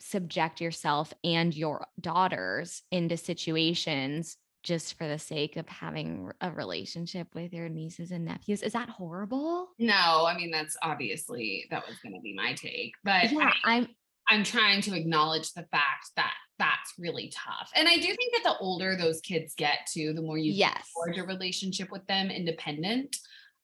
subject 0.00 0.60
yourself 0.60 1.12
and 1.24 1.54
your 1.54 1.86
daughters 2.00 2.82
into 2.90 3.16
situations 3.16 4.36
just 4.62 4.98
for 4.98 5.06
the 5.06 5.18
sake 5.18 5.56
of 5.56 5.68
having 5.68 6.30
a 6.40 6.50
relationship 6.50 7.28
with 7.34 7.52
your 7.52 7.68
nieces 7.68 8.10
and 8.10 8.24
nephews. 8.24 8.62
Is 8.62 8.72
that 8.72 8.88
horrible? 8.88 9.68
No, 9.78 10.26
I 10.26 10.36
mean 10.36 10.50
that's 10.50 10.76
obviously 10.82 11.66
that 11.70 11.86
was 11.86 11.96
going 12.02 12.14
to 12.14 12.20
be 12.20 12.34
my 12.34 12.54
take, 12.54 12.92
but 13.04 13.30
yeah, 13.32 13.52
I, 13.64 13.76
I'm 13.76 13.88
I'm 14.30 14.44
trying 14.44 14.82
to 14.82 14.94
acknowledge 14.94 15.52
the 15.52 15.66
fact 15.70 16.10
that 16.16 16.34
that's 16.58 16.92
really 16.98 17.32
tough. 17.34 17.70
And 17.74 17.88
I 17.88 17.96
do 17.96 18.02
think 18.02 18.34
that 18.34 18.42
the 18.44 18.58
older 18.58 18.96
those 18.96 19.20
kids 19.20 19.54
get 19.54 19.86
to, 19.94 20.12
the 20.12 20.22
more 20.22 20.36
you 20.36 20.52
yes. 20.52 20.90
forge 20.94 21.16
a 21.16 21.24
relationship 21.24 21.90
with 21.90 22.06
them 22.06 22.30
independent 22.30 23.16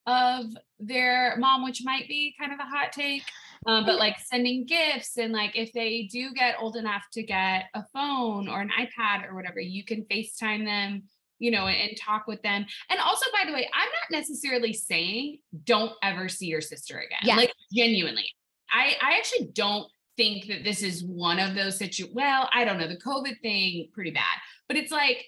of 0.06 0.46
their 0.78 1.36
mom, 1.38 1.64
which 1.64 1.82
might 1.84 2.08
be 2.08 2.34
kind 2.38 2.52
of 2.52 2.58
a 2.60 2.62
hot 2.62 2.92
take. 2.92 3.24
Um, 3.66 3.86
but 3.86 3.98
like 3.98 4.18
sending 4.18 4.66
gifts 4.66 5.16
and 5.16 5.32
like 5.32 5.56
if 5.56 5.72
they 5.72 6.08
do 6.10 6.32
get 6.34 6.56
old 6.60 6.76
enough 6.76 7.04
to 7.12 7.22
get 7.22 7.64
a 7.74 7.84
phone 7.92 8.48
or 8.48 8.60
an 8.60 8.70
iPad 8.78 9.28
or 9.28 9.34
whatever, 9.34 9.60
you 9.60 9.84
can 9.84 10.04
FaceTime 10.04 10.64
them, 10.64 11.04
you 11.38 11.50
know, 11.50 11.66
and, 11.66 11.76
and 11.76 11.96
talk 11.96 12.26
with 12.26 12.42
them. 12.42 12.66
And 12.90 13.00
also, 13.00 13.26
by 13.32 13.46
the 13.46 13.52
way, 13.52 13.68
I'm 13.72 13.88
not 13.88 14.18
necessarily 14.18 14.72
saying 14.72 15.38
don't 15.64 15.92
ever 16.02 16.28
see 16.28 16.46
your 16.46 16.60
sister 16.60 16.98
again. 16.98 17.20
Yeah. 17.22 17.36
Like 17.36 17.52
genuinely. 17.74 18.30
I, 18.70 18.96
I 19.00 19.16
actually 19.16 19.50
don't 19.52 19.88
think 20.16 20.46
that 20.48 20.64
this 20.64 20.82
is 20.82 21.04
one 21.04 21.38
of 21.38 21.54
those 21.54 21.78
situations. 21.78 22.14
Well, 22.14 22.48
I 22.52 22.64
don't 22.64 22.78
know. 22.78 22.88
The 22.88 22.96
COVID 22.96 23.40
thing, 23.40 23.88
pretty 23.92 24.10
bad. 24.10 24.38
But 24.68 24.76
it's 24.76 24.92
like, 24.92 25.24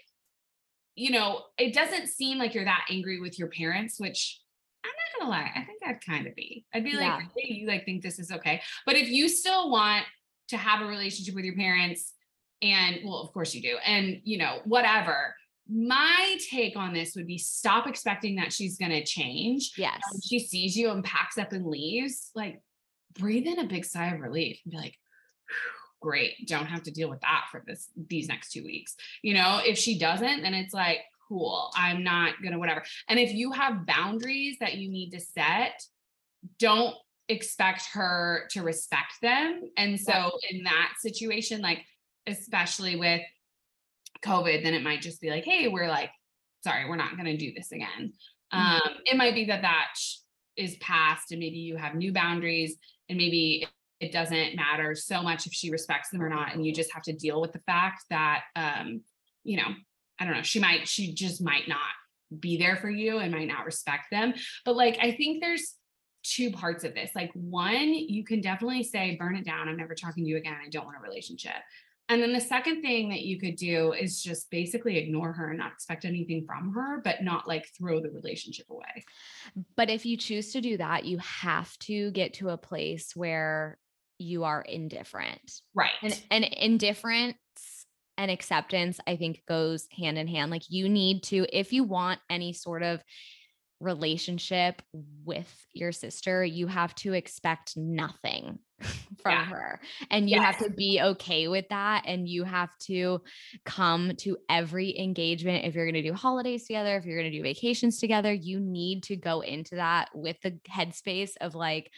you 0.95 1.11
know, 1.11 1.43
it 1.59 1.75
doesn't 1.75 2.09
seem 2.09 2.39
like 2.39 2.55
you're 2.55 2.65
that 2.65 2.87
angry 2.91 3.21
with 3.21 3.39
your 3.39 3.49
parents, 3.49 4.01
which 4.01 4.41
not 4.87 5.21
gonna 5.21 5.31
lie, 5.31 5.51
I 5.55 5.65
think 5.65 5.83
I'd 5.87 6.05
kind 6.05 6.27
of 6.27 6.35
be. 6.35 6.65
I'd 6.75 6.85
be 6.85 6.93
like, 6.93 7.01
Yeah. 7.01 7.21
hey, 7.37 7.53
you 7.53 7.67
like 7.67 7.85
think 7.85 8.03
this 8.03 8.19
is 8.19 8.31
okay. 8.31 8.61
But 8.85 8.97
if 8.97 9.09
you 9.09 9.29
still 9.29 9.71
want 9.71 10.05
to 10.49 10.57
have 10.57 10.81
a 10.83 10.87
relationship 10.87 11.35
with 11.35 11.45
your 11.45 11.57
parents, 11.57 12.13
and 12.63 12.99
well, 13.05 13.21
of 13.21 13.33
course 13.33 13.55
you 13.55 13.63
do, 13.63 13.77
and 13.85 14.21
you 14.25 14.39
know, 14.39 14.61
whatever. 14.65 15.35
My 15.69 16.39
take 16.49 16.77
on 16.77 16.95
this 16.95 17.17
would 17.17 17.27
be 17.27 17.39
stop 17.39 17.89
expecting 17.89 18.37
that 18.37 18.53
she's 18.53 18.79
gonna 18.79 19.05
change. 19.05 19.73
Yes. 19.77 20.01
When 20.13 20.21
she 20.21 20.39
sees 20.39 20.77
you 20.77 20.91
and 20.91 21.03
packs 21.03 21.39
up 21.39 21.53
and 21.53 21.67
leaves, 21.67 22.31
like 22.37 22.61
breathe 23.19 23.47
in 23.47 23.59
a 23.59 23.65
big 23.67 23.85
sigh 23.85 24.15
of 24.15 24.21
relief 24.21 24.61
and 24.65 24.71
be 24.71 24.79
like, 24.79 24.95
great, 26.01 26.47
don't 26.47 26.67
have 26.67 26.85
to 26.85 26.91
deal 26.93 27.11
with 27.11 27.21
that 27.23 27.47
for 27.51 27.65
this 27.67 27.91
these 27.97 28.29
next 28.29 28.53
two 28.53 28.63
weeks. 28.63 28.95
You 29.23 29.35
know, 29.35 29.61
if 29.65 29.77
she 29.77 29.99
doesn't, 29.99 30.43
then 30.43 30.55
it's 30.55 30.73
like, 30.75 31.01
cool, 31.29 31.71
I'm 31.75 32.05
not 32.05 32.35
gonna 32.43 32.59
whatever. 32.59 32.83
And 33.09 33.19
if 33.19 33.33
you 33.33 33.53
have 33.53 33.87
boundaries 33.87 34.57
that 34.61 34.75
you 34.75 34.91
need 34.91 35.11
to 35.11 35.21
set, 35.21 35.83
don't 36.59 36.95
expect 37.29 37.87
her 37.93 38.49
to 38.51 38.63
respect 38.63 39.15
them. 39.21 39.63
And 39.77 39.99
so 39.99 40.31
in 40.51 40.65
that 40.65 40.95
situation, 41.01 41.61
like 41.61 41.85
especially 42.27 42.97
with 42.97 43.23
COVID, 44.25 44.63
then 44.63 44.75
it 44.75 44.83
might 44.83 45.03
just 45.03 45.21
be 45.21 45.31
like, 45.31 45.45
hey, 45.45 45.69
we're 45.69 45.89
like, 45.89 46.11
sorry, 46.63 46.89
we're 46.89 46.97
not 46.97 47.17
going 47.17 47.27
to 47.27 47.37
do 47.37 47.53
this 47.55 47.73
again. 47.73 48.13
Um, 48.53 48.81
it 49.05 49.17
might 49.17 49.35
be 49.35 49.47
that 49.47 49.63
that 49.63 49.95
is 50.57 50.77
past 50.77 51.33
and 51.33 51.41
maybe 51.41 51.57
you 51.57 51.77
have 51.77 51.95
new 51.95 52.13
boundaries 52.13 52.77
and 53.09 53.19
maybe 53.19 53.67
it 54.01 54.13
doesn't 54.13 54.57
matter 54.57 54.95
so 54.95 55.23
much 55.23 55.47
if 55.47 55.53
she 55.53 55.71
respects 55.71 56.11
them 56.11 56.23
or 56.23 56.29
not. 56.29 56.55
And 56.55 56.65
you 56.65 56.73
just 56.73 56.93
have 56.93 57.03
to 57.05 57.13
deal 57.13 57.41
with 57.41 57.53
the 57.53 57.61
fact 57.61 58.05
that, 58.11 58.43
um, 58.55 59.03
you 59.45 59.57
know, 59.57 59.69
I 60.19 60.25
don't 60.25 60.35
know, 60.35 60.43
she 60.43 60.61
might, 60.61 60.89
she 60.89 61.15
just 61.15 61.43
might 61.43 61.69
not 61.69 61.79
be 62.41 62.57
there 62.57 62.77
for 62.77 62.91
you 62.91 63.19
and 63.19 63.33
might 63.33 63.49
not 63.49 63.65
respect 63.65 64.05
them. 64.11 64.35
But 64.65 64.77
like, 64.77 64.99
I 65.01 65.13
think 65.13 65.41
there's 65.41 65.75
two 66.23 66.51
parts 66.51 66.85
of 66.85 66.95
this. 66.95 67.11
Like, 67.15 67.31
one, 67.35 67.95
you 67.95 68.25
can 68.25 68.41
definitely 68.41 68.83
say, 68.83 69.17
burn 69.17 69.37
it 69.37 69.45
down. 69.45 69.69
I'm 69.69 69.77
never 69.77 69.95
talking 69.95 70.25
to 70.25 70.29
you 70.29 70.37
again. 70.37 70.57
I 70.65 70.69
don't 70.69 70.85
want 70.85 70.97
a 70.99 71.03
relationship. 71.03 71.53
And 72.09 72.23
then 72.23 72.33
the 72.33 72.41
second 72.41 72.83
thing 72.83 73.09
that 73.09 73.23
you 73.23 73.39
could 73.39 73.57
do 73.57 73.93
is 73.93 74.23
just 74.23 74.49
basically 74.51 74.97
ignore 74.97 75.33
her 75.33 75.51
and 75.51 75.59
not 75.59 75.73
expect 75.73 76.05
anything 76.05 76.45
from 76.47 76.73
her, 76.73 77.01
but 77.03 77.23
not 77.23 77.49
like 77.49 77.67
throw 77.77 78.01
the 78.01 78.11
relationship 78.11 78.67
away. 78.71 79.05
But 79.77 79.91
if 79.91 80.07
you 80.07 80.17
choose 80.17 80.53
to 80.53 80.61
do 80.61 80.77
that, 80.77 81.05
you 81.05 81.19
have 81.19 81.77
to 81.81 82.13
get 82.13 82.35
to 82.35 82.51
a 82.51 82.57
place 82.57 83.17
where 83.17 83.79
you 84.19 84.45
are 84.45 84.63
indifferent. 84.63 85.61
Right. 85.75 85.91
And 86.01 86.23
and 86.31 86.45
indifference 86.45 87.37
and 88.19 88.31
acceptance, 88.31 88.99
I 89.07 89.17
think, 89.17 89.43
goes 89.47 89.87
hand 89.97 90.19
in 90.19 90.27
hand. 90.29 90.51
Like 90.51 90.63
you 90.69 90.89
need 90.89 91.23
to, 91.25 91.47
if 91.53 91.73
you 91.73 91.85
want 91.85 92.21
any 92.31 92.53
sort 92.53 92.83
of 92.83 93.03
relationship 93.81 94.81
with 95.25 95.53
your 95.75 95.93
sister, 95.93 96.45
you 96.45 96.67
have 96.67 96.95
to 96.95 97.13
expect 97.13 97.77
nothing 97.77 98.59
from 99.23 99.33
Yeah. 99.33 99.45
her. 99.45 99.81
And 100.11 100.31
you 100.31 100.41
have 100.41 100.59
to 100.59 100.71
be 100.71 101.01
okay 101.03 101.47
with 101.49 101.69
that. 101.69 102.05
And 102.07 102.27
you 102.27 102.45
have 102.45 102.71
to 102.85 103.21
come 103.67 104.13
to 104.21 104.39
every 104.49 104.99
engagement. 104.99 105.67
If 105.67 105.75
you're 105.75 105.85
going 105.85 106.03
to 106.03 106.09
do 106.09 106.15
holidays 106.15 106.67
together, 106.67 106.97
if 106.97 107.05
you're 107.05 107.19
going 107.21 107.31
to 107.31 107.37
do 107.37 107.43
vacations 107.43 107.99
together, 107.99 108.33
you 108.33 108.61
need 108.61 109.03
to 109.05 109.17
go 109.17 109.41
into 109.43 109.77
that 109.77 110.09
with 110.15 110.41
the 110.43 110.59
headspace 110.71 111.33
of 111.41 111.55
like, 111.55 111.91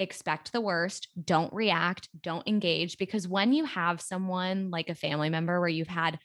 expect 0.00 0.52
the 0.52 0.60
worst, 0.60 1.08
don't 1.24 1.52
react, 1.52 2.08
don't 2.22 2.46
engage. 2.48 2.98
Because 2.98 3.28
when 3.28 3.52
you 3.52 3.64
have 3.64 4.00
someone 4.00 4.70
like 4.70 4.88
a 4.88 4.94
family 4.94 5.30
member 5.30 5.60
where 5.60 5.68
you've 5.68 5.88
had 5.88 6.18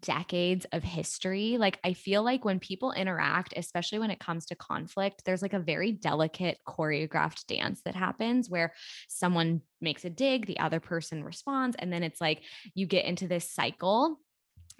decades 0.00 0.66
of 0.72 0.82
history, 0.82 1.58
like 1.58 1.78
I 1.84 1.92
feel 1.92 2.22
like 2.22 2.44
when 2.44 2.58
people 2.58 2.92
interact, 2.92 3.54
especially 3.56 4.00
when 4.00 4.10
it 4.10 4.18
comes 4.18 4.46
to 4.46 4.56
conflict, 4.56 5.22
there's 5.24 5.42
like 5.42 5.52
a 5.52 5.60
very 5.60 5.92
delicate 5.92 6.58
choreographed 6.66 7.46
dance 7.46 7.82
that 7.84 7.94
happens 7.94 8.50
where 8.50 8.72
someone 9.08 9.62
makes 9.80 10.04
a 10.04 10.10
dig, 10.10 10.46
the 10.46 10.58
other 10.58 10.80
person 10.80 11.22
responds, 11.22 11.76
and 11.78 11.92
then 11.92 12.02
it's 12.02 12.20
like 12.20 12.42
you 12.74 12.86
get 12.86 13.04
into 13.04 13.28
this 13.28 13.50
cycle 13.50 14.18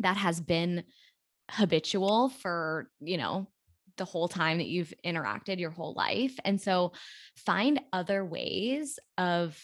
that 0.00 0.16
has 0.16 0.40
been 0.40 0.84
habitual 1.50 2.28
for, 2.28 2.90
you 3.00 3.16
know, 3.16 3.46
the 3.96 4.04
whole 4.04 4.28
time 4.28 4.58
that 4.58 4.66
you've 4.66 4.92
interacted 5.04 5.58
your 5.58 5.70
whole 5.70 5.94
life. 5.94 6.34
And 6.44 6.60
so 6.60 6.92
find 7.36 7.80
other 7.92 8.24
ways 8.24 8.98
of 9.18 9.60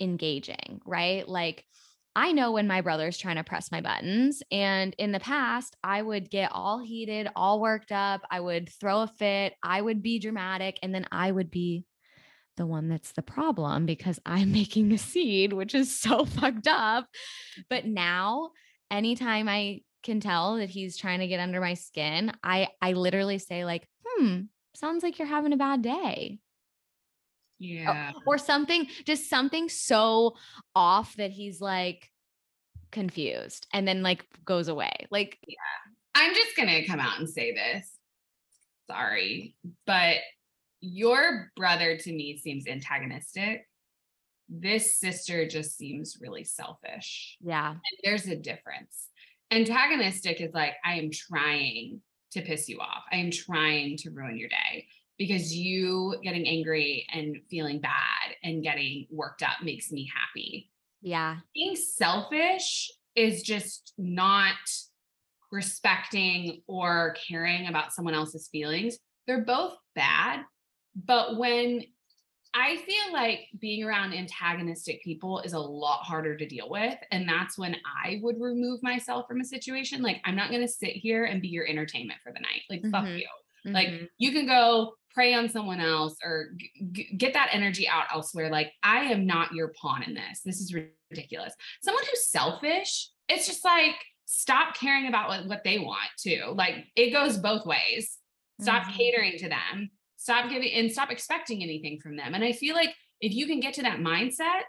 engaging, 0.00 0.80
right? 0.84 1.28
Like 1.28 1.64
I 2.16 2.32
know 2.32 2.52
when 2.52 2.68
my 2.68 2.80
brother's 2.80 3.18
trying 3.18 3.36
to 3.36 3.44
press 3.44 3.72
my 3.72 3.80
buttons. 3.80 4.42
And 4.52 4.94
in 4.98 5.10
the 5.10 5.20
past, 5.20 5.76
I 5.82 6.00
would 6.00 6.30
get 6.30 6.52
all 6.52 6.78
heated, 6.78 7.28
all 7.34 7.60
worked 7.60 7.90
up. 7.90 8.22
I 8.30 8.38
would 8.38 8.68
throw 8.68 9.00
a 9.00 9.08
fit. 9.08 9.54
I 9.62 9.80
would 9.80 10.00
be 10.00 10.20
dramatic. 10.20 10.78
And 10.82 10.94
then 10.94 11.06
I 11.10 11.32
would 11.32 11.50
be 11.50 11.84
the 12.56 12.66
one 12.66 12.88
that's 12.88 13.12
the 13.12 13.22
problem 13.22 13.84
because 13.84 14.20
I'm 14.24 14.52
making 14.52 14.92
a 14.92 14.98
seed, 14.98 15.52
which 15.52 15.74
is 15.74 15.98
so 15.98 16.24
fucked 16.24 16.68
up. 16.68 17.06
But 17.68 17.84
now, 17.84 18.50
anytime 18.90 19.48
I 19.48 19.80
can 20.04 20.20
tell 20.20 20.56
that 20.56 20.70
he's 20.70 20.96
trying 20.96 21.18
to 21.20 21.26
get 21.26 21.40
under 21.40 21.60
my 21.60 21.74
skin, 21.74 22.32
I 22.44 22.68
I 22.80 22.92
literally 22.92 23.38
say 23.38 23.64
like, 23.64 23.88
"Hmm, 24.06 24.42
sounds 24.74 25.02
like 25.02 25.18
you're 25.18 25.26
having 25.26 25.52
a 25.52 25.56
bad 25.56 25.82
day." 25.82 26.38
Yeah. 27.58 28.12
Or 28.26 28.36
something 28.38 28.86
just 29.06 29.30
something 29.30 29.68
so 29.68 30.36
off 30.74 31.16
that 31.16 31.30
he's 31.30 31.60
like 31.60 32.10
confused 32.92 33.66
and 33.72 33.86
then 33.88 34.02
like 34.02 34.24
goes 34.44 34.68
away. 34.68 34.92
Like 35.10 35.38
I'm 36.14 36.34
just 36.34 36.56
going 36.56 36.68
to 36.68 36.86
come 36.86 37.00
out 37.00 37.18
and 37.18 37.28
say 37.28 37.52
this. 37.54 37.90
Sorry, 38.88 39.56
but 39.86 40.16
your 40.80 41.50
brother 41.56 41.96
to 41.96 42.12
me 42.12 42.36
seems 42.36 42.66
antagonistic. 42.66 43.66
This 44.48 44.96
sister 44.96 45.48
just 45.48 45.76
seems 45.78 46.18
really 46.20 46.44
selfish. 46.44 47.38
yeah. 47.40 47.70
And 47.70 47.80
there's 48.02 48.26
a 48.26 48.36
difference. 48.36 49.08
Antagonistic 49.54 50.40
is 50.40 50.52
like, 50.52 50.74
I 50.84 50.94
am 50.94 51.10
trying 51.12 52.00
to 52.32 52.42
piss 52.42 52.68
you 52.68 52.80
off. 52.80 53.04
I 53.12 53.16
am 53.16 53.30
trying 53.30 53.96
to 53.98 54.10
ruin 54.10 54.36
your 54.36 54.48
day 54.48 54.86
because 55.16 55.54
you 55.54 56.16
getting 56.22 56.46
angry 56.46 57.06
and 57.12 57.36
feeling 57.48 57.80
bad 57.80 58.34
and 58.42 58.64
getting 58.64 59.06
worked 59.10 59.42
up 59.42 59.62
makes 59.62 59.92
me 59.92 60.10
happy. 60.12 60.70
Yeah. 61.02 61.36
Being 61.54 61.76
selfish 61.76 62.90
is 63.14 63.42
just 63.42 63.92
not 63.96 64.56
respecting 65.52 66.62
or 66.66 67.14
caring 67.28 67.68
about 67.68 67.92
someone 67.92 68.14
else's 68.14 68.48
feelings. 68.48 68.98
They're 69.28 69.44
both 69.44 69.76
bad. 69.94 70.40
But 70.96 71.36
when 71.36 71.84
I 72.56 72.76
feel 72.76 73.12
like 73.12 73.48
being 73.58 73.82
around 73.82 74.14
antagonistic 74.14 75.02
people 75.02 75.40
is 75.40 75.54
a 75.54 75.58
lot 75.58 76.02
harder 76.04 76.36
to 76.36 76.46
deal 76.46 76.70
with. 76.70 76.96
And 77.10 77.28
that's 77.28 77.58
when 77.58 77.76
I 77.84 78.20
would 78.22 78.36
remove 78.40 78.80
myself 78.82 79.26
from 79.26 79.40
a 79.40 79.44
situation. 79.44 80.02
Like, 80.02 80.20
I'm 80.24 80.36
not 80.36 80.50
going 80.50 80.62
to 80.62 80.68
sit 80.68 80.92
here 80.92 81.24
and 81.24 81.42
be 81.42 81.48
your 81.48 81.66
entertainment 81.66 82.20
for 82.22 82.32
the 82.32 82.38
night. 82.38 82.62
Like, 82.70 82.82
fuck 82.92 83.04
Mhm. 83.06 83.18
you. 83.18 83.28
Like, 83.64 83.88
Mhm. 83.88 84.08
you 84.18 84.30
can 84.30 84.46
go 84.46 84.94
prey 85.10 85.34
on 85.34 85.48
someone 85.48 85.80
else 85.80 86.16
or 86.22 86.50
g- 86.92 87.14
get 87.16 87.32
that 87.32 87.48
energy 87.52 87.88
out 87.88 88.06
elsewhere. 88.12 88.50
Like, 88.50 88.72
I 88.84 89.04
am 89.12 89.26
not 89.26 89.52
your 89.52 89.72
pawn 89.80 90.02
in 90.04 90.14
this. 90.14 90.42
This 90.42 90.60
is 90.60 90.72
ridiculous. 91.10 91.54
Someone 91.82 92.04
who's 92.04 92.28
selfish, 92.28 93.08
it's 93.28 93.46
just 93.46 93.64
like, 93.64 93.96
stop 94.26 94.76
caring 94.76 95.06
about 95.06 95.28
what, 95.28 95.46
what 95.46 95.64
they 95.64 95.78
want 95.78 96.10
too. 96.18 96.52
Like, 96.54 96.86
it 96.94 97.10
goes 97.10 97.36
both 97.36 97.66
ways. 97.66 98.18
Stop 98.60 98.84
Mhm. 98.84 98.92
catering 98.96 99.38
to 99.38 99.48
them 99.48 99.90
stop 100.24 100.48
giving 100.48 100.72
and 100.72 100.90
stop 100.90 101.10
expecting 101.10 101.62
anything 101.62 102.00
from 102.00 102.16
them. 102.16 102.32
And 102.32 102.42
I 102.42 102.52
feel 102.52 102.74
like 102.74 102.94
if 103.20 103.34
you 103.34 103.46
can 103.46 103.60
get 103.60 103.74
to 103.74 103.82
that 103.82 103.98
mindset, 103.98 104.62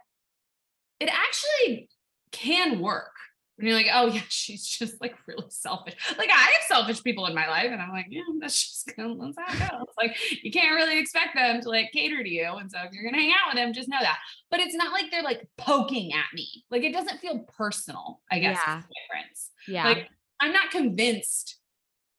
it 0.99 1.09
actually 1.09 1.87
can 2.33 2.81
work. 2.81 3.11
And 3.57 3.65
you're 3.65 3.77
like, 3.77 3.87
oh 3.93 4.07
yeah, 4.07 4.21
she's 4.29 4.67
just 4.67 4.99
like 4.99 5.15
really 5.27 5.45
selfish. 5.47 5.95
Like 6.17 6.29
I 6.29 6.33
have 6.33 6.63
selfish 6.67 7.01
people 7.01 7.25
in 7.27 7.33
my 7.33 7.47
life, 7.47 7.69
and 7.71 7.81
I'm 7.81 7.91
like, 7.91 8.07
yeah, 8.09 8.23
that's 8.41 8.61
just 8.61 8.91
gonna 8.97 9.15
that's 9.33 9.61
how 9.61 9.67
it 9.67 9.71
goes. 9.71 9.87
Like 9.97 10.17
you 10.43 10.51
can't 10.51 10.75
really 10.75 10.99
expect 10.99 11.35
them 11.35 11.61
to 11.61 11.69
like 11.69 11.89
cater 11.93 12.21
to 12.21 12.29
you. 12.29 12.51
And 12.55 12.69
so 12.69 12.79
if 12.83 12.91
you're 12.91 13.09
gonna 13.09 13.23
hang 13.23 13.31
out 13.31 13.53
with 13.53 13.55
them, 13.55 13.71
just 13.71 13.87
know 13.87 14.01
that. 14.01 14.19
But 14.51 14.59
it's 14.59 14.75
not 14.75 14.91
like 14.91 15.09
they're 15.09 15.23
like 15.23 15.47
poking 15.57 16.11
at 16.11 16.25
me. 16.33 16.65
Like 16.69 16.83
it 16.83 16.91
doesn't 16.91 17.21
feel 17.21 17.45
personal, 17.57 18.19
I 18.29 18.39
guess 18.39 18.59
Yeah. 18.67 18.81
difference. 18.81 19.51
Yeah. 19.69 19.85
Like 19.85 20.09
I'm 20.41 20.51
not 20.51 20.69
convinced 20.71 21.57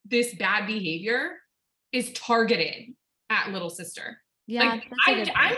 this 0.07 0.35
bad 0.37 0.67
behavior 0.67 1.33
is 1.93 2.13
targeted 2.15 2.95
at 3.31 3.51
little 3.51 3.71
sister. 3.71 4.19
yeah. 4.47 4.65
like, 4.65 4.91
I, 5.07 5.31
I'm. 5.35 5.57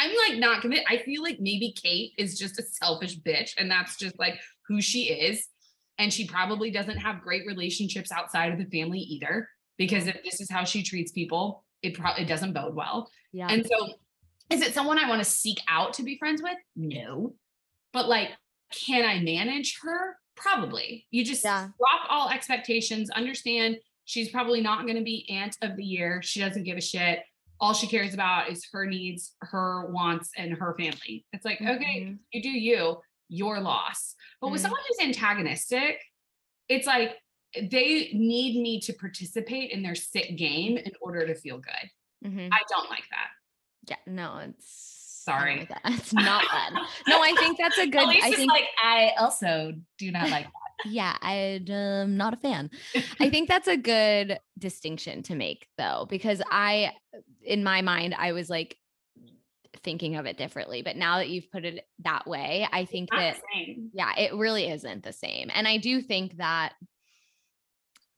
I'm 0.00 0.10
like 0.28 0.38
not 0.38 0.60
convinced. 0.60 0.84
I 0.88 0.98
feel 0.98 1.22
like 1.22 1.38
maybe 1.40 1.72
Kate 1.72 2.12
is 2.18 2.38
just 2.38 2.58
a 2.60 2.62
selfish 2.62 3.18
bitch, 3.18 3.54
and 3.58 3.68
that's 3.70 3.96
just 3.96 4.16
like 4.18 4.34
who 4.68 4.80
she 4.80 5.04
is. 5.08 5.48
And 5.98 6.12
she 6.12 6.24
probably 6.28 6.70
doesn't 6.70 6.98
have 6.98 7.22
great 7.22 7.44
relationships 7.46 8.12
outside 8.12 8.52
of 8.52 8.58
the 8.58 8.66
family 8.66 9.00
either, 9.00 9.48
because 9.76 10.06
if 10.06 10.22
this 10.22 10.40
is 10.40 10.48
how 10.48 10.62
she 10.62 10.84
treats 10.84 11.10
people, 11.10 11.64
it 11.82 11.94
probably 11.94 12.22
it 12.22 12.26
doesn't 12.28 12.52
bode 12.52 12.76
well. 12.76 13.10
yeah. 13.32 13.48
And 13.50 13.66
so, 13.66 13.94
is 14.50 14.60
it 14.62 14.72
someone 14.72 14.98
I 14.98 15.08
want 15.08 15.20
to 15.20 15.28
seek 15.28 15.58
out 15.68 15.94
to 15.94 16.04
be 16.04 16.16
friends 16.18 16.42
with? 16.42 16.58
No. 16.76 17.34
But 17.92 18.08
like, 18.08 18.28
can 18.70 19.04
I 19.04 19.18
manage 19.20 19.80
her? 19.82 20.16
Probably. 20.36 21.06
You 21.10 21.24
just 21.24 21.42
Yeah. 21.42 21.62
drop 21.78 22.06
all 22.08 22.28
expectations, 22.28 23.10
understand 23.10 23.78
she's 24.08 24.30
probably 24.30 24.62
not 24.62 24.84
going 24.86 24.96
to 24.96 25.02
be 25.04 25.26
aunt 25.30 25.54
of 25.62 25.76
the 25.76 25.84
year. 25.84 26.22
She 26.22 26.40
doesn't 26.40 26.64
give 26.64 26.78
a 26.78 26.80
shit. 26.80 27.20
all 27.60 27.74
she 27.74 27.88
cares 27.88 28.14
about 28.14 28.48
is 28.48 28.64
her 28.72 28.86
needs, 28.86 29.34
her 29.40 29.90
wants, 29.90 30.30
and 30.36 30.52
her 30.54 30.76
family. 30.78 31.26
It's 31.32 31.44
like, 31.44 31.60
okay, 31.60 32.02
Mhm. 32.02 32.18
you 32.32 32.40
do 32.40 32.50
you, 32.50 33.00
your 33.28 33.58
loss. 33.58 34.14
But 34.40 34.52
with 34.52 34.60
Mhm. 34.60 34.62
someone 34.62 34.80
who's 34.86 35.00
antagonistic, 35.08 36.00
it's 36.68 36.86
like 36.86 37.18
they 37.60 38.12
need 38.12 38.62
me 38.62 38.78
to 38.82 38.92
participate 38.92 39.72
in 39.72 39.82
their 39.82 39.96
sick 39.96 40.36
game 40.36 40.78
in 40.78 40.92
order 41.02 41.26
to 41.26 41.34
feel 41.34 41.58
good. 41.58 41.90
Mhm. 42.30 42.48
I 42.52 42.60
don't 42.68 42.88
like 42.90 43.08
that. 43.10 43.30
Yeah, 43.88 43.96
no, 44.06 44.36
it's 44.38 44.64
Sorry. 45.24 45.64
that. 45.64 45.80
It's 46.00 46.12
not 46.12 46.44
fun. 46.44 46.74
No, 47.08 47.20
I 47.20 47.34
think 47.40 47.58
that's 47.58 47.76
a 47.78 47.86
good. 47.94 48.02
Elise 48.04 48.22
I 48.22 48.30
think 48.34 48.52
like, 48.52 48.68
I 48.80 49.14
also 49.18 49.72
do 49.98 50.12
not 50.12 50.30
like 50.30 50.46
yeah, 50.84 51.16
I'm 51.20 51.66
um, 51.70 52.16
not 52.16 52.34
a 52.34 52.36
fan. 52.36 52.70
I 53.20 53.30
think 53.30 53.48
that's 53.48 53.68
a 53.68 53.76
good 53.76 54.38
distinction 54.58 55.22
to 55.24 55.34
make 55.34 55.66
though, 55.76 56.06
because 56.08 56.42
I, 56.50 56.92
in 57.42 57.64
my 57.64 57.82
mind, 57.82 58.14
I 58.16 58.32
was 58.32 58.48
like 58.48 58.76
thinking 59.82 60.16
of 60.16 60.26
it 60.26 60.36
differently. 60.36 60.82
But 60.82 60.96
now 60.96 61.18
that 61.18 61.28
you've 61.28 61.50
put 61.50 61.64
it 61.64 61.84
that 62.00 62.26
way, 62.26 62.66
I 62.72 62.84
think 62.84 63.10
that 63.10 63.40
yeah, 63.92 64.12
it 64.16 64.34
really 64.34 64.68
isn't 64.68 65.04
the 65.04 65.12
same. 65.12 65.50
And 65.52 65.66
I 65.66 65.78
do 65.78 66.00
think 66.00 66.36
that 66.36 66.74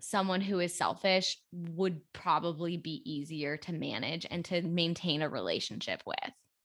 someone 0.00 0.40
who 0.40 0.60
is 0.60 0.74
selfish 0.74 1.36
would 1.52 2.00
probably 2.12 2.76
be 2.76 3.02
easier 3.04 3.56
to 3.58 3.72
manage 3.72 4.26
and 4.30 4.44
to 4.46 4.62
maintain 4.62 5.22
a 5.22 5.28
relationship 5.28 6.02
with. 6.06 6.16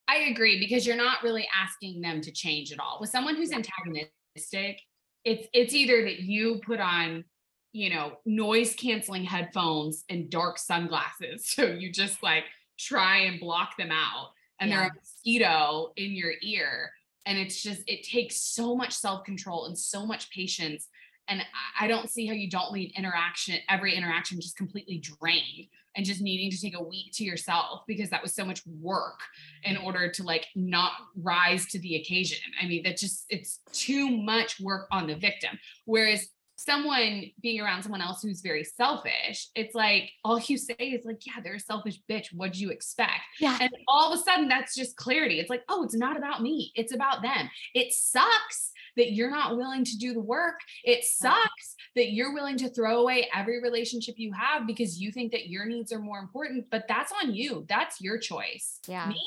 I 0.08 0.18
agree 0.30 0.60
because 0.60 0.86
you're 0.86 0.96
not 0.96 1.24
really 1.24 1.48
asking 1.54 2.02
them 2.02 2.22
to 2.22 2.32
change 2.32 2.72
at 2.72 2.80
all. 2.80 2.98
With 3.02 3.10
someone 3.10 3.36
who's 3.36 3.52
antagonistic, 3.52 4.80
it's 5.26 5.48
it's 5.54 5.74
either 5.74 6.04
that 6.04 6.20
you 6.20 6.62
put 6.66 6.80
on, 6.80 7.26
you 7.74 7.90
know, 7.90 8.20
noise 8.26 8.76
canceling 8.76 9.24
headphones 9.26 10.06
and 10.10 10.30
dark 10.30 10.58
sunglasses, 10.58 11.48
so 11.54 11.66
you 11.66 11.92
just 11.92 12.24
like 12.24 12.44
try 12.80 13.18
and 13.20 13.40
block 13.40 13.76
them 13.78 13.92
out, 13.92 14.30
and 14.60 14.72
they're 14.72 14.84
a 14.88 14.96
mosquito 14.96 15.92
in 15.98 16.12
your 16.12 16.34
ear, 16.42 16.92
and 17.26 17.38
it's 17.38 17.62
just 17.62 17.82
it 17.88 18.04
takes 18.04 18.38
so 18.38 18.76
much 18.76 18.94
self 18.94 19.24
control 19.26 19.66
and 19.66 19.78
so 19.78 20.06
much 20.06 20.30
patience. 20.30 20.88
And 21.28 21.42
I- 21.42 21.86
I 21.86 21.88
don't 21.88 22.10
see 22.10 22.28
how 22.28 22.34
you 22.34 22.50
don't 22.50 22.72
leave 22.72 22.92
interaction, 22.96 23.58
every 23.68 23.96
interaction 23.96 24.40
just 24.40 24.56
completely 24.56 25.00
drained 25.00 25.68
and 25.96 26.06
just 26.06 26.22
needing 26.22 26.52
to 26.52 26.60
take 26.60 26.78
a 26.78 26.84
week 26.84 27.12
to 27.14 27.24
yourself 27.24 27.82
because 27.88 28.10
that 28.10 28.22
was 28.22 28.36
so 28.36 28.46
much 28.46 28.62
work 28.82 29.20
in 29.64 29.78
order 29.78 30.10
to 30.12 30.24
like 30.24 30.48
not 30.56 30.92
rise 31.16 31.66
to 31.68 31.80
the 31.80 31.96
occasion. 31.96 32.38
I 32.62 32.68
mean, 32.68 32.84
that 32.84 32.98
just 32.98 33.26
it's 33.30 33.60
too 33.72 34.10
much 34.10 34.60
work 34.60 34.88
on 34.92 35.08
the 35.08 35.16
victim. 35.16 35.58
Whereas 35.86 36.28
someone 36.56 37.26
being 37.42 37.60
around 37.60 37.84
someone 37.84 38.02
else 38.02 38.22
who's 38.22 38.42
very 38.42 38.64
selfish, 38.64 39.50
it's 39.56 39.76
like 39.76 40.12
all 40.24 40.40
you 40.40 40.58
say 40.58 40.76
is 40.78 41.06
like, 41.06 41.26
yeah, 41.26 41.42
they're 41.44 41.56
a 41.56 41.60
selfish 41.60 42.00
bitch. 42.10 42.28
What'd 42.34 42.58
you 42.58 42.70
expect? 42.70 43.22
Yeah. 43.40 43.58
And 43.60 43.72
all 43.88 44.12
of 44.12 44.20
a 44.20 44.24
sudden 44.24 44.48
that's 44.48 44.76
just 44.76 44.96
clarity. 44.96 45.40
It's 45.40 45.50
like, 45.50 45.64
oh, 45.70 45.84
it's 45.84 45.96
not 45.96 46.18
about 46.18 46.42
me. 46.42 46.72
It's 46.76 46.94
about 46.94 47.22
them. 47.22 47.50
It 47.74 47.94
sucks 47.94 48.72
that 48.96 49.12
you're 49.12 49.32
not 49.32 49.58
willing 49.58 49.84
to 49.84 49.98
do 49.98 50.14
the 50.14 50.22
work. 50.22 50.60
It 50.84 51.04
sucks 51.04 51.76
that 51.96 52.12
you're 52.12 52.34
willing 52.34 52.58
to 52.58 52.70
throw 52.70 53.02
away 53.02 53.28
every 53.34 53.62
relationship 53.62 54.16
you 54.18 54.32
have 54.34 54.66
because 54.66 55.00
you 55.00 55.12
think 55.12 55.34
that 55.34 55.50
your 55.50 55.66
needs 55.66 55.92
are 55.92 56.00
more 56.00 56.20
important, 56.20 56.66
but 56.72 56.86
that's 56.88 57.12
on 57.22 57.34
you. 57.34 57.66
That's 57.68 58.00
your 58.00 58.18
choice. 58.18 58.80
Yeah. 58.88 59.08
Me, 59.08 59.22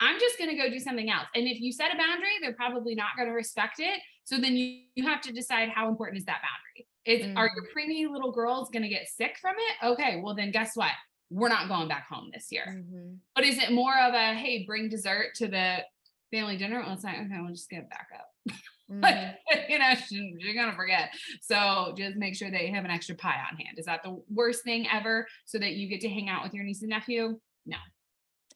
I'm 0.00 0.18
just 0.20 0.38
going 0.38 0.50
to 0.50 0.56
go 0.56 0.70
do 0.70 0.78
something 0.78 1.10
else. 1.10 1.26
And 1.34 1.46
if 1.46 1.60
you 1.60 1.72
set 1.72 1.92
a 1.92 1.96
boundary, 1.96 2.34
they're 2.40 2.52
probably 2.52 2.94
not 2.94 3.16
going 3.16 3.28
to 3.28 3.34
respect 3.34 3.76
it. 3.78 4.00
So 4.24 4.38
then 4.38 4.56
you, 4.56 4.82
you 4.94 5.04
have 5.06 5.20
to 5.22 5.32
decide 5.32 5.68
how 5.68 5.88
important 5.88 6.18
is 6.18 6.24
that 6.26 6.40
boundary. 6.42 6.88
Is 7.04 7.36
are 7.36 7.50
your 7.54 7.66
preemie 7.74 8.10
little 8.10 8.32
girls 8.32 8.70
going 8.70 8.82
to 8.82 8.88
get 8.88 9.06
sick 9.08 9.36
from 9.40 9.56
it? 9.58 9.86
Okay, 9.86 10.20
well 10.24 10.34
then 10.34 10.50
guess 10.50 10.74
what? 10.74 10.92
We're 11.30 11.48
not 11.48 11.68
going 11.68 11.88
back 11.88 12.06
home 12.08 12.30
this 12.32 12.48
year. 12.50 12.64
Mhm. 12.68 13.18
But 13.34 13.44
is 13.44 13.58
it 13.58 13.72
more 13.72 13.98
of 13.98 14.14
a 14.14 14.34
hey, 14.34 14.64
bring 14.64 14.88
dessert 14.88 15.34
to 15.36 15.48
the 15.48 15.84
family 16.30 16.56
dinner? 16.56 16.80
Well, 16.80 16.92
it's 16.94 17.04
like 17.04 17.16
okay, 17.18 17.40
we'll 17.40 17.54
just 17.54 17.70
get 17.70 17.88
back 17.90 18.08
up. 18.14 18.30
Like, 18.90 19.16
Mhm. 19.50 19.70
you 19.70 19.78
know, 19.78 19.94
you're 20.10 20.54
gonna 20.54 20.76
forget. 20.76 21.10
So 21.40 21.94
just 21.96 22.16
make 22.16 22.36
sure 22.36 22.50
that 22.50 22.62
you 22.66 22.74
have 22.74 22.84
an 22.84 22.90
extra 22.90 23.16
pie 23.16 23.40
on 23.50 23.56
hand. 23.56 23.78
Is 23.78 23.86
that 23.86 24.02
the 24.02 24.22
worst 24.28 24.62
thing 24.62 24.86
ever? 24.92 25.26
So 25.46 25.58
that 25.58 25.72
you 25.72 25.88
get 25.88 26.02
to 26.02 26.08
hang 26.10 26.28
out 26.28 26.44
with 26.44 26.52
your 26.52 26.64
niece 26.64 26.82
and 26.82 26.90
nephew? 26.90 27.40
No. 27.64 27.78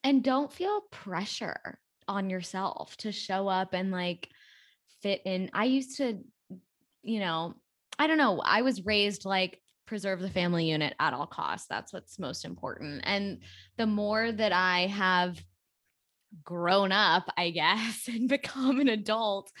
And 0.03 0.23
don't 0.23 0.51
feel 0.53 0.81
pressure 0.91 1.79
on 2.07 2.29
yourself 2.29 2.95
to 2.97 3.11
show 3.11 3.47
up 3.47 3.73
and 3.73 3.91
like 3.91 4.29
fit 5.01 5.21
in. 5.25 5.49
I 5.53 5.65
used 5.65 5.97
to, 5.97 6.19
you 7.03 7.19
know, 7.19 7.55
I 7.97 8.07
don't 8.07 8.17
know. 8.17 8.41
I 8.43 8.61
was 8.61 8.85
raised 8.85 9.25
like 9.25 9.59
preserve 9.85 10.21
the 10.21 10.29
family 10.29 10.69
unit 10.69 10.93
at 10.99 11.13
all 11.13 11.25
costs. 11.25 11.67
That's 11.67 11.91
what's 11.91 12.19
most 12.19 12.45
important. 12.45 13.01
And 13.05 13.39
the 13.77 13.87
more 13.87 14.31
that 14.31 14.51
I 14.51 14.87
have 14.87 15.43
grown 16.43 16.91
up, 16.91 17.27
I 17.37 17.49
guess, 17.49 18.07
and 18.07 18.29
become 18.29 18.79
an 18.79 18.87
adult, 18.87 19.51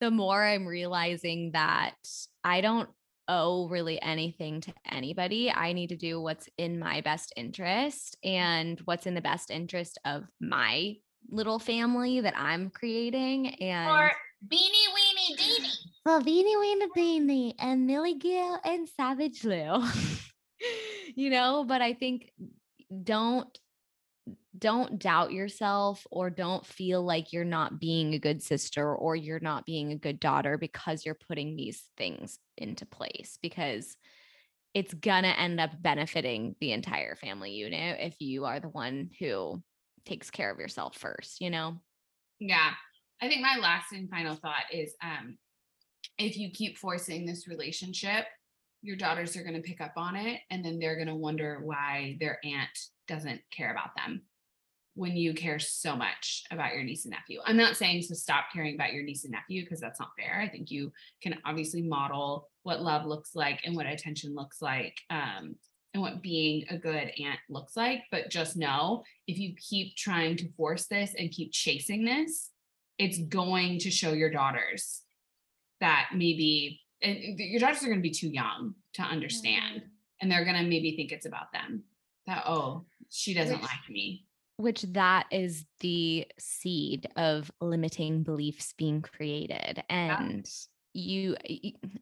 the 0.00 0.10
more 0.10 0.42
I'm 0.42 0.66
realizing 0.66 1.52
that 1.52 1.94
I 2.42 2.60
don't 2.60 2.88
owe 3.28 3.68
really 3.68 4.00
anything 4.00 4.60
to 4.62 4.72
anybody. 4.90 5.50
I 5.50 5.72
need 5.72 5.88
to 5.88 5.96
do 5.96 6.20
what's 6.20 6.48
in 6.58 6.78
my 6.78 7.00
best 7.00 7.32
interest 7.36 8.16
and 8.22 8.80
what's 8.84 9.06
in 9.06 9.14
the 9.14 9.20
best 9.20 9.50
interest 9.50 9.98
of 10.04 10.24
my 10.40 10.96
little 11.28 11.58
family 11.58 12.20
that 12.20 12.38
I'm 12.38 12.70
creating. 12.70 13.48
And 13.56 13.90
Or 13.90 14.12
beanie 14.44 14.88
weenie 14.94 15.36
deenie. 15.36 15.78
well, 16.04 16.22
Beanie 16.22 16.56
Weenie 16.56 16.88
Deenie 16.96 17.54
and 17.58 17.86
Millie 17.86 18.18
Gill 18.18 18.58
and 18.64 18.88
Savage 18.88 19.44
Lou. 19.44 19.82
you 21.14 21.30
know, 21.30 21.64
but 21.64 21.82
I 21.82 21.94
think 21.94 22.32
don't 23.02 23.46
don't 24.58 24.98
doubt 24.98 25.32
yourself 25.32 26.06
or 26.10 26.30
don't 26.30 26.64
feel 26.64 27.02
like 27.02 27.32
you're 27.32 27.44
not 27.44 27.78
being 27.78 28.14
a 28.14 28.18
good 28.18 28.42
sister 28.42 28.94
or 28.94 29.14
you're 29.14 29.40
not 29.40 29.66
being 29.66 29.92
a 29.92 29.98
good 29.98 30.18
daughter 30.18 30.56
because 30.56 31.04
you're 31.04 31.14
putting 31.14 31.56
these 31.56 31.84
things 31.96 32.38
into 32.56 32.86
place 32.86 33.38
because 33.42 33.96
it's 34.72 34.94
gonna 34.94 35.28
end 35.28 35.60
up 35.60 35.70
benefiting 35.80 36.54
the 36.60 36.72
entire 36.72 37.16
family 37.16 37.52
unit 37.52 37.98
if 38.00 38.20
you 38.20 38.44
are 38.44 38.60
the 38.60 38.68
one 38.68 39.10
who 39.18 39.62
takes 40.04 40.30
care 40.30 40.50
of 40.50 40.58
yourself 40.58 40.96
first, 40.96 41.40
you 41.40 41.50
know? 41.50 41.76
Yeah. 42.38 42.72
I 43.20 43.28
think 43.28 43.40
my 43.40 43.56
last 43.60 43.92
and 43.92 44.10
final 44.10 44.34
thought 44.34 44.64
is 44.72 44.94
um 45.02 45.38
if 46.18 46.36
you 46.36 46.50
keep 46.50 46.78
forcing 46.78 47.26
this 47.26 47.48
relationship, 47.48 48.26
your 48.82 48.96
daughters 48.96 49.36
are 49.36 49.42
going 49.42 49.54
to 49.54 49.60
pick 49.60 49.80
up 49.80 49.92
on 49.96 50.16
it 50.16 50.40
and 50.50 50.64
then 50.64 50.78
they're 50.78 50.96
going 50.96 51.08
to 51.08 51.14
wonder 51.14 51.60
why 51.62 52.16
their 52.20 52.38
aunt 52.44 52.70
doesn't 53.08 53.40
care 53.50 53.70
about 53.70 53.90
them 53.96 54.22
when 54.94 55.14
you 55.14 55.34
care 55.34 55.58
so 55.58 55.94
much 55.94 56.44
about 56.50 56.72
your 56.72 56.82
niece 56.82 57.04
and 57.04 57.12
nephew. 57.12 57.38
I'm 57.44 57.56
not 57.56 57.76
saying 57.76 58.02
to 58.08 58.14
stop 58.14 58.46
caring 58.52 58.74
about 58.74 58.94
your 58.94 59.04
niece 59.04 59.24
and 59.24 59.32
nephew 59.32 59.62
because 59.62 59.80
that's 59.80 60.00
not 60.00 60.12
fair. 60.18 60.40
I 60.40 60.48
think 60.48 60.70
you 60.70 60.90
can 61.22 61.36
obviously 61.44 61.82
model 61.82 62.48
what 62.62 62.82
love 62.82 63.04
looks 63.04 63.34
like 63.34 63.60
and 63.64 63.76
what 63.76 63.86
attention 63.86 64.34
looks 64.34 64.62
like 64.62 64.98
um, 65.10 65.54
and 65.92 66.02
what 66.02 66.22
being 66.22 66.64
a 66.70 66.78
good 66.78 67.12
aunt 67.22 67.38
looks 67.50 67.76
like. 67.76 68.04
But 68.10 68.30
just 68.30 68.56
know 68.56 69.04
if 69.26 69.38
you 69.38 69.54
keep 69.56 69.96
trying 69.96 70.36
to 70.38 70.50
force 70.52 70.86
this 70.86 71.14
and 71.18 71.30
keep 71.30 71.52
chasing 71.52 72.04
this, 72.04 72.50
it's 72.98 73.18
going 73.18 73.78
to 73.80 73.90
show 73.90 74.12
your 74.12 74.30
daughters 74.30 75.02
that 75.80 76.08
maybe 76.14 76.80
and 77.02 77.18
your 77.38 77.60
daughters 77.60 77.82
are 77.82 77.86
going 77.86 77.98
to 77.98 78.02
be 78.02 78.10
too 78.10 78.28
young 78.28 78.74
to 78.94 79.02
understand. 79.02 79.76
Mm-hmm. 79.76 79.88
And 80.22 80.32
they're 80.32 80.44
going 80.44 80.56
to 80.56 80.62
maybe 80.62 80.96
think 80.96 81.12
it's 81.12 81.26
about 81.26 81.52
them 81.52 81.84
that 82.26 82.44
oh 82.46 82.86
she 83.10 83.34
doesn't 83.34 83.60
Which- 83.60 83.62
like 83.62 83.90
me. 83.90 84.24
which 84.56 84.82
that 84.82 85.26
is 85.30 85.66
the 85.80 86.26
seed 86.38 87.08
of 87.16 87.50
limiting 87.60 88.22
beliefs 88.22 88.72
being 88.78 89.02
created. 89.02 89.82
And 89.90 90.48
you 90.94 91.36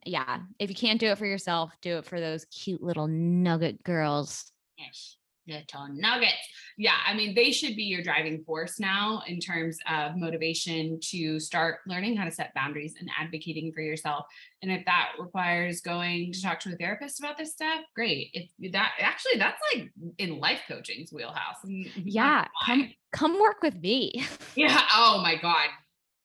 yeah 0.05 0.39
if 0.57 0.69
you 0.69 0.75
can't 0.75 1.01
do 1.01 1.07
it 1.07 1.17
for 1.17 1.25
yourself 1.25 1.73
do 1.81 1.97
it 1.97 2.05
for 2.05 2.21
those 2.21 2.45
cute 2.45 2.81
little 2.81 3.07
nugget 3.07 3.83
girls. 3.83 4.49
Yes, 4.77 5.17
little 5.47 5.87
nuggets. 5.91 6.33
Yeah, 6.77 6.95
I 7.05 7.13
mean, 7.13 7.35
they 7.35 7.51
should 7.51 7.75
be 7.75 7.83
your 7.83 8.01
driving 8.01 8.43
force 8.43 8.79
now 8.79 9.21
in 9.27 9.39
terms 9.39 9.77
of 9.89 10.15
motivation 10.17 10.99
to 11.11 11.39
start 11.39 11.79
learning 11.87 12.17
how 12.17 12.25
to 12.25 12.31
set 12.31 12.53
boundaries 12.53 12.95
and 12.99 13.09
advocating 13.19 13.71
for 13.71 13.81
yourself. 13.81 14.25
And 14.61 14.71
if 14.71 14.83
that 14.85 15.11
requires 15.19 15.81
going 15.81 16.33
to 16.33 16.41
talk 16.41 16.59
to 16.61 16.73
a 16.73 16.75
therapist 16.75 17.19
about 17.19 17.37
this 17.37 17.51
stuff, 17.53 17.81
great. 17.95 18.31
If 18.33 18.71
that 18.73 18.93
actually, 18.99 19.37
that's 19.37 19.61
like 19.73 19.89
in 20.17 20.39
life 20.39 20.61
coaching's 20.67 21.13
wheelhouse. 21.13 21.57
yeah 21.65 22.45
come 22.65 22.91
come 23.11 23.39
work 23.39 23.61
with 23.61 23.75
me 23.81 24.11
Yeah. 24.55 24.81
Oh 24.93 25.19
my 25.21 25.35
God. 25.35 25.67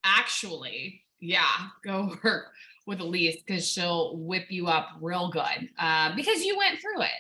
Actually, 0.04 1.02
yeah, 1.20 1.44
go 1.84 2.16
work 2.24 2.46
with 2.86 3.00
Elise 3.00 3.36
because 3.46 3.68
she'll 3.68 4.16
whip 4.16 4.46
you 4.50 4.66
up 4.66 4.88
real 5.00 5.30
good 5.30 5.68
uh, 5.78 6.14
because 6.16 6.42
you 6.44 6.56
went 6.56 6.80
through 6.80 7.02
it. 7.02 7.10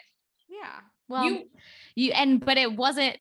yeah 0.48 0.80
well 1.08 1.24
you 1.24 1.44
you 2.00 2.12
and 2.12 2.44
but 2.44 2.56
it 2.56 2.74
wasn't 2.76 3.16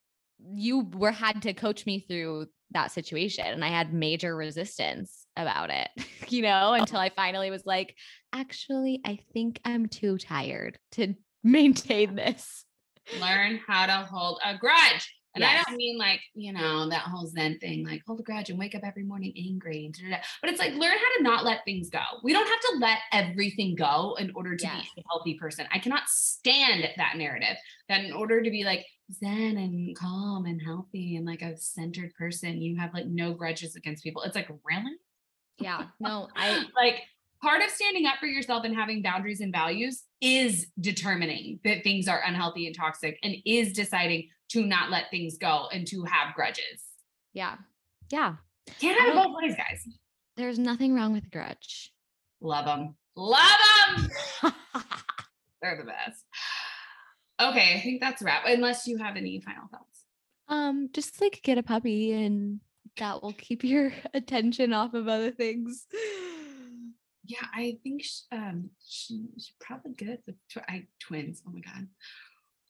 you 0.54 0.88
were 0.94 1.12
had 1.12 1.42
to 1.42 1.54
coach 1.54 1.86
me 1.86 2.00
through 2.08 2.48
that 2.72 2.92
situation 2.92 3.46
and 3.46 3.64
i 3.64 3.68
had 3.68 3.94
major 3.94 4.36
resistance 4.36 5.26
about 5.36 5.70
it 5.70 5.90
you 6.30 6.42
know 6.42 6.70
oh. 6.72 6.74
until 6.74 7.00
i 7.00 7.10
finally 7.10 7.52
was 7.52 7.66
like 7.66 7.96
actually 8.34 9.02
i 9.06 9.20
think 9.34 9.60
i'm 9.66 9.88
too 9.88 10.18
tired 10.18 10.78
to 10.92 11.14
maintain 11.44 12.16
this 12.16 12.66
learn 13.20 13.60
how 13.66 13.86
to 13.86 13.94
hold 13.94 14.40
a 14.46 14.58
grudge. 14.58 15.16
And 15.36 15.44
I 15.44 15.64
don't 15.64 15.78
mean 15.78 15.98
like, 15.98 16.22
you 16.34 16.52
know, 16.52 16.90
that 16.90 17.04
whole 17.04 17.28
Zen 17.28 17.60
thing, 17.60 17.86
like 17.86 18.02
hold 18.06 18.20
a 18.20 18.24
grudge 18.24 18.50
and 18.50 18.58
wake 18.58 18.74
up 18.74 18.82
every 18.84 19.04
morning 19.04 19.34
angry. 19.38 19.86
And 19.86 19.94
da-da-da. 19.94 20.24
But 20.42 20.50
it's 20.50 20.60
like 20.60 20.74
learn 20.74 20.92
how 20.92 21.18
to 21.18 21.24
not 21.24 21.46
let 21.46 21.64
things 21.66 21.90
go. 21.90 22.02
We 22.24 22.34
don't 22.34 22.48
have 22.48 22.60
to 22.60 22.78
let 22.80 22.98
everything 23.14 23.76
go 23.76 24.16
in 24.20 24.32
order 24.36 24.56
to 24.56 24.64
Yes. 24.64 24.88
be 24.96 25.02
a 25.02 25.04
healthy 25.10 25.36
person. 25.36 25.68
I 25.72 25.80
cannot 25.80 26.08
stand 26.08 26.84
that 26.98 27.16
narrative 27.16 27.58
that 27.88 28.04
in 28.04 28.12
order 28.12 28.42
to 28.42 28.50
be 28.50 28.64
like 28.64 28.86
Zen 29.14 29.58
and 29.58 29.96
calm 29.96 30.46
and 30.46 30.62
healthy 30.62 31.16
and 31.16 31.26
like 31.26 31.42
a 31.42 31.58
centered 31.58 32.14
person, 32.16 32.62
you 32.62 32.78
have 32.78 32.94
like 32.94 33.06
no 33.06 33.34
grudges 33.34 33.76
against 33.76 34.04
people. 34.04 34.24
It's 34.24 34.36
like, 34.36 34.50
really? 34.64 34.96
Yeah. 35.60 35.86
No, 36.00 36.28
I 36.36 36.66
like 36.76 37.04
part 37.42 37.62
of 37.62 37.70
standing 37.70 38.06
up 38.06 38.16
for 38.20 38.26
yourself 38.28 38.64
and 38.66 38.76
having 38.76 39.02
boundaries 39.02 39.42
and 39.42 39.52
values 39.54 40.04
is 40.22 40.68
determining 40.80 41.60
that 41.64 41.84
things 41.84 42.08
are 42.08 42.22
unhealthy 42.26 42.66
and 42.68 42.76
toxic 42.76 43.18
and 43.24 43.36
is 43.46 43.74
deciding 43.74 44.30
to 44.50 44.66
not 44.66 44.90
let 44.90 45.06
things 45.12 45.38
go 45.38 45.68
and 45.72 45.88
to 45.88 46.04
have 46.04 46.34
grudges. 46.36 46.84
yeah. 47.34 47.56
Yeah. 48.12 48.36
Can't 48.82 49.00
have 49.00 49.14
both 49.14 49.36
ways, 49.42 49.56
guys. 49.56 49.88
There's 50.36 50.58
nothing 50.58 50.96
wrong 50.96 51.14
with 51.14 51.26
a 51.26 51.30
grudge. 51.30 51.92
Love 52.42 52.66
them. 52.66 52.96
Love 53.16 53.40
them. 53.98 54.10
They're 55.62 55.78
the 55.78 55.84
best. 55.84 56.24
Okay, 57.40 57.76
I 57.76 57.80
think 57.82 58.02
that's 58.02 58.22
a 58.22 58.26
wrap. 58.26 58.44
Unless 58.48 58.88
you 58.88 58.98
have 58.98 59.16
any 59.16 59.40
final 59.42 59.68
thoughts. 59.72 60.04
um, 60.48 60.90
just 60.94 61.22
like 61.22 61.40
get 61.44 61.58
a 61.60 61.64
puppy 61.64 62.12
and 62.14 62.60
that 62.98 63.22
will 63.22 63.34
keep 63.34 63.64
your 63.64 63.92
attention 64.14 64.74
off 64.74 64.94
of 64.96 65.08
other 65.08 65.32
things. 65.32 65.86
Yeah, 67.30 67.46
I 67.54 67.78
think 67.84 68.04
sh- 68.04 68.22
um 68.32 68.72
she, 68.86 69.28
she's 69.36 69.54
probably 69.62 69.92
good 69.94 70.18
with 70.26 70.36
tw- 70.52 70.66
I, 70.68 70.88
twins. 71.00 71.44
Oh 71.48 71.52
my 71.52 71.60
god. 71.60 71.88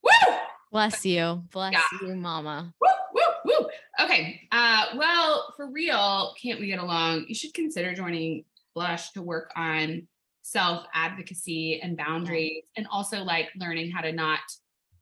Woo! 0.03 0.36
Bless 0.72 1.05
you. 1.05 1.43
Bless 1.51 1.74
Yeah. 1.74 1.82
you, 2.10 2.16
mama. 2.16 2.74
Woo, 2.82 2.88
woo, 3.14 3.22
woo. 3.45 3.70
Okay. 4.01 4.41
Uh, 4.51 4.88
well, 4.97 5.53
for 5.55 5.72
real, 5.72 6.34
can't 6.41 6.60
we 6.60 6.68
get 6.68 6.80
along? 6.80 7.26
You 7.30 7.36
should 7.36 7.53
consider 7.53 7.93
joining 7.93 8.43
Blush 8.76 9.12
to 9.14 9.22
work 9.22 9.49
on 9.55 10.07
self 10.41 10.86
advocacy 10.93 11.80
and 11.82 11.95
boundaries, 11.95 12.64
and 12.76 12.86
also 12.91 13.24
like 13.24 13.47
learning 13.57 13.91
how 13.91 14.01
to 14.01 14.12
not 14.12 14.39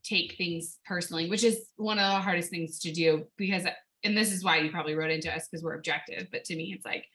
take 0.04 0.36
things 0.38 0.78
personally, 0.86 1.30
which 1.30 1.44
is 1.44 1.68
one 1.78 1.98
of 2.00 2.14
the 2.14 2.20
hardest 2.22 2.50
things 2.52 2.80
to 2.80 2.92
do 2.92 3.26
because, 3.38 3.66
and 4.04 4.16
this 4.16 4.32
is 4.32 4.44
why 4.44 4.58
you 4.58 4.70
probably 4.72 4.94
wrote 4.96 5.12
into 5.12 5.34
us 5.34 5.48
because 5.50 5.64
we're 5.64 5.74
objective. 5.76 6.28
But 6.32 6.44
to 6.46 6.56
me, 6.56 6.74
it's 6.76 6.86
like 6.86 7.06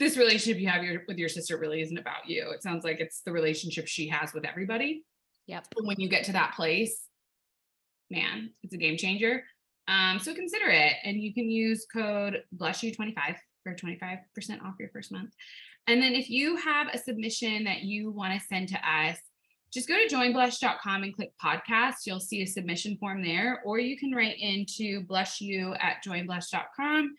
this 0.00 0.16
relationship 0.16 0.60
you 0.60 0.68
have 0.68 0.82
your, 0.82 1.02
with 1.06 1.18
your 1.18 1.28
sister 1.28 1.58
really 1.58 1.82
isn't 1.82 1.98
about 1.98 2.26
you. 2.26 2.50
It 2.50 2.62
sounds 2.62 2.84
like 2.84 2.98
it's 2.98 3.20
the 3.20 3.30
relationship 3.30 3.86
she 3.86 4.08
has 4.08 4.32
with 4.32 4.46
everybody. 4.46 5.04
Yep. 5.46 5.66
But 5.76 5.84
when 5.84 6.00
you 6.00 6.08
get 6.08 6.24
to 6.24 6.32
that 6.32 6.54
place, 6.56 7.02
man, 8.10 8.50
it's 8.62 8.74
a 8.74 8.78
game 8.78 8.96
changer. 8.96 9.44
Um, 9.88 10.18
so 10.18 10.34
consider 10.34 10.68
it. 10.68 10.94
And 11.04 11.20
you 11.20 11.34
can 11.34 11.50
use 11.50 11.86
code 11.92 12.42
BlushU25 12.56 13.36
for 13.62 13.74
25% 13.74 14.18
off 14.64 14.74
your 14.80 14.88
first 14.88 15.12
month. 15.12 15.34
And 15.86 16.02
then 16.02 16.14
if 16.14 16.30
you 16.30 16.56
have 16.56 16.88
a 16.92 16.98
submission 16.98 17.64
that 17.64 17.82
you 17.82 18.10
want 18.10 18.38
to 18.38 18.46
send 18.46 18.68
to 18.68 18.76
us, 18.76 19.18
just 19.72 19.86
go 19.86 19.96
to 19.96 20.12
joinblush.com 20.12 21.02
and 21.02 21.14
click 21.14 21.32
podcast. 21.42 22.06
You'll 22.06 22.20
see 22.20 22.42
a 22.42 22.46
submission 22.46 22.96
form 22.98 23.22
there, 23.22 23.60
or 23.64 23.78
you 23.78 23.96
can 23.96 24.12
write 24.12 24.36
into 24.38 25.04
blushu 25.04 25.76
at 25.80 26.02
joinblush.com. 26.04 27.14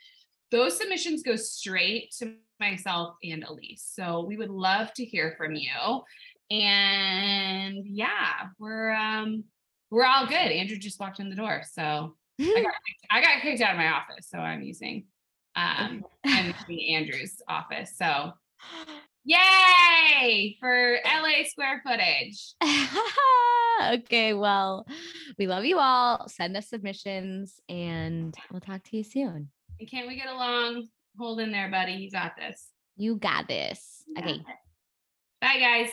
Those 0.51 0.77
submissions 0.77 1.23
go 1.23 1.37
straight 1.37 2.13
to 2.19 2.33
myself 2.61 3.15
and 3.21 3.43
Elise. 3.43 3.83
So 3.93 4.23
we 4.25 4.37
would 4.37 4.49
love 4.49 4.93
to 4.93 5.03
hear 5.03 5.35
from 5.37 5.55
you. 5.55 6.01
And 6.49 7.85
yeah, 7.85 8.47
we're 8.57 8.91
um 8.91 9.43
we're 9.89 10.05
all 10.05 10.25
good. 10.25 10.35
Andrew 10.35 10.77
just 10.77 10.99
walked 10.99 11.19
in 11.19 11.29
the 11.29 11.35
door. 11.35 11.63
So 11.69 12.15
I 12.39 12.63
got 12.63 12.73
I 13.11 13.21
got 13.21 13.41
kicked 13.41 13.61
out 13.61 13.71
of 13.71 13.77
my 13.77 13.91
office. 13.91 14.29
So 14.29 14.37
I'm 14.37 14.61
using 14.61 15.05
um 15.57 16.05
I'm 16.25 16.53
using 16.69 16.95
Andrew's 16.95 17.41
office. 17.49 17.97
So 17.97 18.31
yay 19.25 20.55
for 20.59 20.97
LA 21.05 21.43
square 21.45 21.81
footage. 21.85 22.53
okay, 23.93 24.33
well, 24.33 24.85
we 25.37 25.47
love 25.47 25.65
you 25.65 25.79
all. 25.79 26.27
Send 26.27 26.55
us 26.55 26.69
submissions 26.69 27.59
and 27.67 28.35
we'll 28.51 28.61
talk 28.61 28.83
to 28.83 28.97
you 28.97 29.03
soon. 29.03 29.49
And 29.79 29.89
can 29.89 30.07
we 30.07 30.15
get 30.15 30.27
along? 30.27 30.87
Hold 31.17 31.39
in 31.39 31.51
there, 31.51 31.69
buddy. 31.69 31.93
You 31.93 32.11
got 32.11 32.33
this. 32.37 32.69
You 32.95 33.15
got 33.15 33.47
this. 33.47 34.03
You 34.07 34.23
Okay. 34.23 34.43
Bye 35.41 35.59
guys. 35.59 35.89